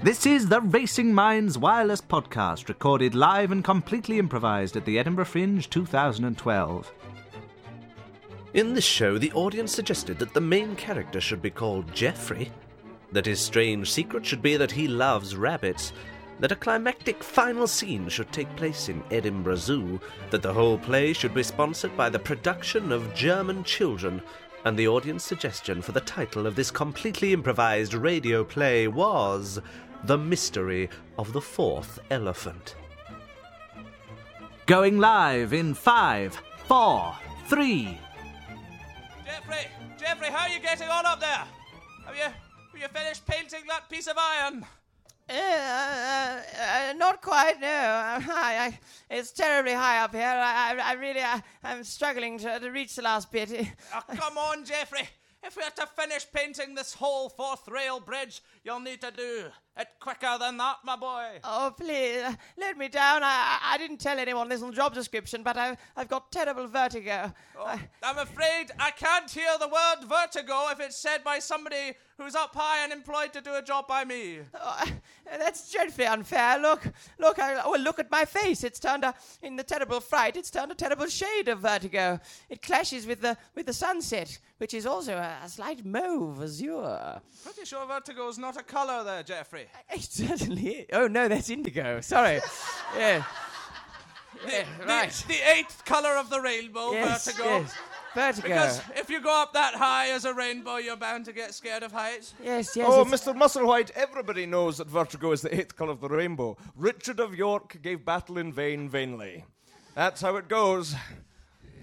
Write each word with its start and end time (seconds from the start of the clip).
This 0.00 0.26
is 0.26 0.48
the 0.48 0.60
Racing 0.60 1.12
Minds 1.12 1.58
Wireless 1.58 2.00
Podcast, 2.00 2.68
recorded 2.68 3.16
live 3.16 3.50
and 3.50 3.64
completely 3.64 4.20
improvised 4.20 4.76
at 4.76 4.84
the 4.84 4.96
Edinburgh 4.96 5.24
Fringe 5.24 5.68
2012. 5.68 6.92
In 8.54 8.74
this 8.74 8.84
show, 8.84 9.18
the 9.18 9.32
audience 9.32 9.72
suggested 9.72 10.20
that 10.20 10.32
the 10.34 10.40
main 10.40 10.76
character 10.76 11.20
should 11.20 11.42
be 11.42 11.50
called 11.50 11.92
Geoffrey, 11.92 12.52
that 13.10 13.26
his 13.26 13.40
strange 13.40 13.90
secret 13.90 14.24
should 14.24 14.40
be 14.40 14.56
that 14.56 14.70
he 14.70 14.86
loves 14.86 15.34
rabbits, 15.34 15.92
that 16.38 16.52
a 16.52 16.56
climactic 16.56 17.24
final 17.24 17.66
scene 17.66 18.08
should 18.08 18.30
take 18.30 18.54
place 18.54 18.88
in 18.88 19.02
Edinburgh 19.10 19.56
Zoo, 19.56 20.00
that 20.30 20.42
the 20.42 20.54
whole 20.54 20.78
play 20.78 21.12
should 21.12 21.34
be 21.34 21.42
sponsored 21.42 21.96
by 21.96 22.08
the 22.08 22.20
production 22.20 22.92
of 22.92 23.12
German 23.14 23.64
children, 23.64 24.22
and 24.64 24.76
the 24.76 24.88
audience 24.88 25.24
suggestion 25.24 25.80
for 25.80 25.92
the 25.92 26.00
title 26.00 26.46
of 26.46 26.54
this 26.54 26.70
completely 26.70 27.32
improvised 27.32 27.94
radio 27.94 28.44
play 28.44 28.88
was 28.88 29.60
The 30.04 30.16
Mystery 30.16 30.88
of 31.18 31.32
the 31.32 31.40
Forth 31.40 31.98
Elephant. 32.10 32.76
Going 34.66 34.98
live 34.98 35.52
in 35.52 35.74
five, 35.74 36.40
four, 36.66 37.14
three. 37.46 37.98
Geoffrey, 39.24 39.66
Geoffrey, 39.98 40.28
how 40.28 40.46
are 40.46 40.48
you 40.50 40.60
getting 40.60 40.88
on 40.88 41.04
up 41.04 41.20
there? 41.20 41.44
Have 42.06 42.16
you, 42.16 42.22
have 42.22 42.34
you 42.74 42.88
finished 42.88 43.26
painting 43.26 43.62
that 43.68 43.88
piece 43.90 44.06
of 44.06 44.16
iron? 44.16 44.64
Uh, 45.28 45.32
uh, 45.32 46.40
uh, 46.62 46.92
not 46.94 47.20
quite, 47.20 47.60
no. 47.60 47.66
Uh, 47.66 48.20
I, 48.30 48.70
I, 48.70 48.78
it's 49.10 49.32
terribly 49.32 49.74
high 49.74 49.98
up 49.98 50.14
here. 50.14 50.22
I, 50.22 50.74
I, 50.74 50.90
I 50.90 50.92
really, 50.94 51.20
I, 51.20 51.42
I'm 51.62 51.84
struggling 51.84 52.38
to, 52.38 52.60
to 52.60 52.70
reach 52.70 52.94
the 52.96 53.02
last 53.02 53.30
bit. 53.32 53.50
Oh, 53.94 54.16
come 54.16 54.38
on, 54.38 54.64
Geoffrey. 54.64 55.08
If 55.42 55.56
we 55.56 55.62
are 55.62 55.70
to 55.70 55.86
finish 55.86 56.26
painting 56.32 56.74
this 56.74 56.94
whole 56.94 57.28
Forth 57.28 57.68
rail 57.68 58.00
bridge, 58.00 58.42
you'll 58.64 58.80
need 58.80 59.00
to 59.02 59.10
do 59.10 59.46
it 59.78 59.88
quicker 60.00 60.36
than 60.38 60.56
that, 60.56 60.78
my 60.84 60.96
boy. 60.96 61.38
Oh, 61.44 61.72
please, 61.76 62.22
let 62.56 62.76
me 62.76 62.88
down. 62.88 63.22
I, 63.22 63.58
I 63.62 63.78
didn't 63.78 63.98
tell 63.98 64.18
anyone 64.18 64.48
this 64.48 64.62
on 64.62 64.70
the 64.70 64.76
job 64.76 64.94
description, 64.94 65.42
but 65.42 65.56
I've, 65.56 65.76
I've 65.96 66.08
got 66.08 66.32
terrible 66.32 66.66
vertigo. 66.66 67.32
Oh, 67.56 67.64
I, 67.64 67.80
I'm 68.02 68.18
afraid 68.18 68.72
I 68.78 68.90
can't 68.90 69.30
hear 69.30 69.56
the 69.58 69.68
word 69.68 70.08
vertigo 70.08 70.68
if 70.70 70.80
it's 70.80 70.96
said 70.96 71.22
by 71.22 71.38
somebody 71.38 71.94
who's 72.18 72.34
up 72.34 72.52
high 72.54 72.82
and 72.82 72.92
employed 72.92 73.32
to 73.32 73.40
do 73.40 73.54
a 73.54 73.62
job 73.62 73.86
by 73.86 74.04
me. 74.04 74.40
oh, 74.60 74.84
that's 75.38 75.70
dreadfully 75.72 76.06
unfair. 76.06 76.58
Look, 76.58 76.82
look, 77.18 77.38
I, 77.38 77.62
oh, 77.64 77.76
look 77.78 78.00
at 78.00 78.10
my 78.10 78.24
face. 78.24 78.64
It's 78.64 78.80
turned 78.80 79.04
a, 79.04 79.14
in 79.42 79.54
the 79.54 79.62
terrible 79.62 80.00
fright, 80.00 80.36
it's 80.36 80.50
turned 80.50 80.72
a 80.72 80.74
terrible 80.74 81.06
shade 81.06 81.48
of 81.48 81.60
vertigo. 81.60 82.18
It 82.50 82.62
clashes 82.62 83.06
with 83.06 83.20
the, 83.20 83.36
with 83.54 83.66
the 83.66 83.72
sunset, 83.72 84.38
which 84.58 84.74
is 84.74 84.86
also 84.86 85.16
a, 85.16 85.38
a 85.44 85.48
slight 85.48 85.84
mauve 85.84 86.42
azure. 86.42 87.20
Pretty 87.44 87.64
sure 87.64 87.86
vertigo's 87.86 88.38
not 88.38 88.56
a 88.56 88.64
colour 88.64 89.04
there, 89.04 89.22
Geoffrey. 89.22 89.67
It 89.94 90.02
certainly 90.10 90.66
is. 90.68 90.86
Oh, 90.92 91.06
no, 91.08 91.28
that's 91.28 91.50
indigo. 91.50 92.00
Sorry. 92.00 92.40
yeah. 92.96 93.22
Yeah, 94.46 94.64
The, 94.78 94.86
right. 94.86 95.24
the 95.26 95.38
eighth 95.56 95.84
colour 95.84 96.16
of 96.16 96.30
the 96.30 96.40
rainbow, 96.40 96.92
yes, 96.92 97.24
vertigo. 97.26 97.48
yes. 97.60 97.74
Vertigo. 98.14 98.42
Because 98.48 98.80
if 98.96 99.10
you 99.10 99.20
go 99.20 99.42
up 99.42 99.52
that 99.54 99.74
high 99.74 100.10
as 100.10 100.24
a 100.24 100.32
rainbow, 100.32 100.76
you're 100.76 100.96
bound 100.96 101.24
to 101.24 101.32
get 101.32 101.52
scared 101.54 101.82
of 101.82 101.90
heights. 101.92 102.34
yes, 102.42 102.76
yes. 102.76 102.86
Oh, 102.88 103.00
it's- 103.02 103.20
Mr. 103.26 103.34
Musselwhite, 103.36 103.90
everybody 103.96 104.46
knows 104.46 104.78
that 104.78 104.88
vertigo 104.88 105.32
is 105.32 105.42
the 105.42 105.52
eighth 105.58 105.74
colour 105.76 105.90
of 105.92 106.00
the 106.00 106.08
rainbow. 106.08 106.56
Richard 106.76 107.18
of 107.18 107.34
York 107.34 107.78
gave 107.82 108.04
battle 108.04 108.38
in 108.38 108.52
vain, 108.52 108.88
vainly. 108.88 109.44
That's 109.94 110.20
how 110.20 110.36
it 110.36 110.48
goes. 110.48 110.94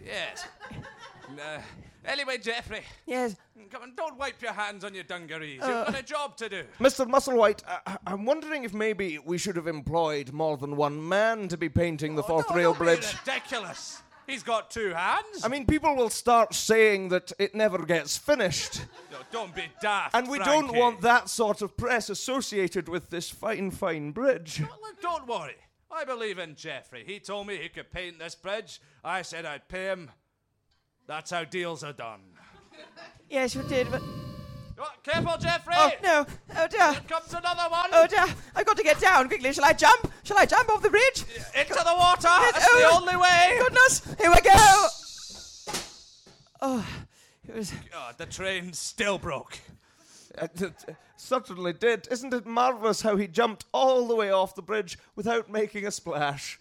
Yes. 0.06 0.46
Uh, 1.28 1.60
anyway, 2.08 2.38
Geoffrey, 2.38 2.82
Yes. 3.06 3.36
come 3.72 3.82
on, 3.84 3.94
don't 3.96 4.18
wipe 4.18 4.42
your 4.42 4.54
hands 4.54 4.84
on 4.84 4.94
your 4.94 5.04
dungarees. 5.04 5.62
Uh, 5.62 5.68
You've 5.86 5.94
got 5.96 6.00
a 6.00 6.04
job 6.04 6.38
to 6.38 6.50
do. 6.50 6.64
Mr. 6.80 7.08
Musselwhite, 7.08 7.62
I- 7.68 7.98
I'm 8.08 8.26
wondering 8.26 8.64
if 8.64 8.74
maybe 8.74 9.18
we 9.20 9.38
should 9.38 9.56
have 9.56 9.68
employed 9.68 10.32
more 10.32 10.58
than 10.58 10.76
one 10.76 11.08
man 11.08 11.48
to 11.50 11.58
be 11.58 11.70
painting 11.70 12.16
the 12.16 12.24
oh, 12.24 12.28
Forth 12.28 12.46
Oh, 12.50 12.56
rail 12.56 12.74
don't 12.74 12.80
be 12.80 12.86
bridge. 12.96 13.16
ridiculous. 13.26 14.02
He's 14.28 14.42
got 14.42 14.72
two 14.72 14.90
hands. 14.90 15.44
I 15.44 15.50
mean, 15.50 15.68
people 15.68 15.96
will 15.96 16.10
start 16.10 16.56
saying 16.56 17.10
that 17.10 17.32
it 17.38 17.54
never 17.54 17.86
gets 17.86 18.18
finished. 18.18 18.82
No, 19.12 19.18
don't 19.32 19.54
be 19.54 19.66
daft. 19.82 20.16
And 20.16 20.28
we 20.28 20.40
don't 20.40 20.74
want 20.74 21.02
that 21.02 21.30
sort 21.30 21.62
of 21.62 21.78
press 21.78 22.10
associated 22.10 22.90
with 22.90 23.12
this 23.12 23.30
fine, 23.30 23.70
fine 23.70 24.12
bridge. 24.12 24.62
Well, 24.62 24.80
look, 24.82 25.00
don't 25.00 25.28
worry. 25.28 25.56
I 25.92 26.06
believe 26.06 26.40
in 26.40 26.56
Geoffrey. 26.56 27.04
He 27.06 27.20
told 27.20 27.46
me 27.46 27.58
he 27.58 27.70
could 27.70 27.92
paint 27.92 28.18
this 28.18 28.34
bridge. 28.34 28.82
I 29.04 29.22
said 29.22 29.46
I'd 29.46 29.68
pay 29.70 29.86
him. 29.86 30.10
That's 31.08 31.32
how 31.32 31.44
deals 31.44 31.84
are 31.84 31.94
done. 31.94 32.22
Yes, 33.30 33.56
you 33.56 33.64
did, 33.64 33.90
but. 33.92 34.02
Oh, 34.78 34.92
careful, 35.04 35.38
Geoffrey! 35.38 35.74
Oh, 35.78 35.92
no. 36.04 36.26
Oh, 36.58 36.68
dear. 36.68 36.92
Here 36.92 37.02
comes 37.08 37.34
another 37.34 37.70
one. 37.70 37.90
Oh, 37.94 38.08
dear. 38.08 38.26
I've 38.56 38.66
got 38.66 38.76
to 38.76 38.84
get 38.84 39.00
down 39.00 39.30
quickly. 39.30 39.54
Shall 39.54 39.64
I 39.64 39.74
jump? 39.74 40.12
Shall 40.24 40.38
I 40.38 40.46
jump 40.46 40.70
off 40.70 40.82
the 40.82 40.90
bridge? 40.90 41.24
Into 41.58 41.74
the 41.74 41.96
water. 41.98 42.28
Yes, 42.28 42.54
That's 42.54 42.68
oh, 42.70 42.80
the 42.80 42.96
only 42.98 43.16
way. 43.16 43.58
Goodness. 43.60 44.16
Here 44.20 44.30
we 44.30 44.42
go. 44.42 44.88
Oh, 46.62 46.86
it 47.48 47.56
was. 47.56 47.72
God, 47.92 48.16
the 48.18 48.26
train 48.26 48.74
still 48.74 49.18
broke. 49.18 49.60
Uh, 50.38 50.48
t- 50.48 50.66
t- 50.66 50.94
certainly 51.16 51.72
did. 51.72 52.10
Isn't 52.12 52.34
it 52.34 52.46
marvellous 52.46 53.02
how 53.02 53.16
he 53.16 53.28
jumped 53.28 53.64
all 53.72 54.08
the 54.08 54.16
way 54.16 54.30
off 54.30 54.56
the 54.56 54.62
bridge 54.62 54.98
without 55.16 55.50
making 55.50 55.86
a 55.88 55.92
splash? 55.92 56.60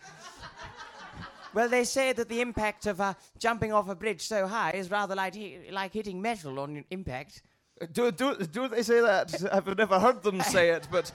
Well, 1.54 1.69
they 1.69 1.84
say 1.84 2.12
that 2.12 2.28
the 2.28 2.41
impact 2.41 2.87
of 2.87 3.00
uh, 3.00 3.15
jumping 3.38 3.72
off 3.72 3.88
a 3.88 3.94
bridge 3.94 4.22
so 4.26 4.47
high 4.47 4.72
is 4.72 4.91
rather 4.91 5.15
like, 5.15 5.34
hi- 5.37 5.59
like 5.70 5.92
hitting 5.92 6.20
metal 6.20 6.59
on 6.60 6.84
impact. 6.91 7.42
Uh, 7.81 7.87
Do, 7.92 8.10
do, 8.12 8.37
do 8.37 8.69
they 8.69 8.82
say 8.82 9.00
that? 9.00 9.32
I've 9.53 9.76
never 9.78 9.98
heard 10.00 10.22
them 10.22 10.41
say 10.56 10.70
it, 10.70 10.88
but 10.91 11.10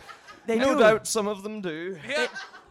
They 0.47 0.57
no 0.57 0.73
do. 0.73 0.79
doubt 0.79 1.07
some 1.07 1.27
of 1.27 1.43
them 1.43 1.61
do. 1.61 1.97
Here, 2.05 2.27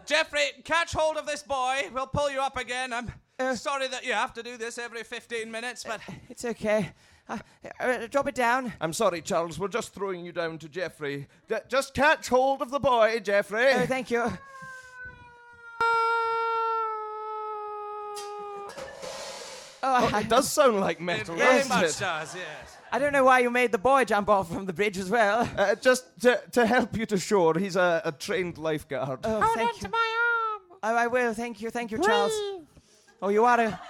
Geoffrey, 0.07 0.47
catch 0.65 0.93
hold 0.95 1.17
of 1.19 1.27
this 1.27 1.43
boy. 1.43 1.91
We'll 1.93 2.07
pull 2.07 2.31
you 2.31 2.41
up 2.41 2.57
again. 2.57 2.93
I'm 2.93 3.13
Uh. 3.39 3.55
sorry 3.55 3.87
that 3.89 4.05
you 4.05 4.15
have 4.15 4.33
to 4.35 4.43
do 4.43 4.57
this 4.57 4.79
every 4.79 5.05
15 5.05 5.51
minutes, 5.51 5.85
but 5.85 6.01
It's 6.31 6.45
okay. 6.45 6.91
Uh, 7.29 7.37
uh, 7.79 8.07
drop 8.07 8.27
it 8.27 8.35
down. 8.35 8.73
I'm 8.81 8.95
sorry, 8.95 9.21
Charles, 9.21 9.59
we're 9.59 9.69
just 9.69 9.93
throwing 9.95 10.25
you 10.25 10.33
down 10.33 10.57
to 10.61 10.69
Geoffrey. 10.69 11.29
D- 11.47 11.57
just 11.69 11.93
catch 11.93 12.29
hold 12.29 12.63
of 12.63 12.71
the 12.71 12.81
boy, 12.81 13.21
Geoffrey. 13.23 13.67
Oh, 13.75 13.85
thank 13.85 14.11
you. 14.11 14.33
Oh, 19.83 20.11
I, 20.13 20.21
it 20.21 20.29
does 20.29 20.51
sound 20.51 20.81
like 20.81 20.99
it 21.01 21.03
metal, 21.03 21.37
very 21.37 21.59
doesn't 21.59 21.69
much 21.69 21.85
it? 21.85 21.99
does, 22.01 22.35
yes. 22.35 22.77
I 22.91 22.99
don't 22.99 23.13
know 23.13 23.25
why 23.25 23.41
you 23.41 23.51
made 23.51 23.71
the 23.73 23.79
boy 23.79 24.05
jump 24.05 24.29
off 24.29 24.51
from 24.53 24.65
the 24.67 24.73
bridge 24.73 24.97
as 24.99 25.11
well. 25.11 25.49
Uh, 25.57 25.75
just 25.75 26.05
to, 26.23 26.41
to 26.53 26.65
help 26.67 26.97
you 26.97 27.05
to 27.07 27.19
shore, 27.19 27.55
he's 27.59 27.77
a, 27.77 28.01
a 28.05 28.13
trained 28.13 28.57
lifeguard. 28.59 29.21
Oh, 29.25 29.53
thank 29.55 29.83
you. 29.83 29.89
Oh, 29.93 30.61
I 30.83 31.07
will. 31.07 31.35
Thank 31.35 31.61
you. 31.61 31.71
Thank 31.71 31.91
you, 31.93 31.99
Charles. 31.99 32.33
Oh, 33.21 33.29
you 33.29 33.45
are 33.45 33.61
a. 33.61 33.81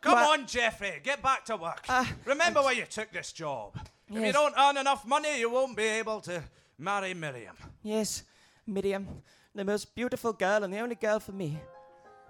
Come 0.00 0.14
Well- 0.14 0.32
on, 0.32 0.46
Geoffrey, 0.46 1.00
get 1.04 1.22
back 1.22 1.44
to 1.44 1.56
work. 1.56 1.84
Uh, 1.88 2.04
Remember 2.24 2.60
why 2.62 2.72
you 2.72 2.84
took 2.86 3.12
this 3.12 3.32
job. 3.32 3.76
If 4.10 4.20
you 4.26 4.32
don't 4.32 4.54
earn 4.58 4.76
enough 4.76 5.06
money, 5.06 5.38
you 5.38 5.48
won't 5.48 5.76
be 5.76 5.84
able 5.84 6.20
to 6.22 6.42
marry 6.78 7.14
Miriam. 7.14 7.54
Yes, 7.82 8.24
Miriam, 8.66 9.06
the 9.54 9.64
most 9.64 9.94
beautiful 9.94 10.32
girl 10.32 10.64
and 10.64 10.72
the 10.74 10.80
only 10.80 10.96
girl 10.96 11.20
for 11.20 11.32
me. 11.32 11.58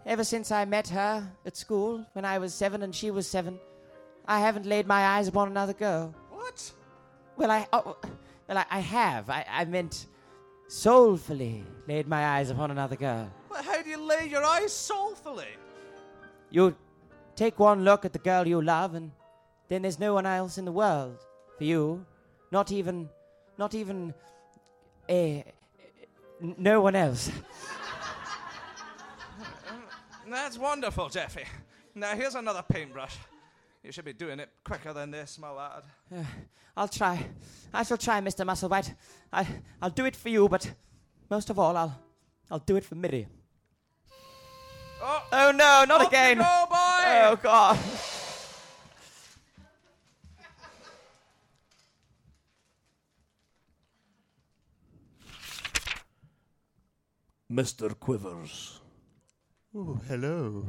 Ever 0.05 0.25
since 0.25 0.51
I 0.51 0.65
met 0.65 0.89
her 0.89 1.31
at 1.47 1.57
school 1.57 2.05
when 2.13 2.25
I 2.25 2.39
was 2.39 2.53
seven 2.53 2.83
and 2.83 2.95
she 2.95 3.11
was 3.11 3.27
seven, 3.27 3.61
I 4.27 4.41
haven't 4.41 4.67
laid 4.67 4.87
my 4.87 5.05
eyes 5.17 5.29
upon 5.29 5.49
another 5.49 5.73
girl. 5.73 6.13
What? 6.31 6.73
Well, 7.37 7.51
I, 7.51 7.69
oh, 7.73 7.97
well, 8.49 8.59
I, 8.59 8.67
I 8.71 8.81
have. 8.81 9.31
I, 9.31 9.47
I 9.49 9.65
meant 9.65 10.07
soulfully 10.67 11.65
laid 11.87 12.09
my 12.09 12.25
eyes 12.39 12.51
upon 12.51 12.73
another 12.73 12.97
girl. 12.97 13.31
Well, 13.49 13.63
how 13.63 13.81
do 13.81 13.91
you 13.91 14.01
lay 14.01 14.27
your 14.27 14.45
eyes 14.45 14.73
soulfully? 14.73 15.55
You 16.51 16.75
take 17.37 17.59
one 17.59 17.85
look 17.85 18.05
at 18.05 18.13
the 18.13 18.19
girl 18.19 18.47
you 18.47 18.61
love, 18.61 18.95
and 18.95 19.13
then 19.69 19.83
there's 19.83 20.01
no 20.01 20.15
one 20.15 20.27
else 20.27 20.59
in 20.59 20.65
the 20.65 20.73
world 20.73 21.19
for 21.57 21.65
you. 21.65 22.05
Not 22.51 22.73
even, 22.73 23.09
not 23.57 23.75
even, 23.75 24.13
eh, 25.09 25.43
n- 26.43 26.57
no 26.59 26.81
one 26.81 26.97
else. 26.97 27.31
That's 30.33 30.57
wonderful, 30.57 31.11
Jeffy. 31.11 31.45
Now, 31.95 32.17
here's 32.17 32.35
another 32.35 32.63
paintbrush. 32.63 33.17
You 33.85 33.93
should 33.93 34.07
be 34.07 34.15
doing 34.15 34.41
it 34.41 34.49
quicker 34.65 34.95
than 34.95 35.11
this, 35.11 35.39
my 35.39 35.51
lad. 35.51 35.83
Uh, 36.11 36.25
I'll 36.75 36.89
try. 36.89 37.27
I 37.75 37.83
shall 37.83 37.99
try, 37.99 38.21
Mr. 38.23 38.47
Musselwhite. 38.47 38.95
I, 39.31 39.47
I'll 39.83 39.91
do 39.91 40.07
it 40.07 40.17
for 40.17 40.31
you, 40.31 40.49
but 40.49 40.73
most 41.29 41.51
of 41.51 41.59
all, 41.59 41.77
I'll, 41.77 42.01
I'll 42.51 42.61
do 42.61 42.77
it 42.77 42.85
for 42.85 42.95
Miriam. 42.95 43.29
Oh, 45.03 45.23
Oh 45.33 45.51
no, 45.51 45.85
not 45.87 46.01
up 46.01 46.09
again! 46.09 46.39
You 46.39 46.43
go, 46.45 46.67
boy! 46.71 46.77
Oh 46.77 47.39
God! 47.43 47.79
Mr. 57.51 57.99
Quivers, 57.99 58.81
Oh, 59.75 59.99
hello. 60.07 60.67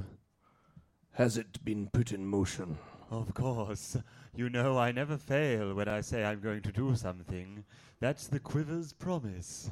has 1.12 1.38
it 1.38 1.64
been 1.66 1.90
put 1.92 2.12
in 2.14 2.26
motion? 2.26 2.78
Of 3.12 3.34
course. 3.34 3.98
You 4.36 4.50
know 4.50 4.78
I 4.78 4.92
never 4.94 5.18
fail 5.18 5.74
when 5.74 5.90
I 5.90 6.02
say 6.02 6.24
I'm 6.24 6.40
going 6.40 6.62
to 6.62 6.72
do 6.72 6.96
something. 6.96 7.66
That's 8.00 8.28
the 8.28 8.40
Quiver's 8.40 8.94
promise. 8.94 9.72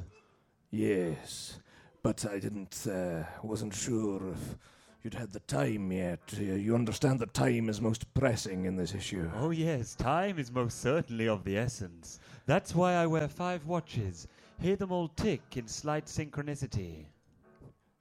Yes, 0.70 1.58
but 2.02 2.26
I 2.26 2.38
didn't, 2.38 2.86
uh, 2.86 3.24
wasn't 3.42 3.74
sure 3.74 4.20
if 4.32 4.56
you'd 5.02 5.14
had 5.14 5.32
the 5.32 5.40
time 5.40 5.90
yet. 5.92 6.20
You 6.38 6.74
understand 6.74 7.18
that 7.20 7.34
time 7.34 7.68
is 7.70 7.80
most 7.80 8.12
pressing 8.14 8.66
in 8.66 8.76
this 8.76 8.94
issue. 8.94 9.30
Oh, 9.34 9.50
yes, 9.50 9.94
time 9.94 10.38
is 10.38 10.52
most 10.52 10.80
certainly 10.82 11.26
of 11.28 11.44
the 11.44 11.56
essence. 11.56 12.20
That's 12.46 12.74
why 12.74 12.94
I 12.94 13.06
wear 13.06 13.28
five 13.28 13.66
watches. 13.66 14.28
Hear 14.60 14.76
them 14.76 14.92
all 14.92 15.08
tick 15.08 15.42
in 15.56 15.66
slight 15.68 16.06
synchronicity. 16.06 17.06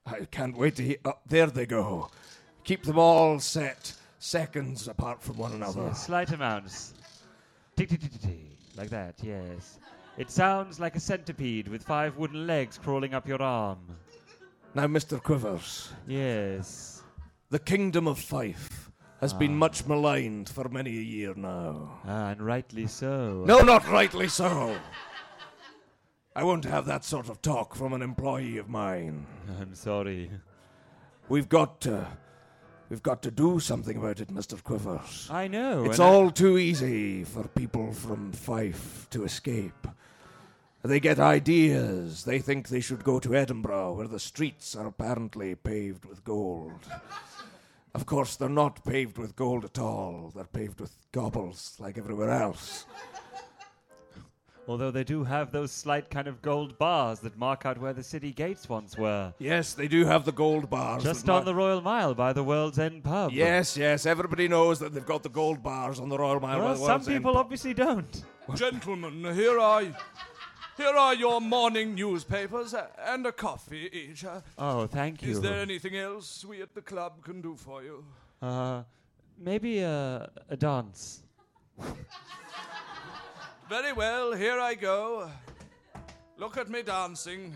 I 0.06 0.26
can't 0.32 0.58
wait 0.58 0.76
to 0.78 0.84
hear. 0.84 0.98
Oh, 1.06 1.18
there 1.28 1.48
they 1.48 1.66
go. 1.66 2.10
Keep 2.64 2.84
them 2.84 2.98
all 2.98 3.40
set 3.40 3.94
seconds 4.20 4.88
apart 4.88 5.22
from 5.22 5.38
one 5.38 5.54
another. 5.54 5.94
Slight 5.94 6.32
amounts. 6.32 6.94
Tick, 7.76 7.90
tick, 7.90 8.02
tick, 8.02 8.12
tick, 8.12 8.22
tick. 8.22 8.58
Like 8.76 8.90
that, 8.90 9.16
yes. 9.22 9.80
It 10.18 10.30
sounds 10.30 10.80
like 10.80 10.96
a 10.96 11.00
centipede 11.00 11.68
with 11.68 11.84
five 11.84 12.18
wooden 12.18 12.46
legs 12.48 12.78
crawling 12.78 13.14
up 13.14 13.28
your 13.28 13.42
arm. 13.42 13.80
Now, 14.74 14.88
Mr. 14.88 15.22
Quivers, 15.22 15.92
Yes. 16.08 17.04
the 17.50 17.60
kingdom 17.60 18.08
of 18.08 18.20
Fife 18.20 18.92
has 19.20 19.34
been 19.34 19.56
much 19.58 19.86
maligned 19.86 20.50
for 20.50 20.68
many 20.70 20.92
a 20.98 21.02
year 21.02 21.34
now. 21.36 22.00
Ah, 22.06 22.30
and 22.30 22.42
rightly 22.42 22.88
so. 22.88 23.44
No, 23.46 23.60
not 23.60 23.88
rightly 23.90 24.28
so. 24.28 24.76
I 26.36 26.44
won't 26.44 26.66
have 26.66 26.86
that 26.86 27.04
sort 27.04 27.30
of 27.30 27.42
talk 27.42 27.76
from 27.76 27.94
an 27.94 28.02
employee 28.02 28.58
of 28.58 28.70
mine. 28.70 29.26
I'm 29.60 29.76
sorry. 29.76 30.32
We've 31.30 31.50
got 31.50 31.82
to. 31.82 32.08
We've 32.90 33.04
got 33.04 33.22
to 33.24 33.32
do 33.32 33.60
something 33.62 33.96
about 33.98 34.20
it, 34.20 34.28
Mr. 34.34 34.62
Quivers. 34.62 35.30
I 35.32 35.48
know. 35.48 35.86
It's 35.86 35.98
and 36.00 36.08
I- 36.08 36.12
all 36.12 36.30
too 36.30 36.58
easy 36.58 37.24
for 37.24 37.48
people 37.48 37.94
from 37.94 38.34
Fife 38.34 39.08
to 39.12 39.24
escape. 39.24 39.88
They 40.84 41.00
get 41.00 41.20
ideas. 41.20 42.24
They 42.26 42.40
think 42.40 42.68
they 42.68 42.82
should 42.82 43.04
go 43.04 43.20
to 43.20 43.36
Edinburgh, 43.36 43.94
where 43.94 44.08
the 44.08 44.20
streets 44.20 44.76
are 44.76 44.88
apparently 44.88 45.54
paved 45.56 46.06
with 46.06 46.24
gold. 46.24 46.80
Of 47.94 48.06
course, 48.06 48.36
they're 48.36 48.50
not 48.50 48.84
paved 48.84 49.18
with 49.18 49.36
gold 49.36 49.64
at 49.64 49.78
all. 49.78 50.32
They're 50.34 50.44
paved 50.46 50.80
with 50.82 50.94
cobbles, 51.14 51.76
like 51.80 51.98
everywhere 51.98 52.32
else. 52.32 52.86
Although 54.68 54.92
they 54.92 55.04
do 55.04 55.24
have 55.24 55.52
those 55.52 55.72
slight 55.72 56.10
kind 56.10 56.28
of 56.28 56.42
gold 56.42 56.78
bars 56.78 57.20
that 57.22 57.36
mark 57.38 57.66
out 57.66 57.80
where 57.80 57.94
the 57.94 58.04
city 58.04 58.32
gates 58.32 58.70
once 58.70 58.98
were. 58.98 59.34
Yes, 59.40 59.74
they 59.74 59.88
do 59.88 60.06
have 60.06 60.24
the 60.24 60.32
gold 60.32 60.70
bars. 60.70 61.04
Just 61.04 61.28
on 61.28 61.40
ma- 61.42 61.46
the 61.46 61.56
Royal 61.56 61.82
Mile 61.82 62.14
by 62.14 62.32
the 62.32 62.44
World's 62.44 62.78
End 62.78 63.04
pub. 63.04 63.32
Yes, 63.32 63.76
yes, 63.76 64.06
everybody 64.06 64.48
knows 64.48 64.80
that 64.80 64.94
they've 64.94 65.06
got 65.06 65.24
the 65.24 65.30
gold 65.30 65.64
bars 65.64 66.00
on 66.00 66.10
the 66.10 66.18
Royal 66.18 66.40
Mile. 66.40 66.60
Well, 66.60 66.76
some 66.76 67.04
people 67.04 67.38
obviously 67.38 67.74
don't. 67.74 68.24
Gentlemen, 68.56 69.34
here 69.34 69.60
are 69.60 69.84
here 70.78 70.96
are 70.96 71.16
your 71.16 71.42
morning 71.42 71.96
newspapers 71.96 72.74
and 73.06 73.26
a 73.26 73.32
coffee 73.32 73.90
each. 73.92 74.26
Oh, 74.58 74.88
thank 74.88 75.22
you. 75.24 75.32
Is 75.32 75.42
there 75.42 75.60
anything 75.60 75.98
else 75.98 76.46
we 76.46 76.62
at 76.62 76.74
the 76.74 76.82
club 76.82 77.24
can 77.24 77.42
do 77.42 77.56
for 77.56 77.84
you? 77.84 78.06
Uh, 78.42 78.84
maybe 79.38 79.80
a, 79.80 80.30
a 80.50 80.56
dance. 80.58 81.24
Very 83.72 83.94
well, 83.94 84.34
here 84.34 84.60
I 84.60 84.76
go. 84.76 85.32
Look 86.36 86.58
at 86.58 86.70
me 86.70 86.82
dancing. 86.82 87.56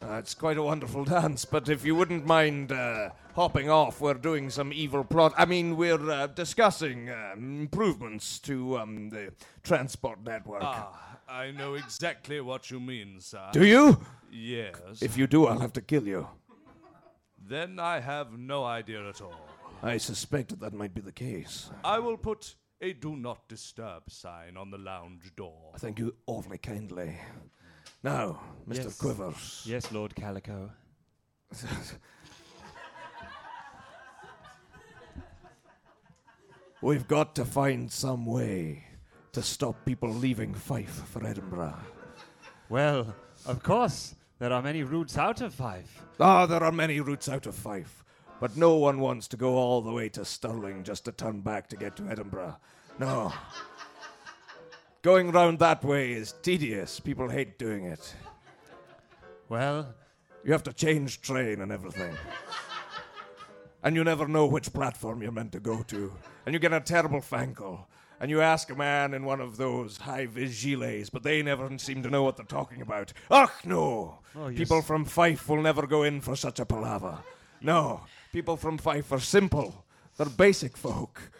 Uh, 0.00 0.12
it's 0.12 0.32
quite 0.32 0.56
a 0.56 0.62
wonderful 0.62 1.04
dance, 1.04 1.44
but 1.44 1.68
if 1.68 1.84
you 1.84 1.96
wouldn't 1.96 2.24
mind 2.24 2.70
uh, 2.70 3.08
hopping 3.34 3.68
off, 3.68 4.00
we're 4.00 4.14
doing 4.14 4.48
some 4.48 4.72
evil 4.72 5.02
plot. 5.02 5.34
I 5.36 5.46
mean, 5.46 5.76
we're 5.76 6.08
uh, 6.08 6.28
discussing 6.28 7.10
um, 7.10 7.62
improvements 7.62 8.38
to 8.38 8.78
um, 8.78 9.10
the 9.10 9.32
transport 9.64 10.22
network. 10.22 10.62
Ah, 10.62 11.18
I 11.28 11.50
know 11.50 11.74
exactly 11.74 12.40
what 12.40 12.70
you 12.70 12.78
mean, 12.78 13.16
sir. 13.18 13.48
Do 13.52 13.66
you? 13.66 14.00
yes. 14.30 14.76
If 15.02 15.18
you 15.18 15.26
do, 15.26 15.48
I'll 15.48 15.58
have 15.58 15.72
to 15.72 15.80
kill 15.80 16.06
you. 16.06 16.28
then 17.44 17.80
I 17.80 17.98
have 17.98 18.38
no 18.38 18.62
idea 18.62 19.08
at 19.08 19.20
all. 19.20 19.48
I 19.82 19.96
suspected 19.96 20.60
that 20.60 20.74
might 20.74 20.94
be 20.94 21.00
the 21.00 21.10
case. 21.10 21.70
I 21.82 21.98
will 21.98 22.18
put 22.18 22.54
a 22.80 22.92
do 22.94 23.16
not 23.16 23.48
disturb 23.48 24.10
sign 24.10 24.56
on 24.56 24.70
the 24.70 24.78
lounge 24.78 25.34
door. 25.36 25.72
Thank 25.78 25.98
you 25.98 26.14
awfully 26.26 26.58
kindly. 26.58 27.14
Now, 28.02 28.40
Mr. 28.68 28.84
Yes. 28.84 28.98
Quivers. 28.98 29.62
Yes, 29.66 29.92
Lord 29.92 30.14
Calico. 30.14 30.70
We've 36.82 37.06
got 37.06 37.34
to 37.34 37.44
find 37.44 37.92
some 37.92 38.24
way 38.24 38.84
to 39.32 39.42
stop 39.42 39.84
people 39.84 40.08
leaving 40.08 40.54
Fife 40.54 41.02
for 41.10 41.26
Edinburgh. 41.26 41.76
Well, 42.70 43.14
of 43.46 43.62
course, 43.62 44.14
there 44.38 44.52
are 44.52 44.62
many 44.62 44.82
routes 44.82 45.18
out 45.18 45.42
of 45.42 45.52
Fife. 45.52 46.02
Ah, 46.18 46.46
there 46.46 46.62
are 46.62 46.72
many 46.72 47.00
routes 47.00 47.28
out 47.28 47.46
of 47.46 47.54
Fife, 47.54 48.02
but 48.40 48.56
no 48.56 48.74
one 48.76 49.00
wants 49.00 49.28
to 49.28 49.36
go 49.36 49.54
all 49.56 49.82
the 49.82 49.92
way 49.92 50.08
to 50.10 50.24
Stirling 50.24 50.82
just 50.82 51.04
to 51.04 51.12
turn 51.12 51.40
back 51.40 51.68
to 51.68 51.76
get 51.76 51.96
to 51.96 52.08
Edinburgh. 52.08 52.56
No. 52.98 53.32
Going 55.02 55.30
round 55.30 55.58
that 55.60 55.84
way 55.84 56.12
is 56.12 56.34
tedious. 56.42 57.00
People 57.00 57.28
hate 57.28 57.58
doing 57.58 57.84
it. 57.84 58.14
Well, 59.48 59.94
You 60.44 60.52
have 60.52 60.62
to 60.64 60.72
change 60.72 61.20
train 61.20 61.60
and 61.60 61.70
everything. 61.70 62.14
And 63.82 63.94
you 63.96 64.04
never 64.04 64.26
know 64.26 64.46
which 64.46 64.72
platform 64.72 65.22
you're 65.22 65.32
meant 65.32 65.52
to 65.52 65.60
go 65.60 65.82
to. 65.84 66.12
And 66.46 66.54
you 66.54 66.58
get 66.58 66.72
a 66.72 66.80
terrible 66.80 67.20
fankle. 67.20 67.84
And 68.20 68.30
you 68.30 68.42
ask 68.42 68.70
a 68.70 68.74
man 68.74 69.14
in 69.14 69.24
one 69.24 69.40
of 69.40 69.56
those 69.56 69.96
high 69.96 70.26
vis 70.26 70.62
gilets, 70.62 71.10
but 71.10 71.22
they 71.22 71.42
never 71.42 71.70
seem 71.78 72.02
to 72.02 72.10
know 72.10 72.22
what 72.22 72.36
they're 72.36 72.44
talking 72.44 72.82
about. 72.82 73.12
Ach, 73.30 73.50
no! 73.64 74.18
Oh, 74.36 74.48
yes. 74.48 74.58
People 74.58 74.82
from 74.82 75.06
Fife 75.06 75.48
will 75.48 75.62
never 75.62 75.86
go 75.86 76.02
in 76.02 76.20
for 76.20 76.36
such 76.36 76.60
a 76.60 76.66
palaver. 76.66 77.18
No, 77.62 78.02
people 78.32 78.56
from 78.56 78.78
Fife 78.78 79.12
are 79.12 79.20
simple. 79.20 79.84
They're 80.16 80.26
basic 80.26 80.76
folk. 80.76 81.30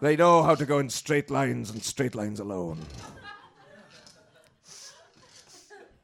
They 0.00 0.16
know 0.16 0.42
how 0.42 0.54
to 0.54 0.66
go 0.66 0.78
in 0.78 0.90
straight 0.90 1.30
lines 1.30 1.70
and 1.70 1.82
straight 1.82 2.14
lines 2.14 2.40
alone. 2.40 2.80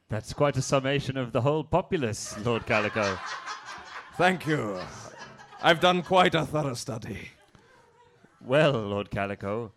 that's 0.09 0.33
quite 0.33 0.57
a 0.57 0.61
summation 0.61 1.17
of 1.17 1.31
the 1.31 1.41
whole 1.41 1.63
populace, 1.63 2.35
Lord 2.45 2.65
Calico. 2.65 3.17
Thank 4.17 4.45
you. 4.45 4.79
I've 5.61 5.79
done 5.79 6.03
quite 6.03 6.35
a 6.35 6.45
thorough 6.45 6.75
study. 6.75 7.29
Well, 8.41 8.73
Lord 8.73 9.09
Calico, 9.09 9.71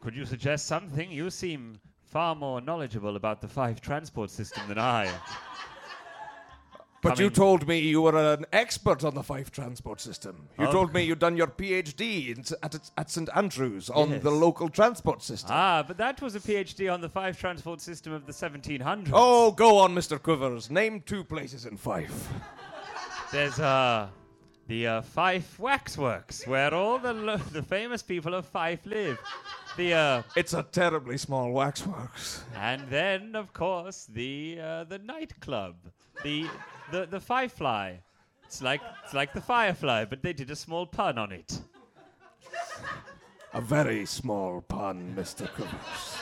could 0.00 0.16
you 0.16 0.24
suggest 0.24 0.66
something? 0.66 1.10
You 1.10 1.30
seem 1.30 1.78
far 2.04 2.34
more 2.34 2.60
knowledgeable 2.60 3.16
about 3.16 3.40
the 3.40 3.48
Fife 3.48 3.80
transport 3.80 4.30
system 4.30 4.66
than 4.68 4.78
I. 4.78 5.10
But 7.08 7.18
you 7.18 7.26
Coming- 7.30 7.34
told 7.34 7.68
me 7.68 7.78
you 7.78 8.02
were 8.02 8.16
an 8.34 8.46
expert 8.52 9.04
on 9.04 9.14
the 9.14 9.22
Fife 9.22 9.50
transport 9.50 10.00
system. 10.00 10.48
You 10.58 10.66
Oh. 10.66 10.72
told 10.72 10.92
me 10.92 11.02
you'd 11.02 11.18
done 11.20 11.36
your 11.36 11.46
PhD 11.46 12.30
in, 12.36 12.44
at, 12.62 12.74
at 12.96 13.10
St 13.10 13.28
Andrews 13.34 13.88
on 13.90 14.10
Yes. 14.10 14.22
the 14.22 14.30
local 14.30 14.68
transport 14.68 15.22
system. 15.22 15.50
Ah, 15.54 15.84
but 15.86 15.96
that 15.98 16.20
was 16.20 16.34
a 16.34 16.40
PhD 16.40 16.92
on 16.92 17.00
the 17.00 17.08
Fife 17.08 17.38
transport 17.38 17.80
system 17.80 18.12
of 18.12 18.26
the 18.26 18.32
1700s. 18.32 19.10
Oh, 19.12 19.52
go 19.52 19.78
on, 19.78 19.94
Mr. 19.94 20.18
Quivers. 20.20 20.70
Name 20.70 21.00
two 21.00 21.22
places 21.24 21.64
in 21.64 21.76
Fife. 21.76 22.28
There's 23.32 23.58
uh, 23.58 24.08
the 24.68 24.86
uh, 24.86 25.02
Fife 25.02 25.58
Waxworks, 25.58 26.46
where 26.46 26.72
all 26.74 26.98
the 26.98 27.12
lo- 27.12 27.36
the 27.52 27.62
famous 27.62 28.02
people 28.02 28.34
of 28.34 28.46
Fife 28.46 28.84
live. 28.86 29.18
The 29.76 29.92
uh, 29.94 30.22
It's 30.36 30.54
a 30.54 30.62
terribly 30.62 31.18
small 31.18 31.52
waxworks. 31.52 32.42
and 32.56 32.82
then 32.88 33.36
of 33.36 33.52
course 33.52 34.06
the 34.12 34.58
uh, 34.60 34.84
the 34.84 34.98
nightclub, 34.98 35.74
the 36.22 36.46
the 36.90 37.06
the 37.06 37.20
Firefly. 37.20 37.96
It's 38.44 38.62
like 38.62 38.80
it's 39.04 39.14
like 39.14 39.32
the 39.32 39.40
Firefly, 39.40 40.04
but 40.04 40.22
they 40.22 40.32
did 40.32 40.50
a 40.50 40.56
small 40.56 40.86
pun 40.86 41.18
on 41.18 41.32
it. 41.32 41.60
A 43.52 43.60
very 43.60 44.04
small 44.06 44.60
pun, 44.60 45.14
Mr. 45.16 45.48
Quivers. 45.48 46.18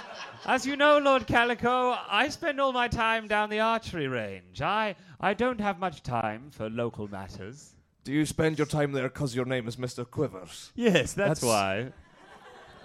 As 0.47 0.67
you 0.67 0.77
know, 0.77 0.99
Lord 0.99 1.27
Calico, 1.27 1.97
I 2.09 2.29
spend 2.29 2.61
all 2.61 2.73
my 2.73 2.87
time 2.89 3.27
down 3.29 3.51
the 3.51 3.61
archery 3.61 4.09
range. 4.09 4.61
I 4.63 4.95
I 5.21 5.35
don't 5.35 5.61
have 5.61 5.79
much 5.79 6.03
time 6.03 6.51
for 6.51 6.69
local 6.71 7.09
matters. 7.09 7.75
Do 8.05 8.13
you 8.13 8.27
spend 8.27 8.59
your 8.59 8.67
time 8.67 8.93
there 8.93 9.09
because 9.09 9.35
your 9.35 9.47
name 9.47 9.67
is 9.67 9.77
Mr. 9.77 10.09
Quivers? 10.09 10.71
Yes, 10.75 11.15
that's, 11.15 11.41
That's- 11.41 11.43
why. 11.43 11.93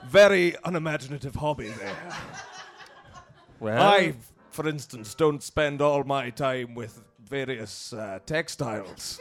Very 0.08 0.56
unimaginative 0.64 1.36
hobby 1.36 1.68
there. 1.68 1.98
Well, 3.60 3.82
I, 3.82 4.14
for 4.52 4.66
instance, 4.70 5.14
don't 5.14 5.44
spend 5.44 5.82
all 5.82 6.06
my 6.06 6.30
time 6.30 6.74
with 6.74 7.04
various 7.30 7.94
uh, 7.94 8.20
textiles, 8.26 9.20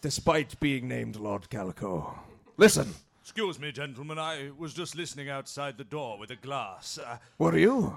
despite 0.00 0.58
being 0.60 0.88
named 0.88 1.16
Lord 1.16 1.50
Calico. 1.50 2.18
Listen, 2.56 2.94
Excuse 3.22 3.58
me, 3.58 3.72
gentlemen. 3.72 4.18
I 4.18 4.50
was 4.58 4.74
just 4.74 4.94
listening 4.94 5.30
outside 5.30 5.78
the 5.78 5.84
door 5.84 6.18
with 6.18 6.30
a 6.30 6.36
glass. 6.36 6.98
Uh, 6.98 7.16
were 7.38 7.56
you? 7.56 7.96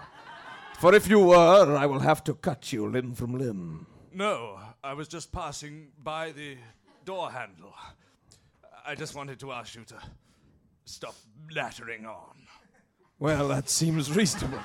For 0.80 0.96
if 0.96 1.10
you 1.10 1.20
were, 1.20 1.75
I 1.75 1.86
will 1.86 2.00
have 2.00 2.24
to 2.25 2.34
cut 2.34 2.72
you 2.72 2.88
limb 2.89 3.13
from 3.13 3.38
limb. 3.38 3.88
no, 4.13 4.58
I 4.84 4.94
was 4.94 5.08
just 5.10 5.32
passing 5.34 5.88
by 6.01 6.32
the 6.32 6.56
door 7.04 7.30
handle. 7.30 7.74
I 8.86 8.96
just 8.96 9.16
wanted 9.16 9.38
to 9.42 9.51
ask 9.51 9.75
you 9.75 9.84
to 9.86 9.96
stop 10.86 11.16
blattering 11.50 12.06
on. 12.06 12.38
Well, 13.20 13.50
that 13.50 13.70
seems 13.70 14.10
reasonable. 14.16 14.60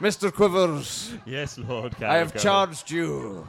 Mr. 0.00 0.32
Quivers, 0.32 1.12
Yes, 1.26 1.58
Lord 1.58 2.00
I 2.02 2.18
have 2.18 2.40
charged 2.40 2.88
you 2.88 3.46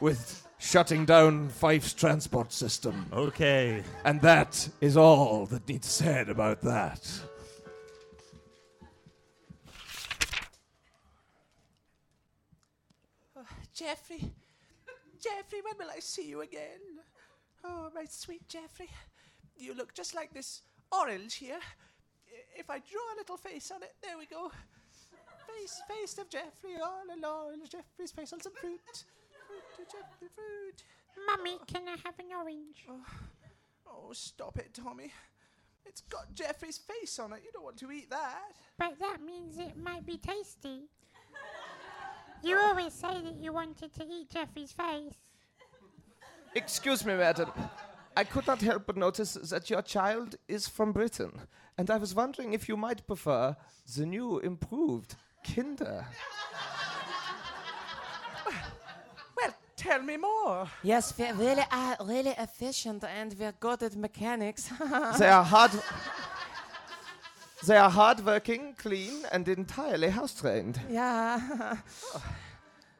with 0.00 0.48
shutting 0.58 1.04
down 1.04 1.50
Fife's 1.50 1.92
transport 1.92 2.52
system. 2.52 3.04
Okay. 3.12 3.82
And 4.04 4.18
that 4.22 4.66
is 4.80 4.96
all 4.96 5.44
that 5.46 5.68
needs 5.68 5.88
said 5.88 6.30
about 6.30 6.62
that. 6.62 7.20
Oh, 13.36 13.46
Geoffrey, 13.74 14.32
Geoffrey, 15.20 15.60
when 15.62 15.74
will 15.78 15.94
I 15.94 16.00
see 16.00 16.28
you 16.28 16.40
again? 16.40 16.80
Oh, 17.62 17.90
my 17.94 18.06
sweet 18.08 18.48
Geoffrey, 18.48 18.88
you 19.54 19.74
look 19.74 19.92
just 19.92 20.14
like 20.14 20.32
this 20.32 20.62
orange 20.90 21.34
here. 21.34 21.60
If 22.56 22.70
I 22.70 22.78
draw 22.78 23.14
a 23.14 23.18
little 23.18 23.36
face 23.36 23.70
on 23.70 23.82
it, 23.82 23.94
there 24.02 24.16
we 24.16 24.24
go. 24.24 24.50
Face, 25.58 25.82
face 25.88 26.18
of 26.18 26.28
Geoffrey, 26.28 26.76
all 26.82 27.04
alone. 27.08 27.60
Geoffrey's 27.68 28.12
face 28.12 28.32
on 28.32 28.40
some 28.40 28.52
fruit. 28.54 28.80
Fruit 29.46 29.62
to 29.76 29.82
Geoffrey, 29.84 30.28
fruit. 30.34 30.84
Mummy, 31.26 31.58
can 31.66 31.82
I 31.88 31.96
have 32.04 32.18
an 32.18 32.26
orange? 32.38 32.86
Oh, 32.88 33.00
oh 33.88 34.12
stop 34.12 34.58
it, 34.58 34.72
Tommy. 34.74 35.12
It's 35.84 36.02
got 36.02 36.34
Geoffrey's 36.34 36.78
face 36.78 37.18
on 37.18 37.32
it. 37.32 37.40
You 37.44 37.50
don't 37.52 37.64
want 37.64 37.78
to 37.78 37.90
eat 37.90 38.10
that. 38.10 38.52
But 38.78 38.98
that 39.00 39.22
means 39.22 39.58
it 39.58 39.76
might 39.76 40.06
be 40.06 40.18
tasty. 40.18 40.88
You 42.42 42.58
always 42.58 42.92
say 42.94 43.20
that 43.22 43.36
you 43.40 43.52
wanted 43.52 43.92
to 43.94 44.04
eat 44.04 44.30
Geoffrey's 44.30 44.72
face. 44.72 45.14
Excuse 46.54 47.04
me, 47.04 47.14
madam. 47.14 47.50
I 48.16 48.24
could 48.24 48.46
not 48.46 48.60
help 48.60 48.86
but 48.86 48.96
notice 48.96 49.34
that 49.34 49.70
your 49.70 49.82
child 49.82 50.36
is 50.48 50.66
from 50.66 50.92
Britain, 50.92 51.32
and 51.78 51.90
I 51.90 51.96
was 51.96 52.14
wondering 52.14 52.52
if 52.52 52.68
you 52.68 52.76
might 52.76 53.06
prefer 53.06 53.56
the 53.96 54.06
new 54.06 54.38
improved 54.38 55.16
Kinder. 55.44 56.04
Well, 59.36 59.54
tell 59.76 60.02
me 60.02 60.16
more. 60.16 60.68
Yes, 60.82 61.14
we 61.18 61.30
really 61.32 61.64
are 61.70 61.96
really 62.04 62.34
efficient 62.38 63.04
and 63.04 63.34
we're 63.38 63.52
good 63.60 63.82
at 63.82 63.96
mechanics. 63.96 64.70
They 65.18 65.28
are 65.28 65.44
hard. 65.44 65.70
They 67.66 67.76
are 67.76 67.90
hardworking, 67.90 68.74
clean, 68.78 69.24
and 69.32 69.46
entirely 69.48 70.08
house 70.10 70.34
trained. 70.40 70.80
yeah. 70.90 71.76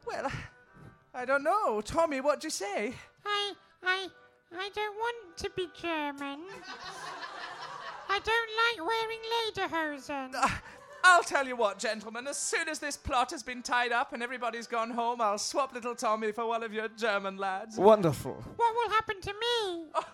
Well, 0.05 0.29
I 1.13 1.25
don't 1.25 1.43
know. 1.43 1.79
Tommy, 1.81 2.19
what'd 2.21 2.43
you 2.43 2.49
say? 2.49 2.93
I, 3.25 3.53
I, 3.81 4.07
I 4.57 4.69
don't 4.75 4.95
want 4.97 5.37
to 5.37 5.49
be 5.55 5.67
German. 5.81 6.39
I 8.09 8.19
don't 8.19 8.51
like 8.61 8.79
wearing 8.89 9.23
lederhosen. 9.33 10.31
Ah, 10.35 10.61
I'll 11.03 11.23
tell 11.23 11.47
you 11.47 11.55
what, 11.55 11.79
gentlemen. 11.79 12.27
As 12.27 12.37
soon 12.37 12.69
as 12.69 12.79
this 12.79 12.97
plot 12.97 13.31
has 13.31 13.43
been 13.43 13.61
tied 13.61 13.91
up 13.91 14.13
and 14.13 14.21
everybody's 14.21 14.67
gone 14.67 14.91
home, 14.91 15.21
I'll 15.21 15.37
swap 15.37 15.73
little 15.73 15.95
Tommy 15.95 16.31
for 16.31 16.45
one 16.45 16.63
of 16.63 16.73
your 16.73 16.87
German 16.89 17.37
lads. 17.37 17.77
Wonderful. 17.77 18.33
What 18.55 18.75
will 18.75 18.89
happen 18.91 19.21
to 19.21 19.33
me? 19.33 19.85
Oh, 19.95 20.05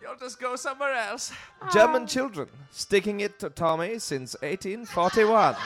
you'll 0.00 0.16
just 0.16 0.40
go 0.40 0.56
somewhere 0.56 0.92
else. 0.92 1.32
German 1.72 2.02
oh. 2.02 2.06
children, 2.06 2.48
sticking 2.70 3.20
it 3.20 3.38
to 3.38 3.50
Tommy 3.50 3.98
since 3.98 4.34
1841. 4.40 5.56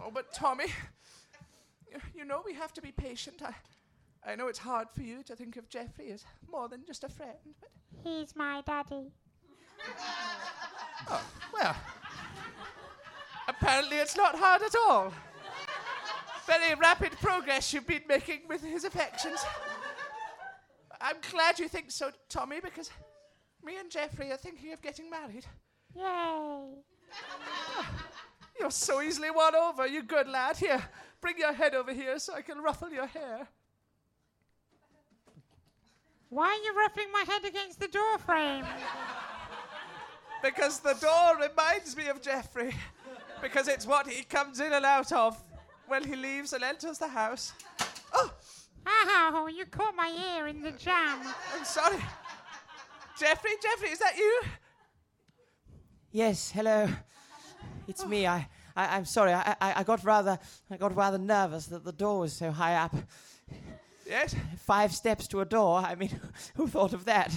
Oh, 0.00 0.10
but 0.12 0.32
Tommy, 0.32 0.66
you, 1.90 1.98
you 2.14 2.24
know 2.24 2.42
we 2.44 2.54
have 2.54 2.72
to 2.74 2.80
be 2.80 2.92
patient. 2.92 3.42
I, 3.44 3.54
I 4.30 4.36
know 4.36 4.48
it's 4.48 4.58
hard 4.58 4.88
for 4.90 5.02
you 5.02 5.22
to 5.24 5.36
think 5.36 5.56
of 5.56 5.68
Geoffrey 5.68 6.12
as 6.12 6.24
more 6.50 6.68
than 6.68 6.84
just 6.86 7.04
a 7.04 7.08
friend, 7.08 7.36
but 7.60 7.70
He's 8.04 8.36
my 8.36 8.62
daddy. 8.66 9.12
oh, 11.10 11.22
well, 11.52 11.76
apparently 13.48 13.96
it's 13.96 14.16
not 14.16 14.34
hard 14.36 14.62
at 14.62 14.74
all. 14.88 15.12
Very 16.46 16.74
rapid 16.74 17.12
progress 17.20 17.72
you've 17.72 17.86
been 17.86 18.02
making 18.08 18.40
with 18.48 18.62
his 18.62 18.84
affections. 18.84 19.44
I'm 21.00 21.16
glad 21.30 21.58
you 21.58 21.68
think 21.68 21.90
so, 21.90 22.10
Tommy, 22.28 22.60
because 22.60 22.90
me 23.64 23.78
and 23.78 23.90
Geoffrey 23.90 24.30
are 24.32 24.36
thinking 24.36 24.72
of 24.72 24.80
getting 24.80 25.10
married. 25.10 25.44
Yay. 25.94 26.82
You're 28.58 28.70
so 28.70 29.00
easily 29.02 29.30
won 29.30 29.54
over, 29.54 29.86
you 29.86 30.02
good 30.02 30.28
lad. 30.28 30.56
Here, 30.56 30.82
bring 31.20 31.38
your 31.38 31.52
head 31.52 31.74
over 31.74 31.92
here 31.92 32.18
so 32.18 32.34
I 32.34 32.42
can 32.42 32.58
ruffle 32.58 32.90
your 32.90 33.06
hair. 33.06 33.48
Why 36.30 36.48
are 36.48 36.64
you 36.64 36.76
ruffling 36.76 37.10
my 37.12 37.24
head 37.26 37.44
against 37.44 37.80
the 37.80 37.88
door 37.88 38.18
frame? 38.18 38.64
Because 40.42 40.80
the 40.80 40.94
door 40.94 41.48
reminds 41.48 41.96
me 41.96 42.08
of 42.08 42.22
Geoffrey. 42.22 42.74
Because 43.42 43.68
it's 43.68 43.86
what 43.86 44.06
he 44.06 44.22
comes 44.24 44.60
in 44.60 44.72
and 44.72 44.84
out 44.84 45.12
of 45.12 45.42
when 45.86 46.04
he 46.04 46.16
leaves 46.16 46.52
and 46.52 46.62
enters 46.64 46.98
the 46.98 47.08
house. 47.08 47.52
Oh, 48.12 48.32
Ow, 48.86 49.48
you 49.52 49.66
caught 49.66 49.94
my 49.94 50.36
ear 50.36 50.46
in 50.46 50.62
the 50.62 50.72
jam. 50.72 51.20
I'm 51.54 51.64
sorry. 51.64 51.98
Geoffrey, 53.18 53.50
Geoffrey, 53.62 53.90
is 53.90 53.98
that 53.98 54.16
you? 54.16 54.42
Yes, 56.10 56.50
hello. 56.50 56.88
It's 57.86 58.06
me. 58.06 58.26
I, 58.26 58.48
I 58.76 58.96
I'm 58.96 59.04
sorry. 59.04 59.32
I, 59.32 59.56
I 59.60 59.80
I 59.80 59.82
got 59.82 60.04
rather 60.04 60.38
I 60.70 60.76
got 60.76 60.94
rather 60.96 61.18
nervous 61.18 61.66
that 61.66 61.84
the 61.84 61.92
door 61.92 62.20
was 62.20 62.32
so 62.32 62.50
high 62.50 62.76
up. 62.76 62.94
Yes. 64.06 64.34
Five 64.58 64.94
steps 64.94 65.28
to 65.28 65.40
a 65.40 65.44
door. 65.44 65.78
I 65.78 65.94
mean, 65.94 66.18
who 66.54 66.66
thought 66.66 66.94
of 66.94 67.04
that? 67.06 67.36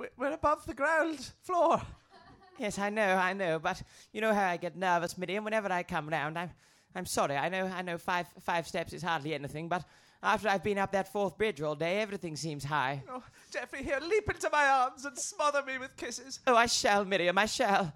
We- 0.00 0.08
We're 0.16 0.32
above 0.32 0.64
the 0.64 0.72
ground 0.72 1.30
floor. 1.42 1.82
yes, 2.58 2.78
I 2.78 2.88
know, 2.88 3.16
I 3.16 3.34
know. 3.34 3.58
But 3.58 3.82
you 4.14 4.22
know 4.22 4.32
how 4.32 4.48
I 4.48 4.56
get 4.56 4.74
nervous, 4.74 5.18
Miriam, 5.18 5.44
whenever 5.44 5.70
I 5.70 5.82
come 5.82 6.08
round. 6.08 6.38
I'm 6.38 6.50
I'm 6.94 7.04
sorry. 7.06 7.36
I 7.36 7.50
know 7.50 7.66
I 7.66 7.82
know 7.82 7.98
five 7.98 8.26
five 8.42 8.66
steps 8.66 8.94
is 8.94 9.02
hardly 9.02 9.34
anything, 9.34 9.68
but 9.68 9.84
after 10.22 10.48
I've 10.48 10.64
been 10.64 10.78
up 10.78 10.92
that 10.92 11.12
Forth 11.12 11.36
bridge 11.36 11.60
all 11.60 11.74
day, 11.74 12.00
everything 12.00 12.34
seems 12.34 12.64
high. 12.64 13.02
Oh, 13.10 13.22
Geoffrey, 13.52 13.82
here, 13.84 14.00
leap 14.00 14.28
into 14.30 14.48
my 14.50 14.66
arms 14.66 15.04
and 15.04 15.18
smother 15.18 15.62
me 15.62 15.76
with 15.78 15.94
kisses. 15.98 16.40
Oh, 16.46 16.56
I 16.56 16.66
shall, 16.66 17.04
Miriam, 17.04 17.36
I 17.36 17.46
shall. 17.46 17.92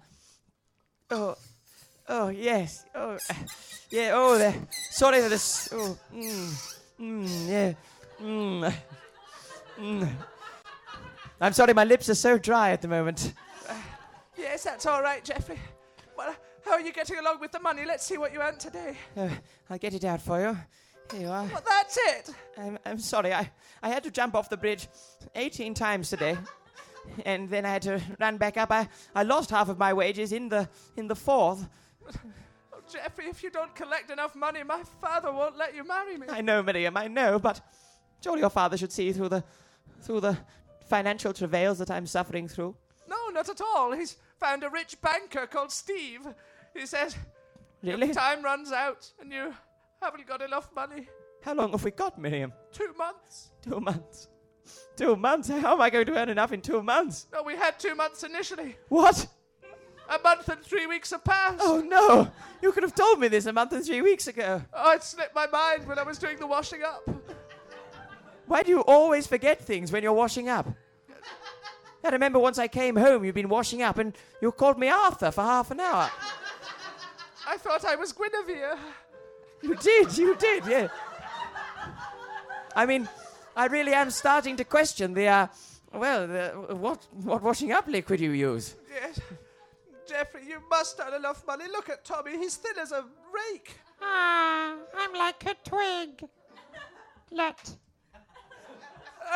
Oh, 1.09 1.35
oh, 2.07 2.29
yes. 2.29 2.85
Oh, 2.95 3.17
yeah, 3.89 4.11
oh, 4.13 4.37
the, 4.37 4.53
sorry 4.91 5.21
for 5.21 5.29
this. 5.29 5.69
Oh, 5.71 5.97
mm, 6.13 6.75
mm, 6.99 7.49
yeah. 7.49 7.73
Mm, 8.21 8.73
mm. 9.79 10.09
I'm 11.41 11.53
sorry, 11.53 11.73
my 11.73 11.83
lips 11.83 12.09
are 12.09 12.15
so 12.15 12.37
dry 12.37 12.71
at 12.71 12.81
the 12.81 12.87
moment. 12.87 13.33
Yes, 14.37 14.63
that's 14.63 14.85
all 14.85 15.01
right, 15.01 15.23
Geoffrey. 15.23 15.59
Well, 16.17 16.35
how 16.63 16.71
are 16.73 16.81
you 16.81 16.93
getting 16.93 17.17
along 17.17 17.39
with 17.39 17.51
the 17.51 17.59
money? 17.59 17.83
Let's 17.85 18.05
see 18.05 18.17
what 18.17 18.33
you 18.33 18.41
earned 18.41 18.59
today. 18.59 18.97
Uh, 19.15 19.29
I'll 19.69 19.77
get 19.77 19.93
it 19.93 20.03
out 20.05 20.21
for 20.21 20.39
you. 20.39 20.57
Here 21.11 21.21
you 21.21 21.27
are. 21.27 21.45
Well, 21.45 21.63
that's 21.65 21.97
it. 21.97 22.29
I'm, 22.57 22.79
I'm 22.85 22.99
sorry, 22.99 23.33
I, 23.33 23.49
I 23.83 23.89
had 23.89 24.03
to 24.03 24.11
jump 24.11 24.33
off 24.35 24.49
the 24.49 24.57
bridge 24.57 24.87
18 25.35 25.73
times 25.73 26.09
today. 26.09 26.37
And 27.23 27.47
then 27.51 27.67
I 27.67 27.69
had 27.69 27.83
to 27.83 28.01
run 28.19 28.37
back 28.37 28.57
up. 28.57 28.71
I, 28.71 28.89
I 29.13 29.21
lost 29.21 29.51
half 29.51 29.69
of 29.69 29.77
my 29.77 29.93
wages 29.93 30.31
in 30.31 30.49
the 30.49 30.67
in 30.97 31.07
the 31.07 31.15
Forth. 31.15 31.63
Oh, 32.73 32.79
Geoffrey, 32.91 33.25
if 33.25 33.43
you 33.43 33.51
don't 33.51 33.75
collect 33.75 34.09
enough 34.09 34.35
money, 34.35 34.63
my 34.63 34.81
father 34.99 35.31
won't 35.31 35.55
let 35.55 35.75
you 35.75 35.83
marry 35.87 36.17
me. 36.17 36.25
I 36.27 36.41
know, 36.41 36.63
Miriam, 36.63 36.97
I 36.97 37.07
know, 37.07 37.37
but 37.37 37.61
surely 38.23 38.39
your 38.39 38.49
father 38.49 38.75
should 38.75 38.91
see 38.91 39.13
through 39.13 39.29
the 39.29 39.43
through 40.01 40.21
the 40.21 40.35
financial 40.85 41.33
travails 41.33 41.77
that 41.79 41.91
I'm 41.91 42.07
suffering 42.07 42.47
through. 42.47 42.75
No, 43.07 43.29
not 43.31 43.49
at 43.49 43.61
all. 43.61 43.91
He's 43.91 44.17
found 44.39 44.63
a 44.63 44.69
rich 44.69 44.99
banker 45.01 45.47
called 45.47 45.71
Steve. 45.71 46.21
He 46.73 46.85
says, 46.85 47.15
Really? 47.83 48.09
if 48.09 48.15
time 48.15 48.41
runs 48.43 48.71
out 48.71 49.11
and 49.19 49.31
you 49.31 49.53
haven't 50.01 50.27
got 50.27 50.41
enough 50.41 50.69
money, 50.75 51.07
How 51.41 51.53
long 51.53 51.71
have 51.71 51.83
we 51.83 51.91
got, 51.91 52.19
Miriam? 52.19 52.53
two 52.71 52.93
months. 52.97 53.51
Two 53.61 53.79
months. 53.79 54.27
Two 54.95 55.15
months? 55.15 55.47
How 55.49 55.73
am 55.73 55.81
I 55.81 55.89
going 55.89 56.05
to 56.07 56.15
earn 56.17 56.29
enough 56.29 56.51
in 56.51 56.61
two 56.61 56.81
months? 56.81 57.27
No, 57.31 57.43
we 57.43 57.55
had 57.55 57.77
two 57.79 57.93
months 57.95 58.23
initially. 58.23 58.77
What? 58.89 59.27
A 60.09 60.19
month 60.23 60.47
and 60.49 60.61
three 60.63 60.85
weeks 60.85 61.11
have 61.11 61.23
passed. 61.23 61.57
Oh 61.61 61.81
no! 61.81 62.29
You 62.61 62.71
could 62.71 62.83
have 62.83 62.93
told 62.93 63.19
me 63.19 63.27
this 63.27 63.47
a 63.47 63.53
month 63.53 63.73
and 63.73 63.83
three 63.83 64.03
weeks 64.03 64.27
ago. 64.27 64.61
Oh, 64.71 64.91
it 64.91 65.01
slipped 65.03 65.33
my 65.33 65.47
mind 65.47 65.87
when 65.87 65.97
I 65.97 66.03
was 66.03 66.19
doing 66.19 66.37
the 66.37 66.45
washing 66.45 66.81
up. 66.83 67.09
Why 68.47 68.63
do 68.63 68.69
you 68.71 68.81
always 68.81 69.27
forget 69.27 69.61
things 69.61 69.91
when 69.91 70.03
you're 70.03 70.13
washing 70.13 70.49
up? 70.49 70.67
I 72.03 72.09
remember 72.09 72.37
once 72.37 72.59
I 72.59 72.67
came 72.67 72.95
home, 72.95 73.25
you'd 73.25 73.33
been 73.33 73.49
washing 73.49 73.81
up, 73.81 73.97
and 73.97 74.15
you 74.41 74.51
called 74.51 74.77
me 74.77 74.89
Arthur 74.89 75.31
for 75.31 75.41
half 75.41 75.71
an 75.71 75.79
hour. 75.79 76.09
I 77.47 77.57
thought 77.57 77.83
I 77.85 77.95
was 77.95 78.13
Guinevere. 78.13 78.77
You 79.63 79.75
did, 79.75 80.17
you 80.17 80.35
did, 80.35 80.65
yeah. 80.67 80.87
I 82.75 82.85
mean, 82.85 83.09
I 83.55 83.65
really 83.67 83.93
am 83.93 84.11
starting 84.11 84.55
to 84.57 84.63
question 84.63 85.13
the, 85.13 85.27
uh, 85.27 85.47
well, 85.93 86.27
the, 86.27 86.75
what, 86.75 87.07
what 87.23 87.41
washing 87.41 87.71
up 87.71 87.87
liquid 87.87 88.19
you 88.19 88.31
use. 88.31 88.75
Yes. 88.93 89.19
Geoffrey, 90.07 90.45
you 90.47 90.61
must 90.69 90.99
earn 90.99 91.15
enough 91.15 91.45
money. 91.47 91.65
Look 91.71 91.89
at 91.89 92.05
Tommy. 92.05 92.37
He's 92.37 92.57
thin 92.57 92.77
as 92.79 92.91
a 92.91 93.05
rake. 93.33 93.79
Ah, 94.01 94.75
I'm 94.95 95.13
like 95.13 95.43
a 95.45 95.55
twig. 95.67 96.29
Let. 97.31 97.75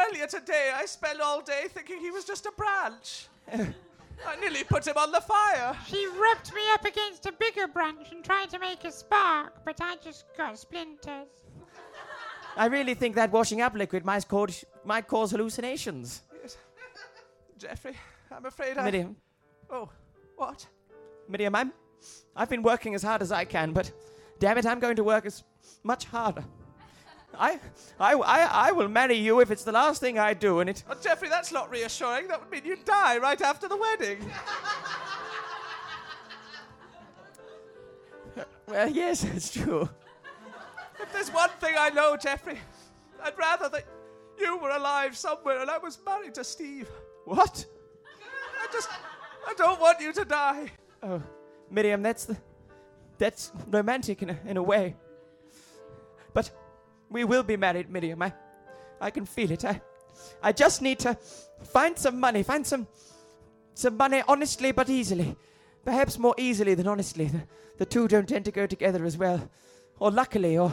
Earlier 0.07 0.27
today, 0.27 0.71
I 0.75 0.85
spent 0.85 1.19
all 1.21 1.41
day 1.41 1.65
thinking 1.69 1.99
he 1.99 2.11
was 2.11 2.25
just 2.25 2.45
a 2.45 2.51
branch. 2.55 3.27
I 3.51 4.35
nearly 4.39 4.63
put 4.63 4.85
him 4.85 4.97
on 4.97 5.11
the 5.11 5.21
fire. 5.21 5.75
She 5.87 6.05
rubbed 6.07 6.53
me 6.53 6.61
up 6.73 6.85
against 6.85 7.25
a 7.25 7.31
bigger 7.31 7.67
branch 7.67 8.11
and 8.11 8.23
tried 8.23 8.49
to 8.51 8.59
make 8.59 8.83
a 8.83 8.91
spark, 8.91 9.63
but 9.65 9.79
I 9.81 9.95
just 10.03 10.25
got 10.37 10.57
splinters. 10.59 11.27
I 12.57 12.65
really 12.65 12.93
think 12.93 13.15
that 13.15 13.31
washing 13.31 13.61
up 13.61 13.73
liquid 13.75 14.03
might 14.05 14.27
cause, 14.27 14.65
might 14.83 15.07
cause 15.07 15.31
hallucinations. 15.31 16.23
Yes. 16.41 16.57
Geoffrey, 17.57 17.95
I'm 18.31 18.45
afraid 18.45 18.77
I. 18.77 18.85
Miriam, 18.85 19.15
Oh, 19.69 19.89
what? 20.35 20.65
Miriam, 21.27 21.55
I'm, 21.55 21.71
I've 22.35 22.49
been 22.49 22.63
working 22.63 22.95
as 22.95 23.03
hard 23.03 23.21
as 23.21 23.31
I 23.31 23.45
can, 23.45 23.71
but 23.71 23.91
damn 24.39 24.57
it, 24.57 24.65
I'm 24.65 24.79
going 24.79 24.95
to 24.97 25.03
work 25.03 25.25
as 25.25 25.43
much 25.83 26.05
harder. 26.05 26.43
I, 27.37 27.59
I, 27.99 28.13
I, 28.13 28.67
I 28.67 28.71
will 28.71 28.87
marry 28.87 29.15
you 29.15 29.39
if 29.39 29.51
it's 29.51 29.63
the 29.63 29.71
last 29.71 30.01
thing 30.01 30.19
I 30.19 30.33
do, 30.33 30.59
and 30.59 30.69
it. 30.69 30.83
Oh, 30.89 30.95
Geoffrey, 31.01 31.29
that's 31.29 31.51
not 31.51 31.69
reassuring. 31.69 32.27
That 32.27 32.39
would 32.41 32.49
mean 32.51 32.63
you'd 32.65 32.85
die 32.85 33.17
right 33.17 33.41
after 33.41 33.67
the 33.67 33.77
wedding. 33.77 34.19
Well, 38.69 38.87
yes, 38.87 39.23
it's 39.23 39.51
true. 39.51 39.89
If 41.01 41.11
there's 41.11 41.33
one 41.33 41.49
thing 41.59 41.73
I 41.77 41.89
know, 41.89 42.15
Geoffrey, 42.15 42.59
I'd 43.23 43.37
rather 43.37 43.67
that 43.69 43.85
you 44.39 44.57
were 44.57 44.69
alive 44.69 45.17
somewhere 45.17 45.61
and 45.61 45.71
I 45.71 45.79
was 45.79 45.97
married 46.05 46.35
to 46.35 46.43
Steve. 46.43 46.87
What? 47.25 47.65
I 48.61 48.71
just. 48.71 48.89
I 49.47 49.53
don't 49.55 49.79
want 49.79 49.99
you 49.99 50.13
to 50.13 50.25
die. 50.25 50.71
Oh, 51.01 51.21
Miriam, 51.71 52.03
that's 52.03 52.25
the, 52.25 52.37
that's 53.17 53.51
romantic 53.67 54.21
in 54.21 54.29
a, 54.29 54.39
in 54.45 54.57
a 54.57 54.63
way. 54.63 54.95
But 56.33 56.51
we 57.09 57.23
will 57.23 57.43
be 57.43 57.57
married, 57.57 57.89
Miriam. 57.89 58.21
I, 58.21 58.33
I 59.01 59.09
can 59.09 59.25
feel 59.25 59.51
it. 59.51 59.65
I, 59.65 59.81
I 60.41 60.51
just 60.51 60.81
need 60.81 60.99
to 60.99 61.17
find 61.63 61.97
some 61.97 62.19
money, 62.19 62.43
find 62.43 62.65
some, 62.65 62.87
some 63.73 63.97
money 63.97 64.23
honestly 64.27 64.71
but 64.71 64.89
easily. 64.89 65.35
Perhaps 65.83 66.19
more 66.19 66.35
easily 66.37 66.75
than 66.75 66.87
honestly. 66.87 67.25
The, 67.25 67.41
the 67.77 67.85
two 67.85 68.07
don't 68.07 68.27
tend 68.27 68.45
to 68.45 68.51
go 68.51 68.67
together 68.67 69.05
as 69.05 69.17
well. 69.17 69.49
Or 69.99 70.11
luckily, 70.11 70.57
or 70.57 70.71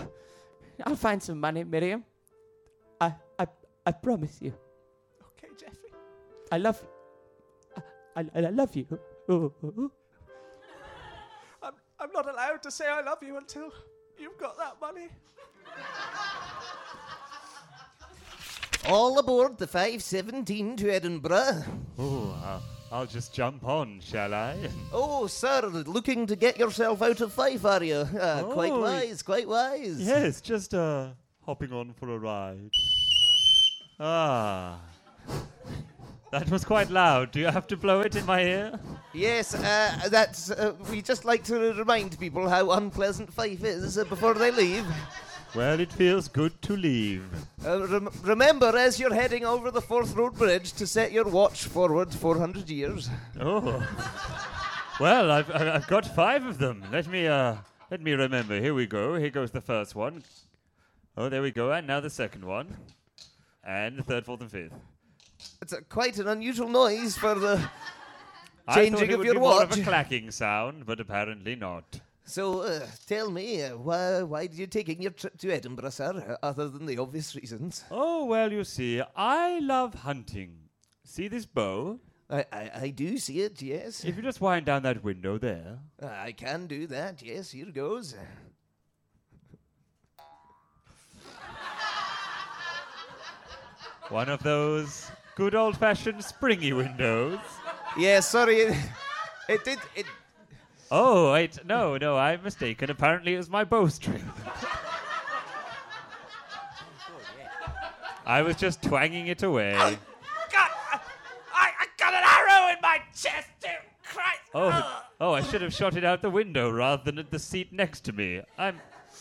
I'll 0.84 0.96
find 0.96 1.22
some 1.22 1.40
money, 1.40 1.64
Miriam. 1.64 2.04
I, 3.00 3.14
I, 3.38 3.46
I 3.84 3.92
promise 3.92 4.38
you. 4.40 4.52
Okay, 5.28 5.48
Geoffrey. 5.58 5.90
I 6.52 6.58
love, 6.58 6.84
I, 8.16 8.20
I, 8.20 8.26
I 8.34 8.50
love 8.50 8.74
you. 8.76 8.86
I'm, 9.28 9.90
I'm 11.98 12.12
not 12.12 12.28
allowed 12.28 12.62
to 12.62 12.70
say 12.70 12.88
I 12.88 13.00
love 13.00 13.18
you 13.22 13.36
until 13.36 13.72
you've 14.18 14.38
got 14.38 14.56
that 14.58 14.76
money. 14.80 15.08
All 18.88 19.18
aboard 19.18 19.58
the 19.58 19.66
517 19.66 20.76
to 20.76 20.90
Edinburgh. 20.90 21.64
Oh, 21.98 22.38
I'll, 22.44 22.62
I'll 23.00 23.06
just 23.06 23.34
jump 23.34 23.64
on, 23.66 24.00
shall 24.00 24.32
I? 24.32 24.56
Oh, 24.92 25.26
sir, 25.26 25.62
looking 25.86 26.26
to 26.26 26.36
get 26.36 26.56
yourself 26.58 27.02
out 27.02 27.20
of 27.20 27.32
Fife, 27.32 27.64
are 27.64 27.82
you? 27.82 28.06
Ah, 28.20 28.42
quite 28.44 28.70
Oh, 28.72 28.80
wise, 28.82 29.22
quite 29.22 29.48
wise. 29.48 30.00
yes, 30.00 30.40
just 30.40 30.72
uh, 30.72 31.08
hopping 31.44 31.72
on 31.72 31.94
for 31.94 32.10
a 32.14 32.18
ride. 32.18 32.70
Ah. 33.98 34.78
That 36.38 36.50
was 36.50 36.64
quite 36.66 36.90
loud. 36.90 37.30
Do 37.32 37.40
you 37.40 37.46
have 37.46 37.66
to 37.68 37.76
blow 37.78 38.00
it 38.00 38.14
in 38.14 38.26
my 38.26 38.42
ear? 38.42 38.78
Yes, 39.14 39.54
uh, 39.54 40.08
that's. 40.10 40.50
Uh, 40.50 40.74
we 40.90 41.00
just 41.00 41.24
like 41.24 41.42
to 41.44 41.72
remind 41.72 42.18
people 42.20 42.46
how 42.48 42.72
unpleasant 42.72 43.32
Fife 43.32 43.64
is 43.64 43.96
uh, 43.96 44.04
before 44.04 44.34
they 44.34 44.50
leave. 44.50 44.84
Well, 45.54 45.80
it 45.80 45.90
feels 45.90 46.28
good 46.28 46.60
to 46.62 46.76
leave. 46.76 47.24
Uh, 47.64 47.86
rem- 47.88 48.10
remember, 48.22 48.76
as 48.76 49.00
you're 49.00 49.14
heading 49.14 49.46
over 49.46 49.70
the 49.70 49.80
Forth 49.80 50.14
Road 50.14 50.34
Bridge, 50.36 50.74
to 50.74 50.86
set 50.86 51.10
your 51.12 51.24
watch 51.24 51.64
forward 51.64 52.12
400 52.12 52.68
years. 52.68 53.08
Oh. 53.40 53.82
Well, 55.00 55.30
I've, 55.30 55.50
I- 55.50 55.76
I've 55.76 55.86
got 55.86 56.04
five 56.14 56.44
of 56.44 56.58
them. 56.58 56.84
Let 56.92 57.06
me, 57.06 57.26
uh, 57.26 57.54
let 57.90 58.02
me 58.02 58.12
remember. 58.12 58.60
Here 58.60 58.74
we 58.74 58.86
go. 58.86 59.14
Here 59.14 59.30
goes 59.30 59.50
the 59.52 59.62
first 59.62 59.94
one. 59.94 60.22
Oh, 61.16 61.30
there 61.30 61.40
we 61.40 61.50
go. 61.50 61.72
And 61.72 61.86
now 61.86 62.00
the 62.00 62.10
second 62.10 62.44
one. 62.44 62.76
And 63.64 63.98
the 63.98 64.02
third, 64.02 64.26
fourth, 64.26 64.42
and 64.42 64.50
fifth. 64.50 64.74
It's 65.60 65.72
a, 65.72 65.82
quite 65.82 66.18
an 66.18 66.28
unusual 66.28 66.68
noise 66.68 67.16
for 67.16 67.34
the. 67.34 67.70
Changing 68.74 69.12
of 69.12 69.24
your 69.24 69.34
be 69.34 69.40
more 69.40 69.62
of 69.62 69.78
a 69.78 69.82
clacking 69.82 70.32
sound, 70.32 70.86
but 70.86 70.98
apparently 70.98 71.54
not. 71.54 72.00
So, 72.24 72.62
uh, 72.62 72.84
tell 73.06 73.30
me, 73.30 73.62
uh, 73.62 73.76
why, 73.76 74.22
why 74.22 74.48
did 74.48 74.58
you 74.58 74.66
taking 74.66 75.00
your 75.00 75.12
trip 75.12 75.38
to 75.38 75.52
Edinburgh, 75.52 75.90
sir, 75.90 76.36
uh, 76.42 76.44
other 76.44 76.68
than 76.68 76.84
the 76.84 76.98
obvious 76.98 77.36
reasons? 77.36 77.84
Oh, 77.88 78.24
well, 78.24 78.50
you 78.50 78.64
see, 78.64 79.00
I 79.14 79.60
love 79.60 79.94
hunting. 79.94 80.58
See 81.04 81.28
this 81.28 81.46
bow? 81.46 82.00
I, 82.28 82.44
I, 82.52 82.70
I 82.82 82.88
do 82.90 83.18
see 83.18 83.42
it, 83.42 83.62
yes. 83.62 84.04
If 84.04 84.16
you 84.16 84.22
just 84.22 84.40
wind 84.40 84.66
down 84.66 84.82
that 84.82 85.04
window 85.04 85.38
there. 85.38 85.78
I 86.02 86.32
can 86.32 86.66
do 86.66 86.88
that, 86.88 87.22
yes, 87.22 87.52
here 87.52 87.70
goes. 87.70 88.16
One 94.08 94.28
of 94.28 94.42
those 94.42 95.10
good 95.36 95.54
old 95.54 95.76
fashioned 95.76 96.24
springy 96.24 96.72
windows. 96.72 97.38
Yeah, 97.96 98.18
sorry, 98.20 98.56
it, 98.56 98.76
it 99.48 99.64
did, 99.64 99.78
it, 99.94 100.06
Oh, 100.90 101.32
wait, 101.32 101.64
no, 101.64 101.96
no, 101.96 102.16
I'm 102.16 102.42
mistaken. 102.42 102.90
Apparently 102.90 103.34
it 103.34 103.38
was 103.38 103.48
my 103.50 103.64
bowstring. 103.64 104.22
I 108.24 108.42
was 108.42 108.56
just 108.56 108.82
twanging 108.82 109.28
it 109.28 109.42
away. 109.42 109.72
God, 109.74 109.90
I, 110.52 111.00
I, 111.54 111.70
I 111.80 111.86
got 111.96 112.12
an 112.12 112.22
arrow 112.24 112.72
in 112.72 112.76
my 112.82 112.98
chest, 113.14 113.48
too. 113.60 113.68
Christ. 114.04 114.40
Oh, 114.54 115.02
oh, 115.20 115.32
I 115.32 115.42
should 115.42 115.62
have 115.62 115.72
shot 115.74 115.96
it 115.96 116.04
out 116.04 116.22
the 116.22 116.30
window 116.30 116.70
rather 116.70 117.02
than 117.04 117.18
at 117.18 117.30
the 117.30 117.38
seat 117.38 117.72
next 117.72 118.00
to 118.04 118.12
me. 118.12 118.40
I'm, 118.58 118.80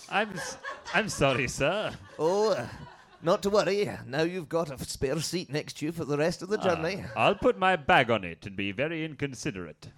I'm, 0.10 0.32
s- 0.34 0.58
I'm 0.94 1.10
sorry, 1.10 1.48
sir. 1.48 1.92
oh, 2.18 2.68
not 3.26 3.42
to 3.42 3.50
worry, 3.50 3.90
now 4.06 4.22
you've 4.22 4.48
got 4.48 4.70
a 4.72 4.86
spare 4.86 5.20
seat 5.20 5.52
next 5.52 5.80
to 5.80 5.88
you 5.88 5.92
for 5.92 6.06
the 6.06 6.18
rest 6.18 6.44
of 6.44 6.50
the 6.50 6.58
journey. 6.58 7.04
I'll 7.18 7.36
put 7.36 7.58
my 7.58 7.76
bag 7.76 8.12
on 8.12 8.24
it 8.24 8.46
and 8.46 8.56
be 8.56 8.72
very 8.72 9.04
inconsiderate. 9.04 9.90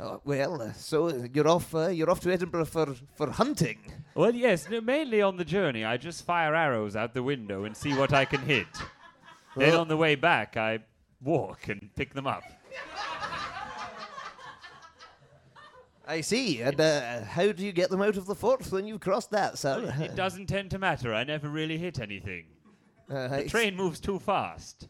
Oh, 0.00 0.20
well, 0.24 0.60
uh, 0.60 0.72
so 0.72 1.28
you're 1.32 1.46
off, 1.46 1.72
uh, 1.76 1.86
you're 1.86 2.10
off 2.10 2.18
to 2.20 2.32
Edinburgh 2.32 2.64
for, 2.64 2.96
for 3.14 3.30
hunting. 3.30 3.78
Well, 4.16 4.34
yes, 4.34 4.68
no, 4.68 4.80
mainly 4.80 5.22
on 5.22 5.36
the 5.36 5.44
journey, 5.44 5.84
I 5.84 5.96
just 5.96 6.24
fire 6.24 6.56
arrows 6.56 6.96
out 6.96 7.14
the 7.14 7.22
window 7.22 7.62
and 7.62 7.76
see 7.76 7.94
what 7.94 8.12
I 8.12 8.24
can 8.24 8.40
hit. 8.40 8.66
Then 9.56 9.74
on 9.74 9.86
the 9.86 9.96
way 9.96 10.16
back, 10.16 10.56
I 10.56 10.80
walk 11.22 11.68
and 11.68 11.88
pick 11.94 12.14
them 12.14 12.26
up. 12.26 12.42
I 16.12 16.20
see, 16.20 16.60
and 16.60 16.80
uh, 16.80 17.24
how 17.24 17.52
do 17.52 17.64
you 17.64 17.72
get 17.72 17.90
them 17.90 18.02
out 18.02 18.16
of 18.16 18.26
the 18.26 18.34
fort 18.34 18.70
when 18.70 18.86
you've 18.86 19.00
crossed 19.00 19.30
that, 19.30 19.56
sir? 19.58 19.94
It 20.00 20.14
doesn't 20.14 20.46
tend 20.46 20.70
to 20.72 20.78
matter. 20.78 21.14
I 21.14 21.24
never 21.24 21.48
really 21.48 21.78
hit 21.78 21.98
anything. 22.00 22.44
Uh, 23.10 23.28
The 23.28 23.48
train 23.48 23.76
moves 23.76 23.98
too 24.00 24.18
fast. 24.18 24.88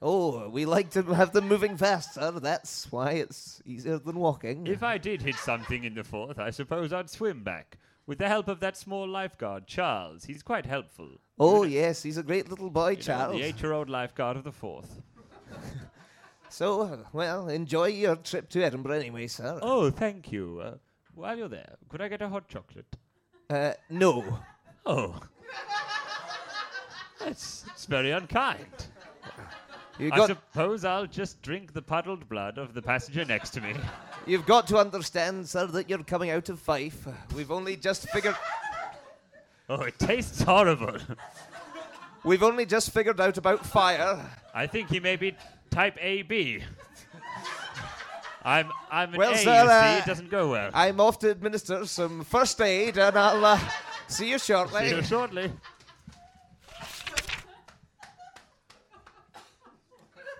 Oh, 0.00 0.48
we 0.48 0.64
like 0.64 0.90
to 0.90 1.02
have 1.14 1.32
them 1.32 1.48
moving 1.48 1.76
fast, 1.76 2.14
sir. 2.14 2.30
That's 2.32 2.90
why 2.92 3.12
it's 3.12 3.60
easier 3.64 3.98
than 3.98 4.16
walking. 4.16 4.66
If 4.66 4.82
I 4.82 4.96
did 4.98 5.22
hit 5.22 5.34
something 5.36 5.84
in 5.84 5.94
the 5.94 6.04
Forth, 6.04 6.38
I 6.38 6.50
suppose 6.50 6.92
I'd 6.92 7.10
swim 7.10 7.42
back. 7.42 7.78
With 8.06 8.18
the 8.18 8.28
help 8.28 8.48
of 8.48 8.60
that 8.60 8.76
small 8.76 9.08
lifeguard, 9.08 9.66
Charles. 9.66 10.24
He's 10.24 10.42
quite 10.42 10.66
helpful. 10.66 11.08
oh, 11.38 11.64
yes, 11.64 12.02
he's 12.02 12.16
a 12.16 12.22
great 12.22 12.48
little 12.48 12.70
boy, 12.70 12.90
You 12.90 12.96
know, 12.96 13.02
Charles. 13.02 13.36
the 13.36 13.42
eight-year-old 13.42 13.90
lifeguard 13.90 14.36
of 14.36 14.44
the 14.44 14.52
Forth. 14.52 15.02
So, 16.58 17.04
well, 17.12 17.48
enjoy 17.48 17.86
your 17.86 18.16
trip 18.16 18.48
to 18.48 18.64
Edinburgh 18.64 18.96
anyway, 18.96 19.28
sir. 19.28 19.60
Oh, 19.62 19.90
thank 19.90 20.32
you. 20.32 20.60
Uh, 20.60 20.74
while 21.14 21.38
you're 21.38 21.46
there, 21.46 21.76
could 21.88 22.02
I 22.02 22.08
get 22.08 22.20
a 22.20 22.28
hot 22.28 22.48
chocolate? 22.48 22.96
Uh, 23.48 23.74
no. 23.88 24.40
Oh. 24.84 25.20
That's, 27.20 27.62
that's 27.62 27.86
very 27.86 28.10
unkind. 28.10 28.66
You 30.00 30.10
I 30.12 30.16
got, 30.16 30.30
suppose 30.30 30.84
I'll 30.84 31.06
just 31.06 31.40
drink 31.42 31.74
the 31.74 31.82
puddled 31.82 32.28
blood 32.28 32.58
of 32.58 32.74
the 32.74 32.82
passenger 32.82 33.24
next 33.24 33.50
to 33.50 33.60
me. 33.60 33.74
you've 34.26 34.46
got 34.46 34.66
to 34.66 34.78
understand, 34.78 35.48
sir, 35.48 35.66
that 35.68 35.88
you're 35.88 36.02
coming 36.02 36.30
out 36.30 36.48
of 36.48 36.58
Fife. 36.58 37.06
We've 37.36 37.52
only 37.52 37.76
just 37.76 38.08
figured. 38.10 38.34
Oh, 39.68 39.82
it 39.82 39.96
tastes 40.00 40.42
horrible. 40.42 40.96
We've 42.24 42.42
only 42.42 42.66
just 42.66 42.90
figured 42.90 43.20
out 43.20 43.38
about 43.38 43.64
fire. 43.64 44.18
I 44.52 44.66
think 44.66 44.88
he 44.88 44.98
may 44.98 45.14
be 45.14 45.36
type 45.70 45.96
AB. 46.00 46.62
I'm 48.44 48.70
I'm 48.90 49.12
an 49.12 49.18
Well, 49.18 49.32
A, 49.32 49.36
sir, 49.36 49.62
you 49.62 49.68
see. 49.68 49.74
uh, 49.74 49.98
It 49.98 50.06
doesn't 50.06 50.30
go 50.30 50.50
well. 50.50 50.70
I'm 50.72 51.00
off 51.00 51.18
to 51.20 51.30
administer 51.30 51.84
some 51.86 52.24
first 52.24 52.60
aid, 52.60 52.96
and 52.96 53.16
I'll 53.18 53.44
uh, 53.44 53.58
see 54.06 54.30
you 54.30 54.38
shortly. 54.38 54.88
See 54.88 54.96
you 54.96 55.02
shortly. 55.02 55.50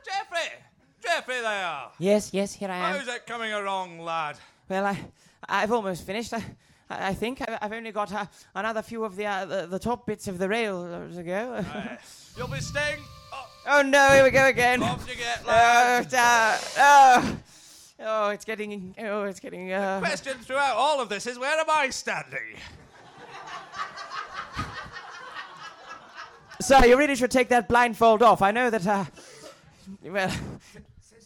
Geoffrey! 0.05 0.49
Geoffrey 1.03 1.41
there! 1.41 1.81
Yes, 1.99 2.31
yes, 2.33 2.55
here 2.55 2.71
I 2.71 2.77
am. 2.77 2.97
How's 2.97 3.09
it 3.09 3.27
coming 3.27 3.53
along, 3.53 3.99
lad? 4.01 4.37
Well, 4.69 4.87
I, 4.87 4.99
I've 5.49 5.73
almost 5.73 6.07
finished. 6.07 6.33
I, 6.33 6.39
I 6.91 7.09
I 7.09 7.15
think 7.15 7.43
I- 7.43 7.59
I've 7.61 7.73
only 7.73 7.93
got 7.93 8.13
uh, 8.13 8.27
another 8.55 8.83
few 8.83 9.05
of 9.05 9.17
the, 9.17 9.27
uh, 9.27 9.45
the 9.45 9.67
the 9.67 9.79
top 9.79 10.07
bits 10.07 10.29
of 10.29 10.39
the 10.39 10.49
rail 10.49 11.09
to 11.15 11.23
go. 11.23 11.65
You'll 12.37 12.49
be 12.49 12.61
staying. 12.61 13.01
Oh, 13.71 13.83
no, 13.83 14.09
here 14.11 14.25
we 14.25 14.31
go 14.31 14.47
again. 14.47 14.81
Get, 14.81 15.43
Oh, 15.47 16.05
uh, 16.17 16.59
oh, 16.79 17.37
oh, 18.01 18.29
it's 18.31 18.45
getting, 18.45 18.95
oh, 18.99 19.25
it's 19.25 19.41
getting, 19.41 19.73
uh, 19.73 19.99
Question 20.01 20.39
throughout 20.39 20.75
all 20.77 21.01
of 21.01 21.09
this 21.11 21.27
is 21.27 21.39
where 21.39 21.59
am 21.59 21.67
I 21.69 21.91
standing? 21.91 22.57
Sir, 26.61 26.87
you 26.87 26.97
really 26.99 27.15
should 27.15 27.31
take 27.31 27.49
that 27.51 27.69
blindfold 27.69 28.23
off. 28.23 28.43
I 28.43 28.51
know 28.51 28.69
that, 28.71 28.87
uh, 28.87 29.05
well, 30.03 30.29
says 30.29 30.39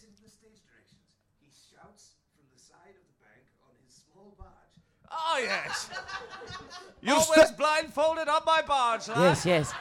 in 0.03 0.13
the 0.21 0.29
stage 0.29 0.59
directions, 0.61 1.01
he 1.41 1.49
shouts 1.73 2.11
from 2.35 2.45
the 2.53 2.59
side 2.61 2.93
of 2.93 3.03
the 3.07 3.17
bank 3.23 3.43
on 3.65 3.73
his 3.87 3.95
small 4.11 4.35
barge. 4.37 4.51
Oh, 5.11 5.39
yes. 5.41 5.89
You're 7.01 7.15
Always 7.15 7.47
sta- 7.47 7.55
blindfolded 7.57 8.27
on 8.27 8.41
my 8.45 8.61
barge, 8.61 9.07
lad. 9.07 9.17
yes, 9.19 9.45
yes. 9.45 9.73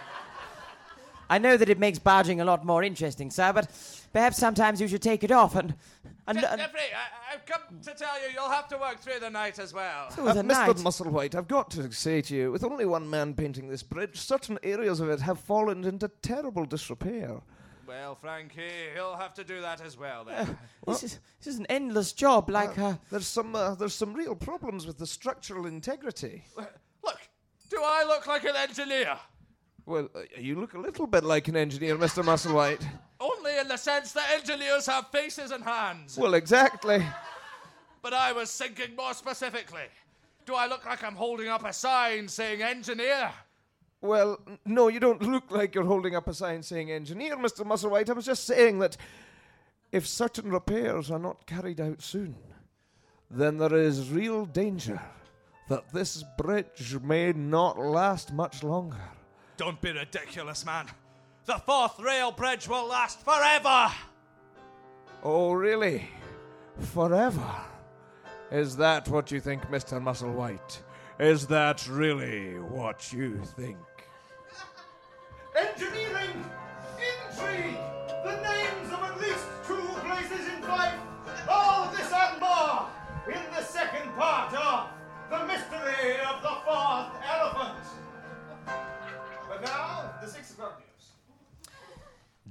I 1.33 1.39
know 1.39 1.57
that 1.57 1.71
it 1.71 1.79
makes 1.79 1.99
barging 1.99 2.43
a 2.43 2.45
lot 2.45 2.63
more 2.67 2.83
interesting, 2.83 3.31
sir, 3.31 3.55
but 3.55 3.71
perhaps 4.13 4.37
sometimes 4.37 4.83
you 4.83 4.87
should 4.89 5.01
take 5.01 5.25
it 5.25 5.31
off 5.31 5.57
and, 5.57 5.75
and, 6.27 6.39
Je- 6.39 6.45
and 6.47 6.61
Geoffrey, 6.61 6.81
I, 6.95 7.35
I've 7.35 7.47
come 7.47 7.63
to 7.85 7.95
tell 7.95 8.21
you 8.21 8.29
you'll 8.35 8.51
have 8.51 8.69
to 8.69 8.77
work 8.77 8.99
through 9.01 9.19
the 9.21 9.31
night 9.31 9.59
as 9.59 9.73
well. 9.73 10.11
through 10.11 10.25
the 10.35 10.41
Uh, 10.41 10.43
night. 10.43 10.77
Mr. 10.77 10.83
Musselwhite, 10.83 11.35
I've 11.35 11.49
got 11.49 11.71
to 11.71 11.91
say 11.91 12.21
to 12.21 12.37
you, 12.37 12.53
with 12.53 12.63
only 12.65 12.85
one 12.85 13.09
man 13.09 13.33
painting 13.33 13.69
this 13.69 13.83
bridge, 13.83 14.19
certain 14.21 14.59
areas 14.63 15.01
of 15.01 15.09
it 15.09 15.21
have 15.21 15.41
fallen 15.41 15.85
into 15.85 16.09
terrible 16.21 16.67
disrepair. 16.67 17.41
Well, 17.87 18.15
Frankie, 18.15 18.91
he'll 18.95 19.17
have 19.17 19.33
to 19.35 19.45
do 19.45 19.63
that 19.63 19.81
as 19.81 19.97
well 19.97 20.25
then. 20.25 20.59
This 20.87 21.03
is 21.03 21.19
this 21.39 21.55
is 21.55 21.59
an 21.61 21.67
endless 21.71 22.13
job, 22.13 22.51
like, 22.51 22.79
uh, 22.79 22.95
There's 23.11 23.27
some 23.27 23.55
uh, 23.55 23.75
there's 23.77 23.95
some 23.95 24.13
real 24.13 24.35
problems 24.35 24.87
with 24.87 24.99
the 24.99 25.07
structural 25.07 25.65
integrity. 25.67 26.45
Look, 26.57 27.21
do 27.71 27.79
I 27.83 28.05
look 28.05 28.27
like 28.27 28.45
an 28.45 28.57
engineer? 28.57 29.17
Well, 29.85 30.09
uh, 30.15 30.21
you 30.39 30.61
look 30.61 30.75
a 30.75 30.79
little 30.79 31.07
bit 31.07 31.25
like 31.25 31.49
an 31.49 31.57
engineer, 31.57 31.97
Mr. 31.97 32.23
Musselwhite. 32.23 32.85
Only 33.21 33.59
in 33.59 33.69
the 33.69 33.77
sense 33.77 34.13
that 34.13 34.31
engineers 34.33 34.87
have 34.87 35.09
faces 35.11 35.51
and 35.51 35.63
hands. 35.65 36.17
Well, 36.17 36.35
exactly. 36.35 37.05
But 38.01 38.15
I 38.15 38.33
was 38.33 38.57
thinking 38.57 38.97
more 38.97 39.15
specifically. 39.15 39.89
Do 40.45 40.55
I 40.55 40.67
look 40.67 40.85
like 40.85 41.05
I'm 41.05 41.15
holding 41.15 41.49
up 41.49 41.65
a 41.65 41.73
sign 41.73 42.29
saying 42.29 42.63
engineer? 42.63 43.31
Well, 44.01 44.41
n- 44.49 44.59
no, 44.67 44.89
you 44.89 44.99
don't 44.99 45.23
look 45.23 45.51
like 45.51 45.75
you're 45.75 45.85
holding 45.85 46.17
up 46.17 46.27
a 46.27 46.35
sign 46.35 46.63
saying 46.63 46.91
engineer, 46.91 47.37
Mr. 47.37 47.65
Musselwhite. 47.65 48.11
I 48.11 48.15
was 48.15 48.27
just 48.27 48.45
saying 48.45 48.81
that 48.81 48.97
if 49.93 50.07
certain 50.07 50.51
repairs 50.51 51.11
are 51.11 51.19
not 51.21 51.47
carried 51.47 51.81
out 51.81 52.03
soon, 52.03 52.35
then 53.31 53.59
there 53.59 53.77
is 53.77 54.11
real 54.11 54.47
danger 54.47 55.01
that 55.69 55.93
this 55.93 56.25
bridge 56.37 56.99
may 57.03 57.33
not 57.33 57.79
last 57.79 58.33
much 58.33 58.65
longer. 58.65 59.01
Don't 59.63 59.81
be 59.81 59.93
ridiculous, 59.93 60.67
man. 60.67 60.87
The 61.45 61.55
Forth 61.55 62.01
rail 62.01 62.33
bridge 62.33 62.67
will 62.67 62.89
last 62.89 63.21
forever. 63.21 63.93
Oh, 65.23 65.53
really? 65.53 66.09
Forever? 66.81 67.49
Is 68.51 68.77
that 68.79 69.07
what 69.09 69.31
you 69.31 69.39
think, 69.39 69.63
Mr. 69.71 70.03
Musselwhite? 70.03 70.79
Is 71.21 71.47
that 71.47 71.87
really 71.87 72.59
what 72.59 73.13
you 73.13 73.41
think? 73.57 73.77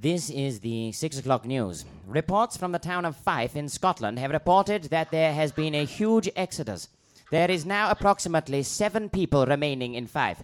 This 0.01 0.29
is 0.31 0.61
the 0.61 0.91
6 0.93 1.19
o'clock 1.19 1.45
news. 1.45 1.85
Reports 2.07 2.57
from 2.57 2.71
the 2.71 2.79
town 2.79 3.05
of 3.05 3.15
Fife 3.15 3.55
in 3.55 3.69
Scotland 3.69 4.17
have 4.17 4.31
reported 4.31 4.85
that 4.85 5.11
there 5.11 5.31
has 5.31 5.51
been 5.51 5.75
a 5.75 5.85
huge 5.85 6.27
exodus. 6.35 6.89
There 7.29 7.51
is 7.51 7.67
now 7.67 7.91
approximately 7.91 8.63
seven 8.63 9.09
people 9.09 9.45
remaining 9.45 9.93
in 9.93 10.07
Fife. 10.07 10.41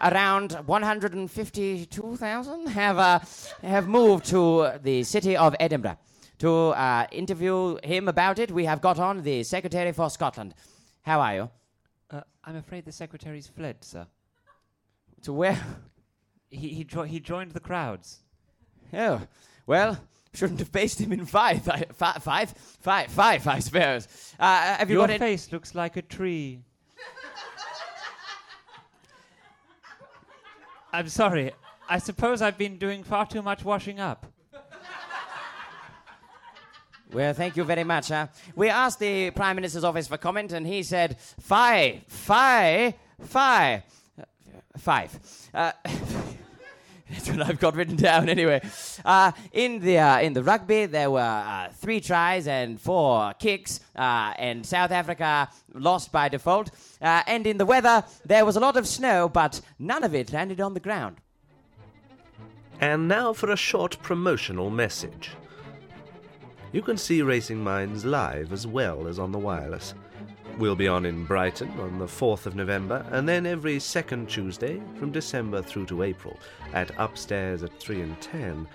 Around 0.00 0.52
152,000 0.64 2.68
have, 2.68 2.96
uh, 2.96 3.18
have 3.60 3.86
moved 3.86 4.24
to 4.30 4.70
the 4.82 5.02
city 5.02 5.36
of 5.36 5.54
Edinburgh. 5.60 5.98
To 6.38 6.68
uh, 6.68 7.06
interview 7.12 7.76
him 7.84 8.08
about 8.08 8.38
it, 8.38 8.50
we 8.50 8.64
have 8.64 8.80
got 8.80 8.98
on 8.98 9.24
the 9.24 9.42
Secretary 9.42 9.92
for 9.92 10.08
Scotland. 10.08 10.54
How 11.02 11.20
are 11.20 11.34
you? 11.34 11.50
Uh, 12.10 12.22
I'm 12.42 12.56
afraid 12.56 12.86
the 12.86 12.92
secretary's 12.92 13.46
fled, 13.46 13.84
sir. 13.84 14.06
To 15.24 15.34
where? 15.34 15.62
He 16.48 16.70
he, 16.70 16.84
jo- 16.84 17.02
he 17.02 17.20
joined 17.20 17.52
the 17.52 17.60
crowds. 17.60 18.23
Oh, 18.94 19.20
well, 19.66 19.98
shouldn't 20.32 20.60
have 20.60 20.72
based 20.72 21.00
him 21.00 21.12
in 21.12 21.26
five. 21.26 21.68
I, 21.68 21.84
fi- 21.92 22.18
five? 22.18 22.50
Five, 22.80 23.10
five, 23.10 23.46
I 23.46 23.58
suppose. 23.58 24.34
Uh, 24.38 24.76
have 24.76 24.90
you 24.90 24.96
Your 24.96 25.06
got 25.06 25.14
it? 25.14 25.18
face 25.18 25.50
looks 25.52 25.74
like 25.74 25.96
a 25.96 26.02
tree. 26.02 26.60
I'm 30.92 31.08
sorry. 31.08 31.52
I 31.88 31.98
suppose 31.98 32.40
I've 32.40 32.56
been 32.56 32.78
doing 32.78 33.02
far 33.02 33.26
too 33.26 33.42
much 33.42 33.64
washing 33.64 33.98
up. 34.00 34.26
Well, 37.12 37.32
thank 37.32 37.56
you 37.56 37.62
very 37.64 37.84
much. 37.84 38.10
Uh, 38.10 38.26
we 38.56 38.68
asked 38.68 38.98
the 38.98 39.30
Prime 39.30 39.54
Minister's 39.54 39.84
office 39.84 40.08
for 40.08 40.16
comment, 40.16 40.52
and 40.52 40.66
he 40.66 40.82
said, 40.82 41.16
five, 41.40 42.02
five, 42.08 42.94
five, 43.20 43.82
uh, 44.18 44.24
five. 44.78 45.18
Uh, 45.52 45.72
that's 47.14 47.30
what 47.30 47.42
I've 47.48 47.60
got 47.60 47.76
written 47.76 47.96
down 47.96 48.28
anyway. 48.28 48.60
Uh, 49.04 49.32
in 49.52 49.80
the 49.80 49.98
uh, 49.98 50.20
in 50.20 50.32
the 50.32 50.42
rugby, 50.42 50.86
there 50.86 51.10
were 51.10 51.20
uh, 51.20 51.68
three 51.72 52.00
tries 52.00 52.46
and 52.48 52.80
four 52.80 53.32
kicks, 53.34 53.80
uh, 53.96 54.34
and 54.36 54.66
South 54.66 54.90
Africa 54.90 55.48
lost 55.72 56.10
by 56.10 56.28
default. 56.28 56.70
Uh, 57.00 57.22
and 57.26 57.46
in 57.46 57.58
the 57.58 57.66
weather, 57.66 58.04
there 58.24 58.44
was 58.44 58.56
a 58.56 58.60
lot 58.60 58.76
of 58.76 58.86
snow, 58.86 59.28
but 59.28 59.60
none 59.78 60.02
of 60.02 60.14
it 60.14 60.32
landed 60.32 60.60
on 60.60 60.74
the 60.74 60.80
ground. 60.80 61.16
And 62.80 63.06
now 63.06 63.32
for 63.32 63.50
a 63.50 63.56
short 63.56 63.98
promotional 64.02 64.70
message. 64.70 65.30
You 66.72 66.82
can 66.82 66.96
see 66.96 67.22
Racing 67.22 67.62
Minds 67.62 68.04
live 68.04 68.52
as 68.52 68.66
well 68.66 69.06
as 69.06 69.20
on 69.20 69.30
the 69.30 69.38
wireless. 69.38 69.94
We'll 70.56 70.76
be 70.76 70.86
on 70.86 71.04
in 71.04 71.24
Brighton 71.24 71.68
on 71.80 71.98
the 71.98 72.06
4th 72.06 72.46
of 72.46 72.54
November, 72.54 73.04
and 73.10 73.28
then 73.28 73.44
every 73.44 73.80
second 73.80 74.28
Tuesday 74.28 74.80
from 74.98 75.10
December 75.10 75.60
through 75.60 75.86
to 75.86 76.04
April 76.04 76.38
at 76.72 76.92
Upstairs 76.96 77.64
at 77.64 77.78
3 77.80 78.02
and 78.02 78.20
10. 78.20 78.68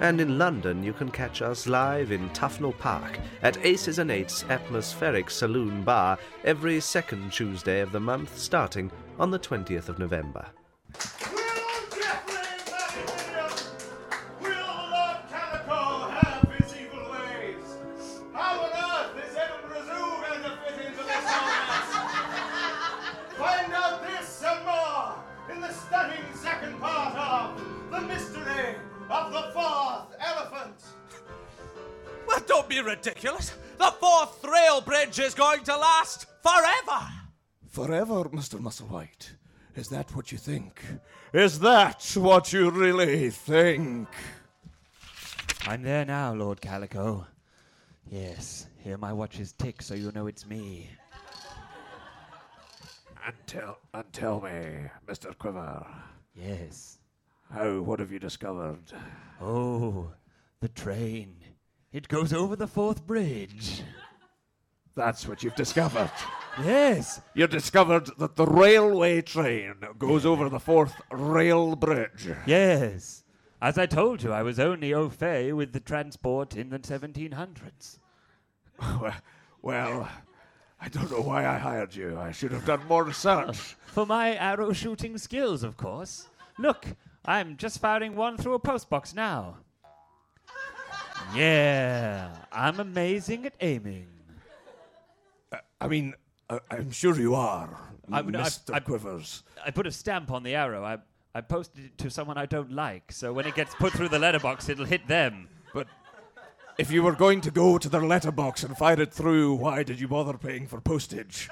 And 0.00 0.20
in 0.20 0.36
London, 0.38 0.82
you 0.82 0.92
can 0.92 1.10
catch 1.10 1.40
us 1.40 1.66
live 1.66 2.12
in 2.12 2.28
Tufnell 2.30 2.76
Park 2.78 3.18
at 3.42 3.64
Aces 3.64 3.98
and 3.98 4.10
Eights 4.10 4.44
Atmospheric 4.50 5.30
Saloon 5.30 5.82
Bar 5.82 6.18
every 6.44 6.80
second 6.80 7.32
Tuesday 7.32 7.80
of 7.80 7.92
the 7.92 8.00
month, 8.00 8.38
starting 8.38 8.90
on 9.18 9.30
the 9.30 9.38
20th 9.38 9.88
of 9.88 9.98
November. 9.98 10.46
Ridiculous. 32.96 33.54
The 33.78 33.90
Forth 33.90 34.44
rail 34.44 34.82
bridge 34.82 35.18
is 35.18 35.32
going 35.32 35.64
to 35.64 35.74
last 35.74 36.26
forever. 36.42 37.00
Forever, 37.70 38.24
Mr. 38.28 38.60
Musselwhite. 38.60 39.30
Is 39.74 39.88
that 39.88 40.14
what 40.14 40.30
you 40.30 40.36
think? 40.36 40.82
Is 41.32 41.58
that 41.60 42.04
what 42.16 42.52
you 42.52 42.70
really 42.70 43.30
think? 43.30 44.08
I'm 45.66 45.82
there 45.82 46.04
now, 46.04 46.34
Lord 46.34 46.60
Calico. 46.60 47.26
Yes, 48.10 48.66
hear 48.76 48.98
my 48.98 49.14
watches 49.14 49.52
tick 49.52 49.80
so 49.80 49.94
you 49.94 50.12
know 50.12 50.26
it's 50.26 50.46
me. 50.46 50.90
And 53.26 53.34
tell, 53.46 53.78
and 53.94 54.04
tell 54.12 54.38
me, 54.42 54.90
Mr. 55.08 55.36
Quiver, 55.38 55.86
Yes. 56.34 56.98
how, 57.50 57.80
what 57.80 58.00
have 58.00 58.12
you 58.12 58.18
discovered? 58.18 58.82
Oh, 59.40 60.12
the 60.60 60.68
train. 60.68 61.36
It 61.92 62.08
goes 62.08 62.32
over 62.32 62.56
the 62.56 62.66
Forth 62.66 63.06
bridge. 63.06 63.82
That's 64.94 65.26
what 65.26 65.42
you've 65.42 65.54
discovered. 65.54 66.10
Yes. 66.62 67.20
You 67.34 67.46
discovered 67.46 68.10
that 68.18 68.36
the 68.36 68.46
railway 68.46 69.22
train 69.22 69.74
goes 69.98 70.26
over 70.26 70.48
the 70.48 70.60
Forth 70.60 70.94
rail 71.10 71.76
bridge. 71.76 72.28
Yes. 72.46 73.24
As 73.60 73.78
I 73.78 73.86
told 73.86 74.22
you, 74.22 74.32
I 74.32 74.42
was 74.42 74.58
only 74.58 74.92
au 74.92 75.08
fait 75.08 75.52
with 75.52 75.72
the 75.72 75.80
transport 75.80 76.56
in 76.56 76.70
the 76.70 76.78
1700s. 76.78 77.98
Well, 78.80 79.14
well, 79.62 80.08
I 80.80 80.88
don't 80.88 81.10
know 81.10 81.20
why 81.20 81.46
I 81.46 81.58
hired 81.58 81.94
you. 81.94 82.18
I 82.18 82.32
should 82.32 82.52
have 82.52 82.66
done 82.66 82.86
more 82.88 83.04
research. 83.04 83.76
For 83.86 84.04
my 84.04 84.34
arrow 84.34 84.72
shooting 84.72 85.16
skills, 85.16 85.62
of 85.62 85.76
course. 85.76 86.26
Look, 86.58 86.86
I'm 87.24 87.56
just 87.56 87.80
firing 87.80 88.16
one 88.16 88.36
through 88.36 88.54
a 88.54 88.60
postbox 88.60 89.14
now. 89.14 89.58
Yeah, 91.34 92.28
I'm 92.52 92.80
amazing 92.80 93.46
at 93.46 93.54
aiming. 93.60 94.06
I 95.80 95.88
mean, 95.88 96.14
I, 96.48 96.60
I'm 96.70 96.90
sure 96.90 97.18
you 97.18 97.34
are, 97.34 97.76
I 98.10 98.22
mean, 98.22 98.36
I-. 98.36 98.48
I- 98.72 98.80
Quivers. 98.80 99.42
I 99.64 99.70
put 99.70 99.86
a 99.86 99.92
stamp 99.92 100.30
on 100.30 100.42
the 100.42 100.54
arrow. 100.54 100.84
I, 100.84 100.98
I 101.34 101.40
posted 101.40 101.84
it 101.86 101.98
to 101.98 102.10
someone 102.10 102.36
I 102.36 102.46
don't 102.46 102.72
like, 102.72 103.12
so 103.12 103.32
when 103.32 103.46
it 103.46 103.54
gets 103.54 103.74
put 103.74 103.92
through 103.92 104.08
the 104.10 104.18
letterbox, 104.18 104.68
it'll 104.68 104.84
hit 104.84 105.06
them. 105.08 105.48
But 105.72 105.86
if 106.78 106.90
you 106.90 107.02
were 107.02 107.14
going 107.14 107.40
to 107.42 107.50
go 107.50 107.78
to 107.78 107.88
their 107.88 108.02
letterbox 108.04 108.64
and 108.64 108.76
fire 108.76 109.00
it 109.00 109.12
through, 109.12 109.54
why 109.54 109.82
did 109.82 109.98
you 110.00 110.08
bother 110.08 110.36
paying 110.36 110.66
for 110.66 110.80
postage? 110.80 111.48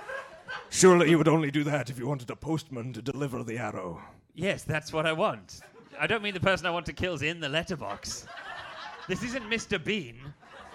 Surely 0.68 1.11
you 1.11 1.18
would 1.18 1.28
only 1.28 1.50
do 1.50 1.64
that 1.64 1.88
if 1.90 1.98
you 1.98 2.06
wanted 2.06 2.28
a 2.30 2.37
postman 2.37 2.92
to 2.92 3.00
deliver 3.02 3.42
the 3.44 3.59
arrow. 3.59 4.02
Yes, 4.35 4.64
that's 4.64 4.92
what 4.92 5.06
I 5.06 5.12
want. 5.12 5.61
I 5.98 6.06
don't 6.06 6.22
mean 6.22 6.35
the 6.35 6.40
person 6.40 6.66
I 6.66 6.70
want 6.70 6.87
to 6.87 6.92
kill's 6.92 7.22
in 7.22 7.40
the 7.40 7.48
letterbox. 7.48 8.26
This 9.10 9.24
isn't 9.24 9.50
Mr. 9.50 9.82
Bean. 9.82 10.14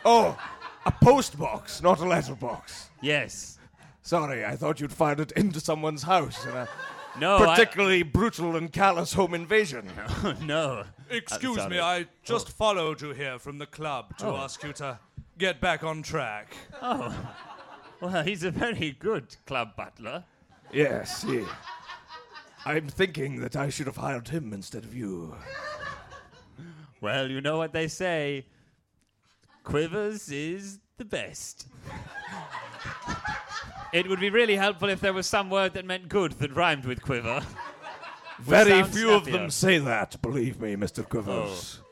Oh, 0.03 0.37
a 0.85 0.91
postbox, 0.91 1.81
not 1.81 2.01
a 2.01 2.05
letterbox. 2.05 2.89
Yes. 3.01 3.57
Sorry, 4.01 4.43
I 4.43 4.57
thought 4.57 4.81
you'd 4.81 4.91
fired 4.91 5.21
it 5.21 5.31
into 5.31 5.61
someone's 5.61 6.03
house 6.03 6.45
in 6.45 6.51
a 6.51 6.67
No, 7.17 7.37
I- 7.37 7.55
particularly 7.55 8.03
brutal 8.03 8.57
and 8.57 8.73
callous 8.73 9.13
home 9.13 9.35
invasion. 9.35 9.89
no. 10.43 10.83
Excuse 11.09 11.55
sorry. 11.55 11.69
me, 11.69 11.79
I 11.79 12.07
just 12.25 12.47
oh. 12.49 12.51
followed 12.57 13.01
you 13.01 13.11
here 13.11 13.39
from 13.39 13.57
the 13.57 13.67
club 13.67 14.17
to 14.17 14.25
Oh. 14.25 14.35
ask 14.35 14.61
you 14.63 14.73
to 14.73 14.99
get 15.37 15.61
back 15.61 15.85
on 15.85 16.03
track. 16.03 16.57
Oh. 16.81 17.15
Well, 18.01 18.21
he's 18.21 18.43
a 18.43 18.51
very 18.51 18.97
good 18.99 19.33
club 19.47 19.77
butler. 19.77 20.25
Yes, 20.73 21.23
he. 21.23 21.41
I'm 22.65 22.89
thinking 22.89 23.39
that 23.39 23.55
I 23.55 23.69
should 23.69 23.87
have 23.87 23.95
hired 23.95 24.27
him 24.27 24.51
instead 24.51 24.83
of 24.83 24.93
you. 24.93 25.35
Well, 27.05 27.29
you 27.29 27.39
know 27.39 27.59
what 27.59 27.71
they 27.71 27.87
say 27.87 28.47
Quivers 29.63 30.31
is 30.31 30.79
the 30.97 31.05
best. 31.05 31.67
it 33.93 34.09
would 34.09 34.19
be 34.19 34.31
really 34.31 34.55
helpful 34.55 34.89
if 34.89 35.01
there 35.01 35.13
was 35.13 35.27
some 35.27 35.51
word 35.51 35.75
that 35.75 35.85
meant 35.85 36.09
good 36.09 36.31
that 36.39 36.55
rhymed 36.55 36.83
with 36.83 37.03
quiver. 37.03 37.43
Very 38.39 38.71
sound 38.71 38.91
few 38.91 39.11
of 39.11 39.25
them 39.25 39.51
say 39.51 39.77
that, 39.77 40.19
believe 40.23 40.59
me, 40.59 40.75
Mr. 40.75 41.07
Quivers. 41.07 41.79
Oh. 41.79 41.85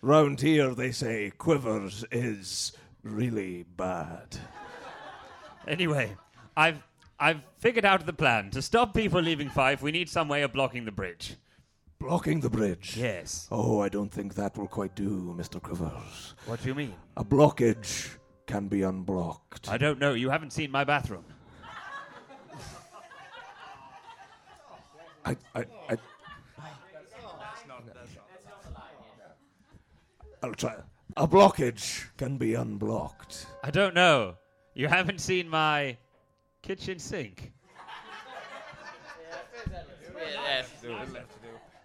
Round 0.00 0.40
here, 0.40 0.74
they 0.74 0.92
say 0.92 1.30
Quivers 1.36 2.02
is 2.10 2.72
really 3.02 3.64
bad. 3.64 4.38
Anyway, 5.68 6.16
I've 6.56 6.82
I've 7.20 7.42
figured 7.58 7.84
out 7.84 8.06
the 8.06 8.14
plan. 8.14 8.48
To 8.52 8.62
stop 8.62 8.94
people 8.94 9.20
leaving 9.20 9.50
Fife, 9.50 9.82
we 9.82 9.92
need 9.92 10.08
some 10.08 10.28
way 10.28 10.40
of 10.40 10.54
blocking 10.54 10.86
the 10.86 10.90
bridge. 10.90 11.36
Blocking 12.02 12.40
the 12.40 12.50
bridge? 12.50 12.96
Yes. 12.96 13.46
Oh, 13.52 13.80
I 13.80 13.88
don't 13.88 14.10
think 14.10 14.34
that 14.34 14.58
will 14.58 14.66
quite 14.66 14.96
do, 14.96 15.32
Mr. 15.38 15.62
Quivers. 15.62 16.34
What 16.46 16.60
do 16.60 16.68
you 16.68 16.74
mean? 16.74 16.94
A 17.16 17.24
blockage 17.24 18.16
can 18.46 18.66
be 18.66 18.82
unblocked. 18.82 19.68
I 19.70 19.78
don't 19.78 20.00
know. 20.00 20.12
You 20.12 20.28
haven't 20.28 20.52
seen 20.52 20.72
my 20.72 20.82
bathroom. 20.82 21.24
I, 25.24 25.36
I, 25.54 25.64
I. 25.88 25.96
I'll 30.42 30.54
try. 30.54 30.74
A 31.16 31.28
blockage 31.28 32.06
can 32.16 32.36
be 32.36 32.54
unblocked. 32.54 33.46
I 33.62 33.70
don't 33.70 33.94
know. 33.94 34.34
You 34.74 34.88
haven't 34.88 35.20
seen 35.20 35.48
my 35.48 35.96
kitchen 36.62 36.98
sink. 36.98 37.52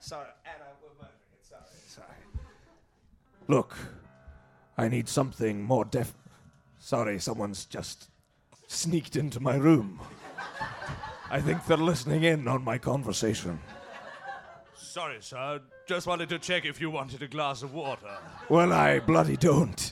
Sorry, 0.07 0.25
Anna, 0.45 0.63
we're 0.81 0.87
murdering 0.95 1.11
it. 1.33 1.45
Sorry, 1.45 1.61
Sorry. 1.85 2.07
Look, 3.49 3.75
I 4.77 4.87
need 4.87 5.09
something 5.09 5.61
more 5.61 5.83
def. 5.83 6.13
Sorry, 6.79 7.19
someone's 7.19 7.65
just 7.65 8.09
sneaked 8.67 9.17
into 9.17 9.41
my 9.41 9.55
room. 9.57 9.99
I 11.29 11.41
think 11.41 11.65
they're 11.65 11.75
listening 11.75 12.23
in 12.23 12.47
on 12.47 12.63
my 12.63 12.77
conversation. 12.77 13.59
Sorry, 14.77 15.17
sir. 15.19 15.59
Just 15.89 16.07
wanted 16.07 16.29
to 16.29 16.39
check 16.39 16.63
if 16.63 16.79
you 16.79 16.89
wanted 16.89 17.21
a 17.21 17.27
glass 17.27 17.61
of 17.61 17.73
water. 17.73 18.17
Well, 18.47 18.71
I 18.71 18.99
bloody 18.99 19.35
don't. 19.35 19.91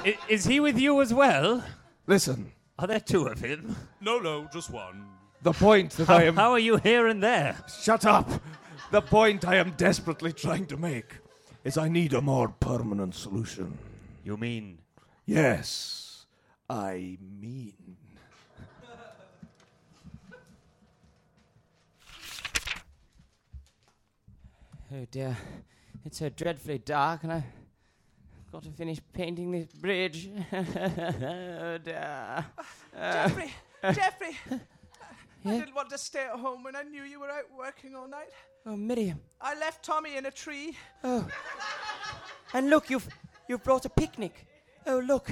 I- 0.00 0.18
is 0.28 0.44
he 0.46 0.58
with 0.58 0.80
you 0.80 1.00
as 1.00 1.14
well? 1.14 1.62
Listen, 2.08 2.50
Are 2.76 2.88
there 2.88 2.98
two 2.98 3.26
of 3.28 3.38
him? 3.38 3.76
No, 4.00 4.18
no, 4.18 4.48
just 4.52 4.68
one. 4.68 5.06
the 5.42 5.52
point 5.52 5.92
that 5.92 6.08
How, 6.08 6.16
I 6.16 6.22
am. 6.24 6.34
how 6.34 6.50
are 6.50 6.58
you 6.58 6.78
here 6.78 7.06
and 7.06 7.22
there? 7.22 7.56
Shut 7.84 8.04
up! 8.04 8.28
The 8.92 9.00
point 9.00 9.46
I 9.46 9.56
am 9.56 9.70
desperately 9.72 10.32
trying 10.32 10.66
to 10.66 10.76
make 10.76 11.16
is 11.64 11.78
I 11.78 11.88
need 11.88 12.12
a 12.12 12.20
more 12.20 12.48
permanent 12.48 13.14
solution. 13.14 13.78
You 14.22 14.36
mean 14.36 14.78
Yes, 15.24 16.26
I 16.68 17.16
mean. 17.40 17.96
Oh 24.94 25.06
dear, 25.10 25.36
it's 26.04 26.18
so 26.18 26.28
dreadfully 26.28 26.78
dark, 26.78 27.22
and 27.22 27.32
I've 27.32 27.44
got 28.50 28.62
to 28.64 28.70
finish 28.70 28.98
painting 29.14 29.50
this 29.52 29.66
bridge. 29.66 30.28
oh 30.52 31.78
dear. 31.82 32.44
Uh, 32.94 33.12
Geoffrey, 33.28 33.54
Geoffrey. 33.82 34.36
I 34.50 34.60
Yeah? 35.44 35.58
didn't 35.60 35.74
want 35.74 35.88
to 35.90 35.98
stay 35.98 36.20
at 36.24 36.38
home 36.38 36.62
when 36.62 36.76
I 36.76 36.82
knew 36.82 37.02
you 37.02 37.20
were 37.20 37.30
out 37.30 37.46
working 37.56 37.94
all 37.96 38.06
night. 38.06 38.28
Oh, 38.64 38.76
Miriam. 38.76 39.20
I 39.40 39.58
left 39.58 39.84
Tommy 39.84 40.16
in 40.16 40.26
a 40.26 40.30
tree. 40.30 40.76
Oh. 41.02 41.26
And 42.54 42.70
look, 42.70 42.90
you've 42.90 43.08
you've 43.48 43.64
brought 43.64 43.84
a 43.84 43.88
picnic. 43.90 44.46
Oh, 44.86 44.98
look. 44.98 45.30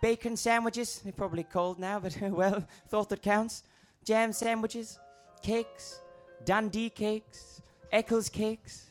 Bacon 0.00 0.36
sandwiches. 0.36 1.00
They're 1.02 1.12
probably 1.12 1.44
cold 1.44 1.78
now, 1.78 1.98
but 1.98 2.16
well, 2.20 2.64
thought 2.88 3.08
that 3.08 3.22
counts. 3.22 3.62
Jam 4.04 4.32
sandwiches, 4.32 4.98
cakes, 5.42 6.00
Dundee 6.44 6.90
cakes, 6.90 7.62
Eccles 7.92 8.28
cakes, 8.28 8.86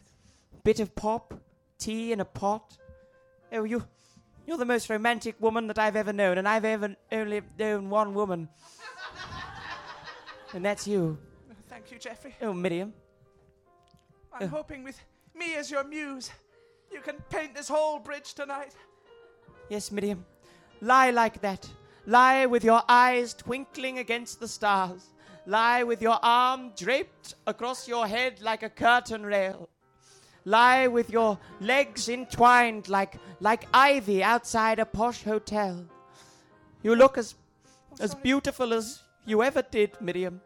bit 0.63 0.79
of 0.79 0.95
pop, 0.95 1.33
tea 1.77 2.13
in 2.13 2.21
a 2.21 2.25
pot. 2.25 2.77
Oh, 3.51 3.63
you, 3.63 3.83
you're 4.47 4.57
the 4.57 4.65
most 4.65 4.89
romantic 4.89 5.35
woman 5.41 5.67
that 5.67 5.77
I've 5.77 5.97
ever 5.97 6.13
known, 6.13 6.37
and 6.37 6.47
I've 6.47 6.63
ever 6.63 6.95
only 7.11 7.41
known 7.59 7.89
one 7.89 8.13
woman. 8.13 8.47
and 10.53 10.63
that's 10.63 10.87
you. 10.87 11.17
Thank 11.67 11.91
you, 11.91 11.97
Geoffrey. 11.99 12.35
Oh, 12.41 12.53
Miriam. 12.53 12.93
I'm 14.33 14.47
hoping 14.47 14.83
with 14.83 14.99
me 15.35 15.55
as 15.55 15.69
your 15.69 15.83
muse, 15.83 16.31
you 16.91 17.01
can 17.01 17.17
paint 17.29 17.55
this 17.55 17.67
whole 17.67 17.99
bridge 17.99 18.33
tonight. 18.33 18.75
Yes, 19.69 19.91
Miriam. 19.91 20.25
Lie 20.81 21.11
like 21.11 21.41
that. 21.41 21.69
Lie 22.05 22.45
with 22.45 22.63
your 22.63 22.81
eyes 22.89 23.33
twinkling 23.33 23.99
against 23.99 24.39
the 24.39 24.47
stars. 24.47 25.09
Lie 25.45 25.83
with 25.83 26.01
your 26.01 26.19
arm 26.21 26.71
draped 26.77 27.35
across 27.47 27.87
your 27.87 28.07
head 28.07 28.41
like 28.41 28.63
a 28.63 28.69
curtain 28.69 29.25
rail. 29.25 29.69
Lie 30.45 30.87
with 30.87 31.09
your 31.09 31.37
legs 31.59 32.09
entwined 32.09 32.89
like, 32.89 33.17
like 33.39 33.67
ivy 33.73 34.23
outside 34.23 34.79
a 34.79 34.85
posh 34.85 35.23
hotel. 35.23 35.85
You 36.83 36.95
look 36.95 37.17
as, 37.17 37.35
oh, 37.91 38.03
as 38.03 38.15
beautiful 38.15 38.73
as 38.73 39.03
you 39.25 39.43
ever 39.43 39.61
did, 39.61 39.91
Miriam. 40.01 40.41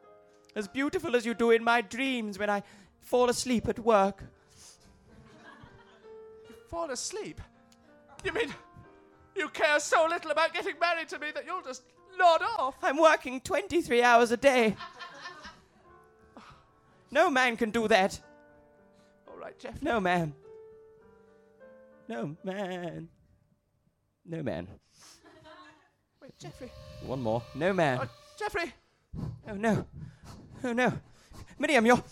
As 0.56 0.68
beautiful 0.68 1.16
as 1.16 1.26
you 1.26 1.34
do 1.34 1.52
in 1.52 1.64
my 1.64 1.82
dreams 1.82 2.38
when 2.38 2.50
I 2.50 2.64
fall 3.06 3.30
asleep 3.30 3.70
at 3.70 3.80
work. 3.80 4.24
You 6.50 6.56
Fall 6.68 6.92
asleep? 6.92 7.40
You 8.24 8.34
mean 8.34 8.54
you 9.36 9.48
care 9.50 9.80
so 9.80 10.08
little 10.10 10.32
about 10.32 10.54
getting 10.54 10.78
married 10.80 11.08
to 11.10 11.20
me 11.20 11.28
that 11.34 11.46
you'll 11.46 11.62
just 11.62 11.84
nod 12.18 12.42
off? 12.58 12.76
I'm 12.82 12.98
working 12.98 13.40
23 13.40 14.02
hours 14.04 14.32
a 14.32 14.38
day. 14.38 14.76
No 17.12 17.30
man 17.30 17.56
can 17.56 17.70
do 17.70 17.88
that. 17.88 18.20
All 19.28 19.38
right, 19.38 19.58
Jeff. 19.58 19.82
No 19.82 20.00
man. 20.00 20.34
No 22.10 22.36
man. 22.44 23.08
No 24.26 24.44
man. 24.44 24.68
Wait, 26.22 26.38
Geoffrey. 26.40 26.72
One 27.06 27.22
more. 27.22 27.44
No 27.54 27.72
man. 27.72 28.00
Oh, 28.02 28.10
Geoffrey. 28.38 28.74
Oh 29.48 29.54
no. 29.54 29.86
Oh 30.64 30.74
no. 30.74 30.92
Miriam, 31.60 31.86
you're 31.86 32.04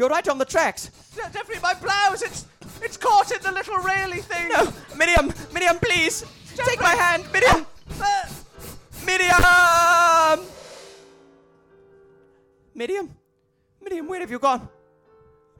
you're 0.00 0.08
right 0.08 0.26
on 0.28 0.38
the 0.38 0.46
tracks. 0.46 0.90
Je- 1.14 1.30
Geoffrey, 1.32 1.56
my 1.62 1.74
blouse, 1.74 2.22
it's 2.22 2.46
it's 2.82 2.96
caught 2.96 3.30
in 3.30 3.42
the 3.42 3.52
little 3.52 3.76
raily 3.76 4.22
thing. 4.22 4.48
No, 4.48 4.72
Miriam, 4.96 5.30
Miriam, 5.52 5.78
please. 5.78 6.24
Take 6.56 6.80
my 6.80 6.94
hand, 6.94 7.24
Miriam. 7.30 7.66
Uh, 8.00 8.26
Miriam. 9.04 10.40
Miriam. 12.74 13.10
Miriam, 13.82 14.08
where 14.08 14.20
have 14.20 14.30
you 14.30 14.38
gone? 14.38 14.66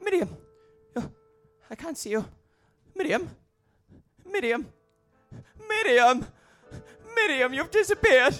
Miriam. 0.03 0.29
Oh, 0.95 1.07
I 1.69 1.75
can't 1.75 1.97
see 1.97 2.09
you. 2.09 2.25
Miriam. 2.95 3.29
Miriam. 4.25 4.65
Miriam. 5.69 6.25
Miriam, 7.15 7.53
you've 7.53 7.69
disappeared. 7.69 8.35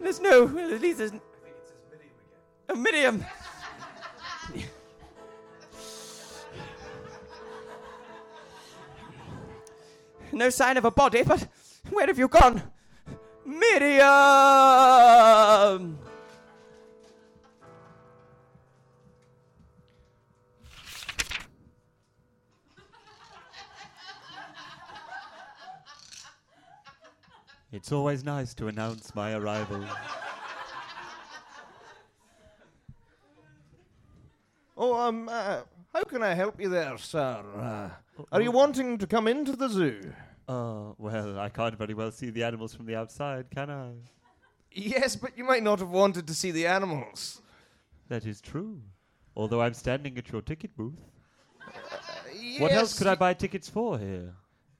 There's 0.00 0.20
no. 0.20 0.44
Well, 0.44 0.72
at 0.74 0.80
least 0.80 0.98
there's. 0.98 1.12
Oh, 2.68 2.76
Miriam. 2.76 3.24
No 10.32 10.50
sign 10.50 10.76
of 10.76 10.84
a 10.84 10.90
body, 10.90 11.22
but 11.22 11.46
where 11.90 12.06
have 12.06 12.18
you 12.18 12.28
gone? 12.28 12.62
Miriam! 13.44 14.08
It's 27.72 27.90
always 27.90 28.22
nice 28.22 28.52
to 28.54 28.68
announce 28.68 29.14
my 29.14 29.32
arrival. 29.32 29.82
Oh, 34.76 34.94
um, 34.98 35.28
uh, 35.28 35.62
how 35.94 36.02
can 36.04 36.22
I 36.22 36.34
help 36.34 36.60
you 36.60 36.68
there, 36.68 36.98
sir? 36.98 37.42
Uh, 37.56 37.88
are 38.30 38.40
you 38.40 38.50
wanting 38.50 38.98
to 38.98 39.06
come 39.06 39.26
into 39.28 39.56
the 39.56 39.68
zoo? 39.68 40.12
Oh, 40.48 40.94
well, 40.98 41.38
I 41.38 41.48
can't 41.48 41.76
very 41.76 41.94
well 41.94 42.10
see 42.10 42.30
the 42.30 42.44
animals 42.44 42.74
from 42.74 42.86
the 42.86 42.96
outside, 42.96 43.50
can 43.50 43.70
I? 43.70 43.92
Yes, 44.72 45.16
but 45.16 45.36
you 45.36 45.44
might 45.44 45.62
not 45.62 45.78
have 45.78 45.90
wanted 45.90 46.26
to 46.26 46.34
see 46.34 46.50
the 46.50 46.66
animals. 46.66 47.40
That 48.08 48.26
is 48.26 48.40
true. 48.40 48.80
Although 49.36 49.62
I'm 49.62 49.74
standing 49.74 50.18
at 50.18 50.30
your 50.30 50.42
ticket 50.42 50.76
booth. 50.76 51.00
Yes. 52.40 52.60
What 52.60 52.72
else 52.72 52.98
could 52.98 53.06
I 53.06 53.14
buy 53.14 53.34
tickets 53.34 53.68
for 53.68 53.98
here? 53.98 54.34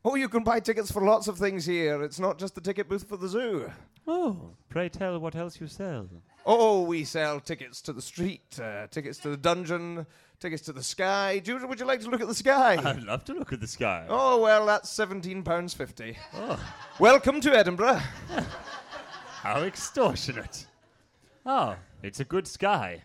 Oh, 0.05 0.17
you 0.17 0.29
can 0.29 0.43
buy 0.43 0.59
tickets 0.59 0.91
for 0.91 1.03
lots 1.03 1.29
of 1.29 1.39
things 1.39 1.65
here. 1.65 2.03
It's 2.03 2.19
not 2.19 2.39
just 2.39 2.55
the 2.57 2.61
ticket 2.61 2.89
booth 2.89 3.09
for 3.09 3.17
the 3.17 3.29
zoo. 3.29 3.71
Oh, 4.07 4.51
pray 4.69 4.89
tell 4.89 5.19
what 5.21 5.37
else 5.37 5.61
you 5.61 5.69
sell. 5.69 6.09
Oh, 6.45 6.83
we 6.83 7.05
sell 7.05 7.39
tickets 7.39 7.81
to 7.83 7.93
the 7.93 8.03
street, 8.03 8.59
uh, 8.61 8.89
tickets 8.89 9.19
to 9.19 9.29
the 9.29 9.37
dungeon, 9.37 10.05
tickets 10.41 10.63
to 10.65 10.73
the 10.73 10.83
sky. 10.83 11.41
You, 11.45 11.65
would 11.69 11.79
you 11.79 11.87
like 11.87 12.01
to 12.01 12.11
look 12.11 12.21
at 12.21 12.27
the 12.27 12.35
sky? 12.35 12.81
I'd 12.83 13.05
love 13.05 13.25
to 13.27 13.33
look 13.33 13.53
at 13.53 13.61
the 13.61 13.67
sky. 13.69 14.07
Oh, 14.09 14.41
well, 14.43 14.67
that's 14.67 14.91
seventeen 14.91 15.45
pounds 15.45 15.73
fifty. 15.73 16.19
Oh. 16.35 16.59
Welcome 16.99 17.41
to 17.43 17.57
Edinburgh. 17.57 18.01
How 19.43 19.63
extortionate. 19.63 20.67
Oh, 21.47 21.77
it's 22.03 22.19
a 22.19 22.25
good 22.25 22.49
sky. 22.49 23.05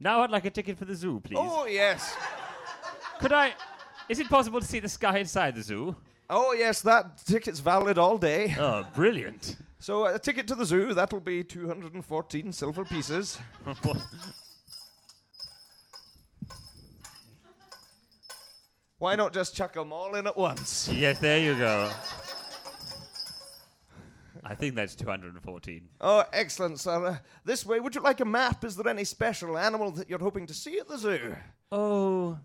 Now 0.00 0.22
I'd 0.22 0.30
like 0.30 0.44
a 0.44 0.50
ticket 0.50 0.76
for 0.76 0.86
the 0.86 0.94
zoo, 0.96 1.20
please. 1.20 1.38
Oh, 1.38 1.66
yes. 1.66 2.16
Could 3.20 3.32
I. 3.32 3.52
Is 4.10 4.18
it 4.18 4.28
possible 4.28 4.58
to 4.58 4.66
see 4.66 4.80
the 4.80 4.88
sky 4.88 5.18
inside 5.18 5.54
the 5.54 5.62
zoo? 5.62 5.94
Oh, 6.28 6.52
yes, 6.52 6.82
that 6.82 7.18
ticket's 7.24 7.60
valid 7.60 7.96
all 7.96 8.18
day. 8.18 8.56
Oh, 8.58 8.84
brilliant. 8.94 9.56
So, 9.82 10.04
a 10.04 10.18
ticket 10.18 10.46
to 10.48 10.54
the 10.54 10.66
zoo, 10.66 10.92
that'll 10.92 11.20
be 11.20 11.42
214 11.42 12.52
silver 12.52 12.84
pieces. 12.84 13.38
Why 18.98 19.14
not 19.16 19.32
just 19.32 19.56
chuck 19.56 19.72
them 19.72 19.90
all 19.90 20.14
in 20.16 20.26
at 20.26 20.36
once? 20.36 20.90
yes, 20.92 21.18
there 21.18 21.38
you 21.38 21.54
go. 21.54 21.90
I 24.44 24.54
think 24.54 24.74
that's 24.74 24.94
214. 24.94 25.88
Oh, 26.02 26.24
excellent, 26.34 26.78
sir. 26.78 27.06
Uh, 27.06 27.16
this 27.46 27.64
way, 27.64 27.80
would 27.80 27.94
you 27.94 28.02
like 28.02 28.20
a 28.20 28.26
map? 28.26 28.62
Is 28.62 28.76
there 28.76 28.86
any 28.86 29.04
special 29.04 29.56
animal 29.56 29.92
that 29.92 30.10
you're 30.10 30.18
hoping 30.18 30.46
to 30.46 30.52
see 30.52 30.78
at 30.78 30.88
the 30.88 30.98
zoo? 30.98 31.34
Oh, 31.72 32.38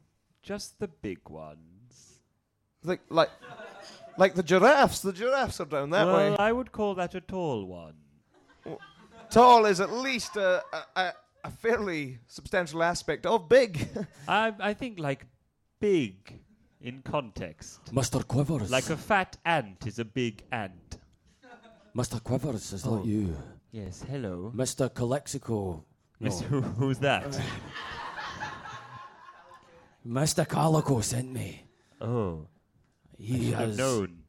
just 0.45 0.79
the 0.79 0.87
big 0.87 1.27
ones. 1.27 2.19
Like, 2.83 3.01
like, 3.09 3.31
like 4.17 4.35
the 4.35 4.43
giraffes. 4.43 5.01
The 5.01 5.11
giraffes 5.11 5.59
are 5.59 5.65
down 5.65 5.89
that 5.89 6.05
well, 6.05 6.15
way. 6.15 6.35
I 6.37 6.51
would 6.51 6.71
call 6.71 6.93
that 6.95 7.15
a 7.15 7.21
tall 7.21 7.65
one. 7.65 7.95
Tall 9.31 9.65
is 9.65 9.81
at 9.81 9.91
least 9.91 10.37
a, 10.37 10.63
a, 10.71 10.83
a, 10.95 11.13
a 11.45 11.51
fairly 11.51 12.19
substantial 12.27 12.83
aspect 12.83 13.25
of 13.25 13.49
big. 13.49 13.87
I, 14.27 14.53
I 14.59 14.73
think 14.73 14.99
like 14.99 15.25
big 15.79 16.39
in 16.79 17.01
context. 17.01 17.83
Mr. 17.91 18.25
Quivers. 18.25 18.69
Like 18.69 18.89
a 18.91 18.97
fat 18.97 19.37
ant 19.45 19.87
is 19.87 19.97
a 19.97 20.05
big 20.05 20.43
ant. 20.51 20.99
Mr. 21.97 22.21
Quivers, 22.21 22.71
is 22.73 22.85
Oh. 22.85 22.97
that 22.97 23.05
you? 23.05 23.35
Yes, 23.71 24.03
hello. 24.07 24.51
Mr. 24.55 24.93
Calexico. 24.93 25.83
No. 26.19 26.25
Miss, 26.25 26.41
who, 26.41 26.61
who's 26.61 26.99
that? 26.99 27.39
Mr. 30.07 30.47
Calico 30.47 31.01
sent 31.01 31.31
me. 31.31 31.63
oh, 32.01 32.47
He 33.17 33.51
have 33.51 33.69
has. 33.69 33.77
known. 33.77 34.19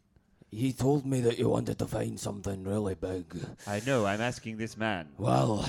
He 0.50 0.72
told 0.72 1.04
me 1.04 1.20
that 1.20 1.38
you 1.38 1.48
wanted 1.50 1.78
to 1.80 1.86
find 1.86 2.18
something 2.18 2.64
really 2.64 2.94
big. 2.94 3.36
I 3.66 3.82
know, 3.86 4.06
I'm 4.06 4.20
asking 4.20 4.56
this 4.56 4.76
man. 4.76 5.08
Well, 5.18 5.68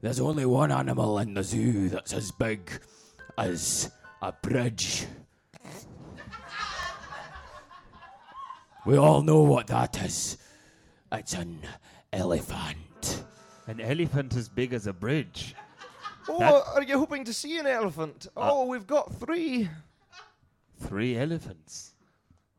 there's 0.00 0.20
only 0.20 0.46
one 0.46 0.72
animal 0.72 1.18
in 1.18 1.34
the 1.34 1.42
zoo 1.42 1.88
that's 1.90 2.12
as 2.14 2.30
big 2.32 2.70
as 3.36 3.90
a 4.22 4.32
bridge. 4.32 5.06
We 8.86 8.96
all 8.96 9.22
know 9.22 9.42
what 9.42 9.66
that 9.68 10.02
is. 10.02 10.38
It's 11.12 11.34
an 11.34 11.60
elephant. 12.12 13.24
An 13.66 13.80
elephant 13.80 14.34
as 14.34 14.48
big 14.48 14.72
as 14.72 14.86
a 14.86 14.92
bridge. 14.92 15.54
Oh, 16.28 16.38
That- 16.38 16.64
are 16.74 16.82
you 16.82 16.98
hoping 16.98 17.24
to 17.24 17.32
see 17.32 17.58
an 17.58 17.66
elephant? 17.66 18.26
Oh, 18.36 18.66
we've 18.66 18.86
got 18.86 19.12
three. 19.14 19.68
Three 20.80 21.16
elephants. 21.16 21.94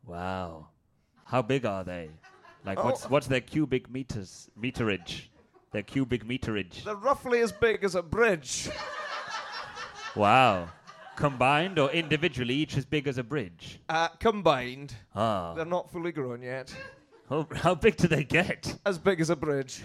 Wow. 0.06 0.68
How 1.26 1.42
big 1.42 1.66
are 1.66 1.84
they? 1.84 2.10
Like 2.66 2.82
what's 2.84 3.06
Oh. 3.06 3.10
what's 3.10 3.28
their 3.28 3.42
cubic 3.42 3.90
meters 3.90 4.50
meterage? 4.60 5.28
Their 5.72 5.84
cubic 5.84 6.26
meterage. 6.26 6.84
They're 6.84 6.96
roughly 6.96 7.40
as 7.42 7.52
big 7.52 7.84
as 7.84 7.96
a 7.96 8.02
bridge. 8.02 8.70
Wow. 10.16 10.70
Combined 11.16 11.78
or 11.80 11.92
individually, 11.92 12.54
each 12.56 12.78
as 12.78 12.86
big 12.86 13.08
as 13.08 13.18
a 13.18 13.24
bridge. 13.24 13.80
Uh, 13.90 14.08
combined, 14.20 14.96
Ah. 15.16 15.54
they're 15.54 15.66
not 15.66 15.92
fully 15.92 16.12
grown 16.12 16.42
yet. 16.42 16.74
How 17.56 17.74
big 17.76 17.98
do 17.98 18.08
they 18.08 18.24
get? 18.24 18.78
As 18.86 18.98
big 19.00 19.20
as 19.22 19.30
a 19.30 19.36
bridge. 19.36 19.82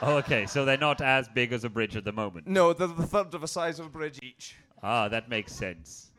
Oh, 0.00 0.16
okay, 0.18 0.46
so 0.46 0.64
they're 0.64 0.76
not 0.76 1.00
as 1.00 1.28
big 1.28 1.52
as 1.52 1.64
a 1.64 1.68
bridge 1.68 1.96
at 1.96 2.04
the 2.04 2.12
moment. 2.12 2.46
No, 2.46 2.72
they're 2.72 2.86
the 2.86 3.06
third 3.06 3.34
of 3.34 3.42
a 3.42 3.48
size 3.48 3.80
of 3.80 3.86
a 3.86 3.88
bridge 3.88 4.18
each. 4.22 4.54
Ah, 4.82 5.08
that 5.08 5.28
makes 5.28 5.52
sense. 5.52 6.12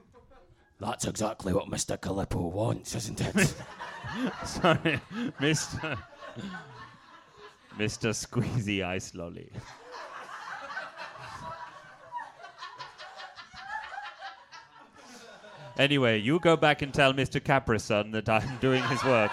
That's 0.80 1.06
exactly 1.06 1.54
what 1.54 1.68
Mr. 1.68 1.98
Calippo 1.98 2.52
wants, 2.52 2.96
isn't 2.96 3.22
it? 3.22 3.54
Sorry, 4.46 5.00
Mr. 5.40 5.98
Mr. 7.78 8.10
Squeezy 8.14 8.84
Ice 8.84 9.14
Lolly. 9.16 9.50
Anyway, 15.78 16.20
you 16.20 16.40
go 16.40 16.58
back 16.58 16.82
and 16.82 16.94
tell 16.94 17.14
Mr. 17.14 17.40
Caprison 17.40 18.12
that 18.12 18.28
I'm 18.28 18.58
doing 18.58 18.84
his 18.84 19.02
work. 19.06 19.32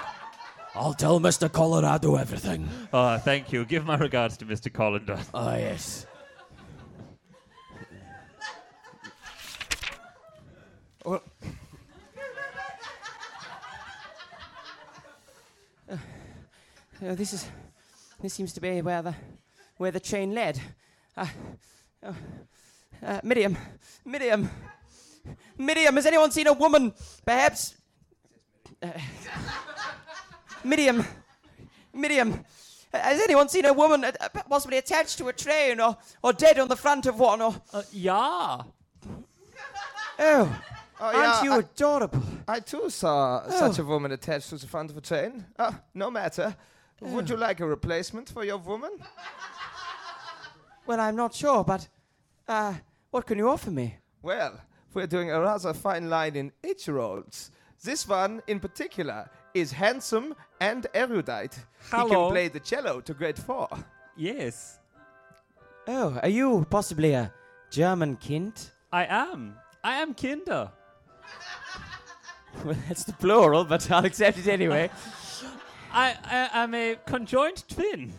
I'll 0.76 0.94
tell 0.94 1.18
Mr. 1.20 1.50
Colorado 1.50 2.16
everything. 2.16 2.68
Oh, 2.92 3.16
thank 3.18 3.52
you. 3.52 3.64
Give 3.64 3.84
my 3.84 3.96
regards 3.96 4.36
to 4.38 4.44
Mr. 4.44 4.70
Collender. 4.70 5.18
Ah, 5.32 5.56
yes. 5.56 6.06
Well, 11.04 11.22
Oh, 17.02 17.14
this 17.14 17.32
is. 17.34 17.46
This 18.22 18.32
seems 18.32 18.54
to 18.54 18.60
be 18.60 18.80
where 18.80 19.02
the 19.02 19.14
where 19.76 19.90
the 19.90 20.00
train 20.00 20.32
led. 20.32 20.58
Uh, 21.14 21.26
oh, 22.02 22.16
uh, 23.04 23.20
Miriam, 23.22 23.56
Miriam, 24.04 24.48
Miriam. 25.58 25.94
Has 25.94 26.06
anyone 26.06 26.30
seen 26.30 26.46
a 26.46 26.54
woman? 26.54 26.94
Perhaps. 27.24 27.74
Uh, 30.66 30.68
Miriam, 30.68 31.04
Miriam. 31.94 32.44
uh, 32.92 32.98
Has 32.98 33.20
anyone 33.20 33.48
seen 33.48 33.64
a 33.66 33.72
woman 33.72 34.04
uh, 34.04 34.12
uh, 34.20 34.28
possibly 34.48 34.78
attached 34.78 35.18
to 35.18 35.28
a 35.28 35.32
train 35.32 35.80
or, 35.80 35.96
or 36.22 36.32
dead 36.32 36.58
on 36.58 36.68
the 36.68 36.76
front 36.76 37.06
of 37.06 37.18
one? 37.20 37.40
Or 37.40 37.54
Uh, 37.72 37.82
yeah. 37.92 38.16
oh, 38.58 38.66
oh, 40.18 40.56
aren't 41.00 41.16
yeah, 41.16 41.42
you 41.44 41.52
I, 41.52 41.58
adorable? 41.58 42.22
I 42.48 42.60
too 42.60 42.90
saw 42.90 43.42
Oh. 43.46 43.50
such 43.50 43.78
a 43.78 43.84
woman 43.84 44.12
attached 44.12 44.48
to 44.50 44.56
the 44.56 44.66
front 44.66 44.90
of 44.90 44.96
a 44.96 45.00
train. 45.00 45.44
Ah, 45.58 45.80
no 45.94 46.10
matter. 46.10 46.56
Would 47.00 47.28
you 47.30 47.36
like 47.36 47.60
a 47.60 47.66
replacement 47.66 48.28
for 48.30 48.44
your 48.44 48.58
woman? 48.58 48.90
Well, 50.86 51.00
I'm 51.00 51.16
not 51.16 51.34
sure, 51.34 51.62
but 51.64 51.86
uh, 52.48 52.74
what 53.10 53.26
can 53.26 53.38
you 53.38 53.48
offer 53.48 53.70
me? 53.70 53.96
Well, 54.22 54.58
we're 54.94 55.06
doing 55.06 55.30
a 55.30 55.40
rather 55.40 55.74
fine 55.74 56.08
line 56.08 56.36
in 56.36 56.52
eight-year-olds. 56.64 57.50
This 57.84 58.08
one, 58.08 58.40
in 58.46 58.60
particular, 58.60 59.28
is 59.60 59.72
handsome 59.72 60.34
and 60.60 60.86
erudite. 60.94 61.54
He 61.84 61.90
can 61.90 62.30
play 62.30 62.48
the 62.48 62.60
cello 62.60 63.00
to 63.00 63.14
grade 63.14 63.38
four. 63.38 63.68
Yes, 64.16 64.78
Oh, 65.88 66.18
are 66.20 66.28
you 66.28 66.66
possibly 66.68 67.12
a 67.12 67.32
German 67.70 68.16
kind? 68.16 68.52
I 68.92 69.04
am. 69.06 69.54
I 69.84 70.02
am 70.02 70.14
Kinder. 70.14 70.70
Well, 72.64 72.76
that's 72.88 73.04
the 73.04 73.12
plural, 73.12 73.64
but 73.64 73.88
I'll 73.90 74.04
accept 74.04 74.38
it 74.38 74.48
anyway. 74.48 74.90
I, 75.92 76.16
I 76.24 76.62
am 76.64 76.74
a 76.74 76.96
conjoined 77.06 77.62
twin. 77.68 78.12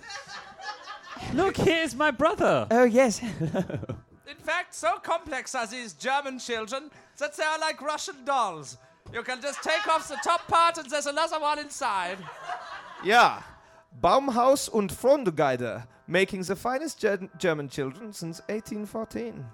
Look, 1.33 1.57
here's 1.57 1.93
my 1.95 2.11
brother. 2.11 2.67
oh, 2.71 2.83
yes. 2.85 3.19
hello. 3.19 3.79
In 4.29 4.37
fact, 4.37 4.73
so 4.73 4.97
complex 5.03 5.53
are 5.55 5.67
these 5.67 5.93
German 5.93 6.39
children 6.39 6.89
that 7.17 7.35
they 7.35 7.43
are 7.43 7.59
like 7.59 7.81
Russian 7.81 8.23
dolls. 8.23 8.77
You 9.13 9.23
can 9.23 9.41
just 9.41 9.63
take 9.63 9.87
off 9.87 10.07
the 10.07 10.17
top 10.23 10.47
part 10.47 10.77
and 10.77 10.89
there's 10.89 11.05
another 11.05 11.39
one 11.39 11.59
inside. 11.59 12.17
Yeah. 13.03 13.41
Baumhaus 14.01 14.69
und 14.69 14.91
Frondegeide, 14.91 15.87
making 16.07 16.43
the 16.43 16.55
finest 16.55 16.99
Ger- 16.99 17.29
German 17.37 17.69
children 17.69 18.13
since 18.13 18.41
1814. 18.49 19.45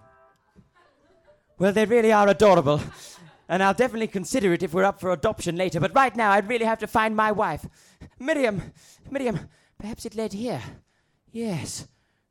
Well, 1.59 1.71
they 1.71 1.85
really 1.85 2.11
are 2.11 2.27
adorable. 2.27 2.81
And 3.47 3.61
I'll 3.61 3.73
definitely 3.73 4.07
consider 4.07 4.53
it 4.53 4.63
if 4.63 4.73
we're 4.73 4.85
up 4.85 4.99
for 4.99 5.11
adoption 5.11 5.55
later. 5.55 5.79
But 5.79 5.93
right 5.93 6.15
now, 6.15 6.31
I'd 6.31 6.47
really 6.49 6.65
have 6.65 6.79
to 6.79 6.87
find 6.87 7.15
my 7.15 7.31
wife. 7.31 7.65
Miriam, 8.19 8.61
Miriam, 9.09 9.39
perhaps 9.77 10.05
it 10.05 10.15
led 10.15 10.33
here. 10.33 10.61
Yes, 11.31 11.87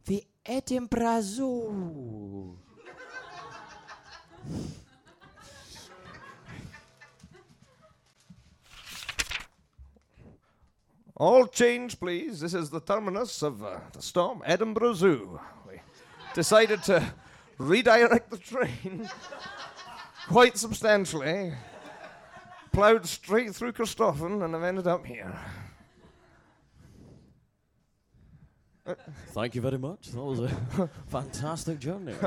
the 0.07 0.25
Edinburgh 0.45 1.21
Zoo. 1.23 2.59
All 11.17 11.47
change, 11.47 12.01
please. 12.01 12.41
This 12.41 12.55
is 12.55 12.71
the 12.71 12.81
terminus 12.81 13.43
of 13.43 13.63
uh, 13.63 13.81
the 13.93 14.03
Storm 14.03 14.43
Edinburgh 14.45 14.95
Zoo. 14.95 15.41
We 15.69 15.81
decided 16.35 16.83
to 16.85 17.13
redirect 17.59 18.31
the 18.31 18.39
train 18.39 19.09
quite 20.29 20.57
substantially. 20.57 21.53
Ploughed 22.73 23.07
straight 23.07 23.55
through 23.55 23.73
Christoffen 23.73 24.43
and 24.43 24.55
have 24.55 24.63
ended 24.63 24.87
up 24.87 25.05
here. 25.05 25.39
Thank 29.29 29.55
you 29.55 29.61
very 29.61 29.79
much. 29.79 30.09
That 30.09 30.23
was 30.23 30.41
a 30.41 30.91
fantastic 31.09 31.79
journey. 31.79 32.15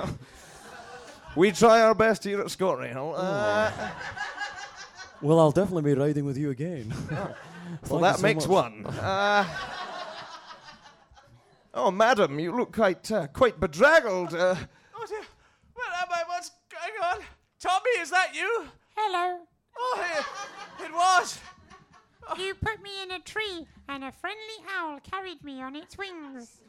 We 1.36 1.51
try 1.51 1.81
our 1.81 1.93
best 1.93 2.23
here 2.23 2.39
at 2.39 2.47
ScotRail. 2.47 3.13
Uh, 3.17 3.69
well, 5.21 5.38
I'll 5.38 5.51
definitely 5.51 5.93
be 5.93 5.99
riding 5.99 6.23
with 6.23 6.38
you 6.38 6.49
again. 6.49 6.93
Well, 7.89 8.01
that 8.01 8.18
so 8.18 8.22
makes 8.22 8.47
much. 8.47 8.74
one. 8.74 8.86
Uh, 8.86 9.45
oh, 11.74 11.91
madam, 11.91 12.39
you 12.39 12.55
look 12.55 12.74
quite 12.74 13.11
uh, 13.11 13.28
quite 13.28 13.59
bedraggled. 13.59 14.34
Uh, 14.34 14.55
Oh 14.97 15.05
dear. 15.07 15.22
Where 15.74 15.86
am 16.01 16.07
I? 16.09 16.24
What's 16.28 16.51
going 16.72 17.11
on? 17.13 17.20
Tommy, 17.59 17.89
is 17.99 18.09
that 18.09 18.34
you? 18.36 18.66
Hello. 18.95 19.39
Oh, 19.78 20.26
it, 20.80 20.86
it 20.86 20.91
was. 20.93 21.39
Oh. 22.28 22.36
You 22.38 22.55
put 22.55 22.82
me 22.82 22.89
in 23.03 23.11
a 23.11 23.20
tree, 23.20 23.68
and 23.88 24.03
a 24.03 24.11
friendly 24.11 24.39
owl 24.76 24.99
carried 25.01 25.43
me 25.43 25.61
on 25.61 25.76
its 25.76 25.95
wings. 25.97 26.61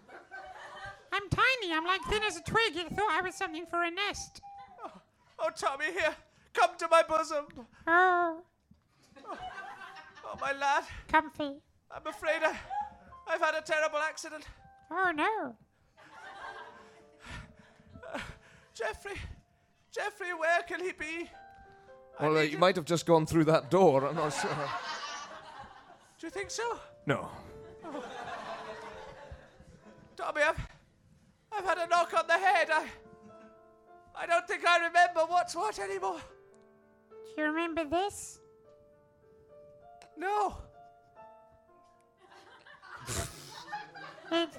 I'm 1.13 1.29
tiny. 1.31 1.73
I'm 1.73 1.85
like 1.87 2.03
thin 2.11 2.23
as 2.25 2.37
a 2.37 2.43
twig. 2.43 2.77
It 2.77 2.95
thought 2.95 3.11
I 3.11 3.23
was 3.23 3.35
something 3.35 3.65
for 3.67 3.83
a 3.83 3.91
nest. 3.91 4.43
Oh, 5.39 5.49
Tommy, 5.57 5.87
here. 5.93 6.15
Come 6.53 6.71
to 6.79 6.89
my 6.91 7.03
bosom. 7.09 7.47
Oh, 7.87 8.43
Oh, 10.27 10.37
my 10.41 10.53
lad. 10.53 10.85
comfy. 11.09 11.61
I'm 11.91 12.07
afraid 12.07 12.43
I, 12.43 12.57
I've 13.29 13.41
had 13.41 13.55
a 13.55 13.63
terrible 13.63 13.99
accident. 13.99 14.45
Oh 14.91 15.13
no. 15.15 15.57
Geoffrey. 18.75 19.21
Geoffrey, 19.93 20.35
where 20.39 20.63
can 20.63 20.81
he 20.81 20.93
be? 20.93 21.31
well, 22.21 22.37
uh, 22.37 22.43
you 22.43 22.59
might 22.59 22.77
have 22.77 22.85
just 22.85 23.07
gone 23.07 23.25
through 23.25 23.45
that 23.45 23.71
door. 23.71 24.05
I'm 24.07 24.17
not 24.17 24.31
sure. 24.31 24.51
Do 26.19 26.27
you 26.27 26.31
think 26.31 26.51
so? 26.51 26.79
No. 27.07 27.29
Tommy, 30.17 30.43
I've, 30.43 30.61
I've 31.53 31.65
had 31.65 31.79
a 31.79 31.87
knock 31.87 32.13
on 32.19 32.27
the 32.27 32.35
head. 32.39 32.69
I, 32.71 32.87
I 34.15 34.27
don't 34.27 34.47
think 34.49 34.67
I 34.67 34.87
remember 34.87 35.21
what's 35.27 35.55
what 35.55 35.79
anymore. 35.79 36.21
Do 37.35 37.43
you 37.43 37.49
remember 37.49 37.85
this? 37.85 38.41
No. 40.17 40.57
It's 44.33 44.57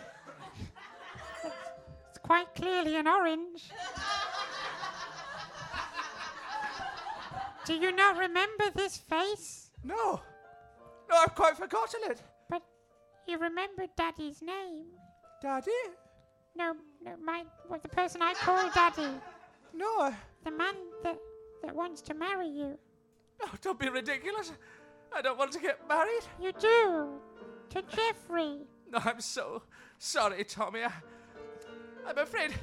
quite 2.23 2.53
clearly 2.55 2.95
an 2.95 3.07
orange. 3.07 3.69
Do 7.65 7.73
you 7.73 7.91
not 7.91 8.17
remember 8.17 8.65
this 8.75 8.97
face? 8.97 9.71
No. 9.83 10.21
No, 11.09 11.15
I've 11.17 11.35
quite 11.35 11.57
forgotten 11.57 11.99
it. 12.05 12.21
But 12.49 12.61
you 13.27 13.37
remember 13.37 13.85
Daddy's 13.97 14.41
name. 14.41 14.85
Daddy? 15.41 15.71
No, 16.55 16.75
no, 17.03 17.15
my 17.21 17.43
what 17.67 17.81
the 17.83 17.89
person 17.89 18.21
I 18.21 18.33
call 18.33 18.69
Daddy. 18.73 19.09
No, 19.73 20.13
The 20.43 20.51
man 20.51 20.75
that 21.03 21.17
that 21.63 21.75
wants 21.75 22.01
to 22.03 22.13
marry 22.13 22.47
you. 22.47 22.77
oh, 23.43 23.51
don't 23.61 23.79
be 23.79 23.89
ridiculous. 23.89 24.51
I 25.15 25.21
don't 25.21 25.37
want 25.37 25.51
to 25.53 25.59
get 25.59 25.87
married. 25.87 26.23
You 26.41 26.51
do. 26.53 27.19
To 27.69 27.81
Geoffrey. 27.81 28.59
No, 28.89 28.99
I'm 29.03 29.19
so 29.19 29.63
sorry, 29.97 30.43
Tommy. 30.43 30.83
I, 30.83 30.91
I'm 32.07 32.17
afraid 32.17 32.53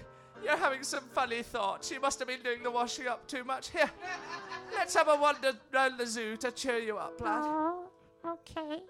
you're 0.43 0.57
having 0.57 0.83
some 0.83 1.05
funny 1.13 1.43
thoughts. 1.43 1.91
You 1.91 2.01
must 2.01 2.19
have 2.19 2.29
been 2.29 2.43
doing 2.43 2.63
the 2.63 2.71
washing 2.71 3.07
up 3.07 3.27
too 3.27 3.45
much. 3.45 3.71
Here, 3.71 3.91
let's 4.75 4.95
have 4.95 5.09
a 5.09 5.17
wander 5.17 5.53
round 5.73 5.99
the 5.99 6.07
zoo 6.07 6.37
to 6.39 6.51
cheer 6.51 6.79
you 6.79 6.97
up, 6.97 7.21
lad. 7.21 7.43
Oh, 7.45 7.85
okay. 8.27 8.83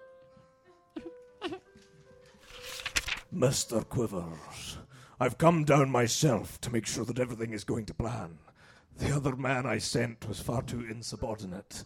Mr. 3.33 3.83
Quivers, 3.87 4.77
I've 5.19 5.37
come 5.37 5.65
down 5.65 5.89
myself 5.89 6.59
to 6.61 6.71
make 6.71 6.85
sure 6.85 7.03
that 7.05 7.19
everything 7.19 7.51
is 7.51 7.65
going 7.65 7.85
to 7.87 7.93
plan. 7.93 8.37
The 8.97 9.13
other 9.13 9.35
man 9.35 9.65
I 9.65 9.77
sent 9.77 10.27
was 10.27 10.39
far 10.39 10.61
too 10.61 10.85
insubordinate. 10.89 11.83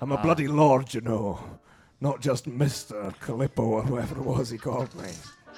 I'm 0.00 0.12
a 0.12 0.16
ah. 0.16 0.22
bloody 0.22 0.48
lord, 0.48 0.92
you 0.94 1.00
know. 1.00 1.38
Not 2.00 2.20
just 2.20 2.48
Mr. 2.48 3.14
Calippo 3.20 3.60
or 3.60 3.82
whoever 3.82 4.18
it 4.18 4.24
was 4.24 4.50
he 4.50 4.58
called 4.58 4.94
me. 4.94 5.10